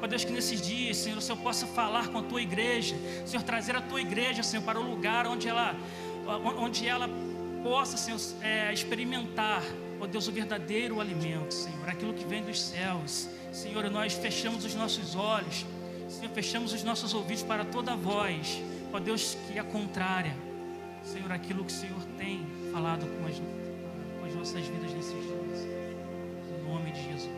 Ó 0.06 0.08
Deus, 0.08 0.24
que 0.24 0.32
nesses 0.32 0.62
dias, 0.62 0.98
Senhor, 0.98 1.18
o 1.18 1.22
Senhor 1.22 1.40
possa 1.40 1.66
falar 1.66 2.10
com 2.10 2.20
a 2.20 2.22
tua 2.22 2.40
igreja, 2.40 2.96
Senhor, 3.26 3.42
trazer 3.42 3.76
a 3.76 3.82
tua 3.82 4.00
igreja, 4.00 4.44
Senhor, 4.44 4.62
para 4.62 4.80
o 4.80 4.88
lugar 4.88 5.26
onde 5.26 5.48
ela, 5.48 5.76
onde 6.60 6.88
ela 6.88 7.10
possa, 7.64 7.98
Senhor, 7.98 8.22
é, 8.44 8.72
experimentar, 8.72 9.64
ó 10.00 10.06
Deus, 10.06 10.28
o 10.28 10.32
verdadeiro 10.32 11.02
alimento, 11.02 11.52
Senhor, 11.52 11.90
aquilo 11.90 12.14
que 12.14 12.24
vem 12.24 12.44
dos 12.44 12.62
céus. 12.62 13.28
Senhor, 13.52 13.90
nós 13.90 14.14
fechamos 14.14 14.64
os 14.64 14.76
nossos 14.76 15.16
olhos, 15.16 15.66
Senhor, 16.08 16.32
fechamos 16.36 16.72
os 16.72 16.84
nossos 16.84 17.12
ouvidos 17.16 17.42
para 17.42 17.66
toda 17.66 17.96
voz, 17.96 18.62
ó 18.94 19.00
Deus, 19.00 19.36
que 19.48 19.58
é 19.58 19.64
contrária, 19.64 20.38
Senhor, 21.02 21.32
aquilo 21.32 21.66
que 21.66 21.74
o 21.74 21.76
Senhor 21.76 22.04
tem 22.16 22.46
falado 22.72 23.08
com 23.08 23.26
as, 23.26 23.42
com 24.20 24.26
as 24.28 24.36
nossas 24.36 24.68
vidas 24.68 24.94
nesses 24.94 25.14
dias. 25.14 25.68
Em 26.48 26.72
nome 26.72 26.92
de 26.92 27.04
Jesus. 27.06 27.35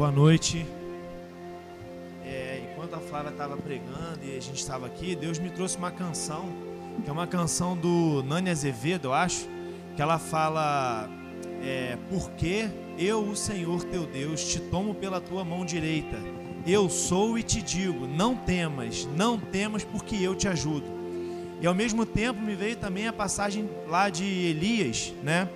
Boa 0.00 0.10
noite. 0.10 0.66
É, 2.24 2.62
enquanto 2.64 2.94
a 2.94 3.00
Flávia 3.00 3.32
estava 3.32 3.54
pregando 3.58 4.20
e 4.24 4.34
a 4.34 4.40
gente 4.40 4.56
estava 4.56 4.86
aqui, 4.86 5.14
Deus 5.14 5.38
me 5.38 5.50
trouxe 5.50 5.76
uma 5.76 5.90
canção, 5.90 6.48
que 7.04 7.10
é 7.10 7.12
uma 7.12 7.26
canção 7.26 7.76
do 7.76 8.22
Nani 8.22 8.48
Azevedo, 8.48 9.08
eu 9.08 9.12
acho, 9.12 9.46
que 9.94 10.00
ela 10.00 10.18
fala: 10.18 11.06
é, 11.62 11.98
Porque 12.08 12.70
eu, 12.96 13.20
o 13.20 13.36
Senhor 13.36 13.84
teu 13.84 14.06
Deus, 14.06 14.42
te 14.42 14.58
tomo 14.58 14.94
pela 14.94 15.20
tua 15.20 15.44
mão 15.44 15.66
direita. 15.66 16.16
Eu 16.66 16.88
sou 16.88 17.38
e 17.38 17.42
te 17.42 17.60
digo: 17.60 18.06
não 18.06 18.34
temas, 18.34 19.04
não 19.14 19.38
temas, 19.38 19.84
porque 19.84 20.16
eu 20.16 20.34
te 20.34 20.48
ajudo. 20.48 20.86
E 21.60 21.66
ao 21.66 21.74
mesmo 21.74 22.06
tempo 22.06 22.40
me 22.40 22.54
veio 22.54 22.76
também 22.76 23.06
a 23.06 23.12
passagem 23.12 23.68
lá 23.86 24.08
de 24.08 24.24
Elias, 24.24 25.12
né? 25.22 25.46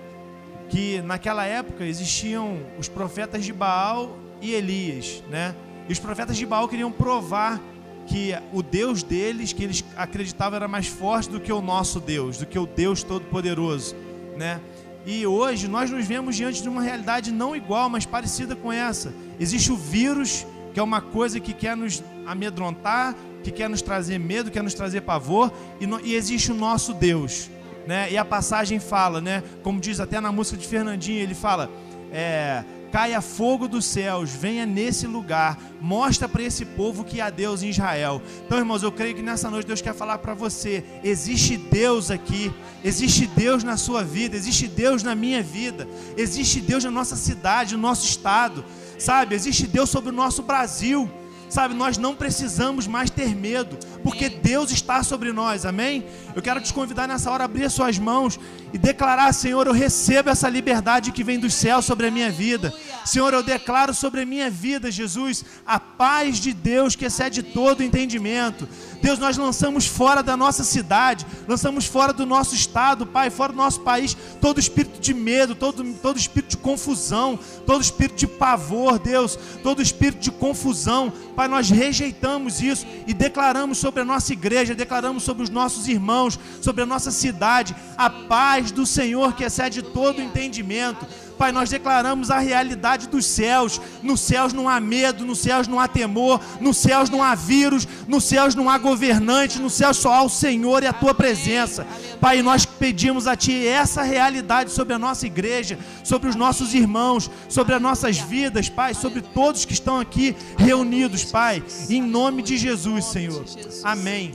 que 0.69 1.01
naquela 1.01 1.45
época 1.45 1.83
existiam 1.83 2.59
os 2.77 2.87
profetas 2.87 3.43
de 3.43 3.53
Baal 3.53 4.17
e 4.41 4.53
Elias, 4.53 5.23
né? 5.29 5.55
E 5.87 5.91
os 5.91 5.99
profetas 5.99 6.37
de 6.37 6.45
Baal 6.45 6.67
queriam 6.67 6.91
provar 6.91 7.61
que 8.07 8.33
o 8.53 8.61
Deus 8.61 9.03
deles, 9.03 9.53
que 9.53 9.63
eles 9.63 9.83
acreditavam 9.95 10.57
era 10.57 10.67
mais 10.67 10.87
forte 10.87 11.29
do 11.29 11.39
que 11.39 11.51
o 11.51 11.61
nosso 11.61 11.99
Deus, 11.99 12.37
do 12.37 12.45
que 12.45 12.57
o 12.57 12.65
Deus 12.65 13.03
Todo-Poderoso, 13.03 13.95
né? 14.37 14.61
E 15.05 15.25
hoje 15.25 15.67
nós 15.67 15.91
nos 15.91 16.05
vemos 16.05 16.35
diante 16.35 16.61
de 16.63 16.69
uma 16.69 16.81
realidade 16.81 17.31
não 17.31 17.55
igual, 17.55 17.89
mas 17.89 18.05
parecida 18.05 18.55
com 18.55 18.71
essa. 18.71 19.13
Existe 19.39 19.71
o 19.71 19.75
vírus, 19.75 20.45
que 20.73 20.79
é 20.79 20.83
uma 20.83 20.99
coisa 20.99 21.39
que 21.39 21.53
quer 21.53 21.77
nos 21.77 22.03
amedrontar, 22.25 23.15
que 23.43 23.51
quer 23.51 23.69
nos 23.69 23.83
trazer 23.83 24.19
medo, 24.19 24.49
quer 24.49 24.63
nos 24.63 24.73
trazer 24.73 25.01
pavor, 25.01 25.51
e, 25.79 25.85
no, 25.85 25.99
e 25.99 26.15
existe 26.15 26.51
o 26.51 26.55
nosso 26.55 26.93
Deus, 26.93 27.49
né? 27.85 28.11
E 28.11 28.17
a 28.17 28.25
passagem 28.25 28.79
fala, 28.79 29.21
né? 29.21 29.43
Como 29.61 29.79
diz 29.79 29.99
até 29.99 30.19
na 30.19 30.31
música 30.31 30.57
de 30.57 30.67
Fernandinho, 30.67 31.19
ele 31.19 31.35
fala: 31.35 31.69
é, 32.11 32.63
caia 32.91 33.21
fogo 33.21 33.67
dos 33.67 33.85
céus, 33.85 34.31
venha 34.31 34.65
nesse 34.65 35.07
lugar, 35.07 35.59
mostra 35.81 36.27
para 36.27 36.43
esse 36.43 36.65
povo 36.65 37.03
que 37.03 37.19
há 37.19 37.29
Deus 37.29 37.61
em 37.63 37.69
Israel. 37.69 38.21
Então, 38.45 38.57
irmãos, 38.57 38.83
eu 38.83 38.91
creio 38.91 39.15
que 39.15 39.21
nessa 39.21 39.49
noite 39.49 39.67
Deus 39.67 39.81
quer 39.81 39.93
falar 39.93 40.17
para 40.19 40.33
você: 40.33 40.83
existe 41.03 41.57
Deus 41.57 42.09
aqui, 42.09 42.51
existe 42.83 43.27
Deus 43.27 43.63
na 43.63 43.77
sua 43.77 44.03
vida, 44.03 44.35
existe 44.35 44.67
Deus 44.67 45.03
na 45.03 45.15
minha 45.15 45.43
vida, 45.43 45.87
existe 46.15 46.61
Deus 46.61 46.83
na 46.83 46.91
nossa 46.91 47.15
cidade, 47.15 47.75
no 47.75 47.81
nosso 47.81 48.05
estado, 48.05 48.63
sabe? 48.97 49.35
Existe 49.35 49.67
Deus 49.67 49.89
sobre 49.89 50.09
o 50.09 50.13
nosso 50.13 50.43
Brasil. 50.43 51.09
Sabe, 51.49 51.73
nós 51.73 51.97
não 51.97 52.15
precisamos 52.15 52.87
mais 52.87 53.09
ter 53.09 53.35
medo, 53.35 53.77
porque 54.03 54.27
Deus 54.29 54.71
está 54.71 55.03
sobre 55.03 55.31
nós, 55.31 55.65
amém? 55.65 56.05
Eu 56.35 56.41
quero 56.41 56.59
te 56.59 56.73
convidar 56.73 57.07
nessa 57.07 57.31
hora 57.31 57.43
a 57.43 57.45
abrir 57.45 57.65
as 57.65 57.73
suas 57.73 57.97
mãos 57.99 58.39
e 58.73 58.77
declarar: 58.77 59.31
Senhor, 59.33 59.67
eu 59.67 59.73
recebo 59.73 60.29
essa 60.29 60.49
liberdade 60.49 61.11
que 61.11 61.23
vem 61.23 61.39
dos 61.39 61.53
céus 61.53 61.85
sobre 61.85 62.07
a 62.07 62.11
minha 62.11 62.31
vida. 62.31 62.73
Senhor, 63.05 63.33
eu 63.33 63.43
declaro 63.43 63.93
sobre 63.93 64.21
a 64.21 64.25
minha 64.25 64.49
vida, 64.49 64.91
Jesus, 64.91 65.45
a 65.65 65.79
paz 65.79 66.39
de 66.39 66.53
Deus 66.53 66.95
que 66.95 67.05
excede 67.05 67.43
todo 67.43 67.83
entendimento. 67.83 68.67
Deus, 69.01 69.19
nós 69.19 69.37
lançamos 69.37 69.85
fora 69.85 70.21
da 70.21 70.35
nossa 70.35 70.63
cidade, 70.63 71.25
lançamos 71.47 71.85
fora 71.85 72.13
do 72.13 72.25
nosso 72.25 72.55
estado, 72.55 73.05
Pai, 73.05 73.29
fora 73.29 73.51
do 73.51 73.57
nosso 73.57 73.81
país, 73.81 74.15
todo 74.41 74.59
espírito 74.59 74.99
de 74.99 75.13
medo, 75.13 75.55
todo, 75.55 75.83
todo 76.01 76.17
espírito 76.17 76.51
de 76.51 76.57
confusão, 76.57 77.39
todo 77.65 77.81
espírito 77.81 78.15
de 78.15 78.27
pavor, 78.27 78.99
Deus, 78.99 79.37
todo 79.61 79.81
espírito 79.81 80.19
de 80.19 80.31
confusão. 80.31 81.11
Pai, 81.35 81.47
nós 81.47 81.69
rejeitamos 81.69 82.61
isso 82.61 82.85
e 83.05 83.13
declaramos 83.13 83.77
sobre 83.77 84.01
a 84.01 84.05
nossa 84.05 84.33
igreja, 84.33 84.73
declaramos 84.73 85.23
sobre 85.23 85.43
os 85.43 85.49
nossos 85.49 85.87
irmãos, 85.87 86.39
sobre 86.61 86.83
a 86.83 86.85
nossa 86.85 87.11
cidade, 87.11 87.75
a 87.97 88.09
paz 88.09 88.71
do 88.71 88.85
Senhor 88.85 89.33
que 89.33 89.43
excede 89.43 89.81
todo 89.81 90.21
entendimento. 90.21 91.05
Pai, 91.37 91.51
nós 91.51 91.69
declaramos 91.69 92.31
a 92.31 92.39
realidade 92.39 93.07
dos 93.07 93.25
céus. 93.25 93.79
Nos 94.01 94.21
céus 94.21 94.53
não 94.53 94.67
há 94.67 94.79
medo, 94.79 95.25
nos 95.25 95.39
céus 95.39 95.67
não 95.67 95.79
há 95.79 95.87
temor, 95.87 96.41
nos 96.59 96.77
céus 96.77 97.09
não 97.09 97.21
há 97.21 97.35
vírus, 97.35 97.87
nos 98.07 98.23
céus 98.23 98.55
não 98.55 98.69
há 98.69 98.77
governante, 98.77 99.59
nos 99.59 99.73
céus 99.73 99.97
só 99.97 100.13
há 100.13 100.23
o 100.23 100.29
Senhor 100.29 100.83
e 100.83 100.87
a 100.87 100.93
tua 100.93 101.13
presença. 101.13 101.85
Pai, 102.19 102.41
nós 102.41 102.65
pedimos 102.65 103.27
a 103.27 103.35
Ti 103.35 103.67
essa 103.67 104.01
realidade 104.01 104.71
sobre 104.71 104.93
a 104.93 104.99
nossa 104.99 105.25
igreja, 105.25 105.77
sobre 106.03 106.29
os 106.29 106.35
nossos 106.35 106.73
irmãos, 106.73 107.29
sobre 107.49 107.75
as 107.75 107.81
nossas 107.81 108.17
vidas, 108.17 108.69
Pai, 108.69 108.93
sobre 108.93 109.21
todos 109.21 109.65
que 109.65 109.73
estão 109.73 109.99
aqui 109.99 110.35
reunidos, 110.57 111.23
Pai, 111.23 111.63
em 111.89 112.01
nome 112.01 112.41
de 112.41 112.57
Jesus, 112.57 113.05
Senhor. 113.05 113.43
Amém. 113.83 114.33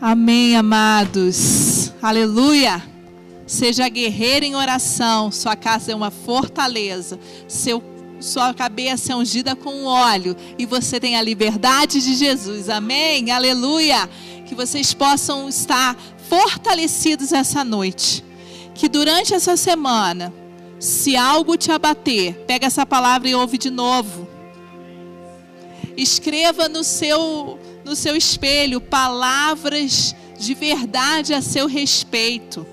Amém, 0.00 0.56
amados. 0.56 1.92
Aleluia. 2.02 2.82
Seja 3.52 3.86
guerreiro 3.86 4.46
em 4.46 4.56
oração, 4.56 5.30
sua 5.30 5.54
casa 5.54 5.92
é 5.92 5.94
uma 5.94 6.10
fortaleza, 6.10 7.20
seu, 7.46 7.84
sua 8.18 8.54
cabeça 8.54 9.12
é 9.12 9.14
ungida 9.14 9.54
com 9.54 9.84
óleo 9.84 10.34
e 10.58 10.64
você 10.64 10.98
tem 10.98 11.18
a 11.18 11.22
liberdade 11.22 12.00
de 12.00 12.14
Jesus. 12.14 12.70
Amém? 12.70 13.30
Aleluia! 13.30 14.08
Que 14.46 14.54
vocês 14.54 14.94
possam 14.94 15.50
estar 15.50 15.94
fortalecidos 16.30 17.30
essa 17.30 17.62
noite. 17.62 18.24
Que 18.74 18.88
durante 18.88 19.34
essa 19.34 19.54
semana, 19.54 20.32
se 20.80 21.14
algo 21.14 21.54
te 21.54 21.70
abater, 21.70 22.32
pega 22.46 22.68
essa 22.68 22.86
palavra 22.86 23.28
e 23.28 23.34
ouve 23.34 23.58
de 23.58 23.68
novo. 23.68 24.26
Escreva 25.94 26.70
no 26.70 26.82
seu 26.82 27.58
no 27.84 27.94
seu 27.94 28.16
espelho 28.16 28.80
palavras 28.80 30.14
de 30.38 30.54
verdade 30.54 31.34
a 31.34 31.42
seu 31.42 31.66
respeito. 31.66 32.71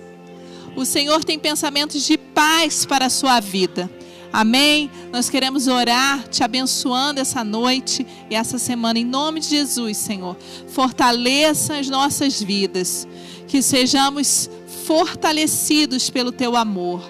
O 0.80 0.86
Senhor 0.86 1.26
tem 1.26 1.38
pensamentos 1.38 2.06
de 2.06 2.18
paz 2.18 2.86
para 2.86 3.08
a 3.08 3.10
sua 3.10 3.42
vida. 3.42 3.92
Amém? 4.32 4.90
Nós 5.12 5.30
queremos 5.30 5.68
orar, 5.68 6.26
te 6.30 6.42
abençoando 6.42 7.20
essa 7.20 7.44
noite 7.44 8.08
e 8.30 8.34
essa 8.34 8.58
semana, 8.58 8.98
em 8.98 9.04
nome 9.04 9.42
de 9.42 9.50
Jesus, 9.50 9.98
Senhor. 9.98 10.38
Fortaleça 10.70 11.76
as 11.76 11.90
nossas 11.90 12.42
vidas, 12.42 13.06
que 13.46 13.62
sejamos 13.62 14.50
fortalecidos 14.86 16.10
pelo 16.10 16.32
teu 16.32 16.56
amor, 16.56 17.04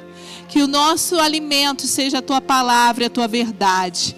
que 0.47 0.63
o 0.63 0.67
nosso 0.67 1.20
alimento 1.20 1.86
seja 1.86 2.17
a 2.17 2.24
tua 2.24 2.41
palavra 2.41 3.03
e 3.03 3.05
a 3.05 3.11
tua 3.11 3.28
verdade 3.28 4.15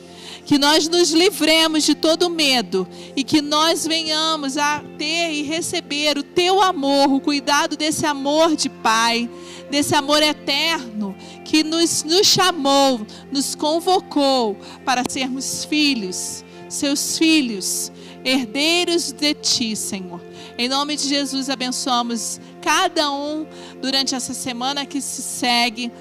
que 0.51 0.57
nós 0.57 0.87
nos 0.89 1.11
livremos 1.11 1.83
de 1.83 1.95
todo 1.95 2.29
medo 2.29 2.85
e 3.15 3.23
que 3.23 3.41
nós 3.41 3.87
venhamos 3.87 4.57
a 4.57 4.83
ter 4.97 5.31
e 5.31 5.43
receber 5.43 6.17
o 6.17 6.23
teu 6.23 6.61
amor, 6.61 7.09
o 7.13 7.21
cuidado 7.21 7.77
desse 7.77 8.05
amor 8.05 8.55
de 8.57 8.67
Pai, 8.67 9.29
desse 9.71 9.95
amor 9.95 10.21
eterno 10.21 11.15
que 11.43 11.63
nos, 11.63 12.03
nos 12.03 12.27
chamou, 12.27 13.01
nos 13.31 13.55
convocou 13.55 14.55
para 14.85 15.03
sermos 15.09 15.65
filhos, 15.65 16.43
seus 16.69 17.17
filhos, 17.17 17.91
herdeiros 18.23 19.11
de 19.11 19.33
Ti, 19.33 19.75
Senhor. 19.75 20.21
Em 20.57 20.67
nome 20.67 20.95
de 20.95 21.07
Jesus, 21.07 21.49
abençoamos 21.49 22.39
cada 22.61 23.11
um 23.11 23.47
durante 23.81 24.13
essa 24.13 24.33
semana 24.33 24.85
que 24.85 25.01
se 25.01 25.21
segue 25.21 25.91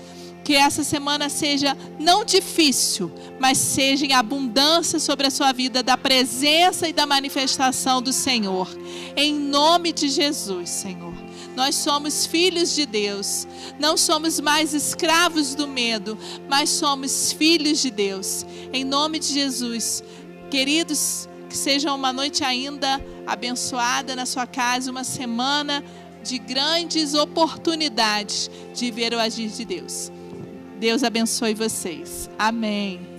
que 0.43 0.55
essa 0.55 0.83
semana 0.83 1.29
seja 1.29 1.77
não 1.99 2.25
difícil, 2.25 3.13
mas 3.39 3.59
seja 3.59 4.07
em 4.07 4.15
abundância 4.15 4.99
sobre 4.99 5.27
a 5.27 5.31
sua 5.31 5.53
vida 5.53 5.83
da 5.83 5.97
presença 5.97 6.89
e 6.89 6.93
da 6.93 7.07
manifestação 7.07 8.03
do 8.03 8.13
Senhor. 8.13 8.69
Em 9.17 9.33
nome 9.33 9.93
de 9.93 10.09
Jesus, 10.09 10.71
Senhor. 10.71 11.20
Nós 11.61 11.75
somos 11.75 12.25
filhos 12.25 12.75
de 12.75 12.87
Deus. 12.87 13.47
Não 13.79 13.95
somos 13.95 14.41
mais 14.41 14.73
escravos 14.73 15.55
do 15.55 15.69
medo, 15.69 16.17
mas 16.49 16.71
somos 16.71 17.35
filhos 17.35 17.83
de 17.83 17.91
Deus. 17.91 18.47
Em 18.73 18.83
nome 18.83 19.19
de 19.19 19.27
Jesus. 19.27 20.03
Queridos, 20.51 21.29
que 21.51 21.57
seja 21.59 21.93
uma 21.93 22.15
noite 22.15 22.43
ainda 22.43 22.99
abençoada 23.27 24.17
na 24.17 24.25
sua 24.25 24.47
casa, 24.47 24.91
uma 24.91 25.05
semana 25.05 25.85
de 26.25 26.39
grandes 26.39 27.13
oportunidades 27.13 28.51
de 28.75 28.91
ver 28.91 29.13
o 29.13 29.19
agir 29.19 29.51
de 29.51 29.67
Deus. 29.67 30.11
Deus 30.79 31.05
abençoe 31.05 31.53
vocês. 31.53 32.31
Amém. 32.39 33.10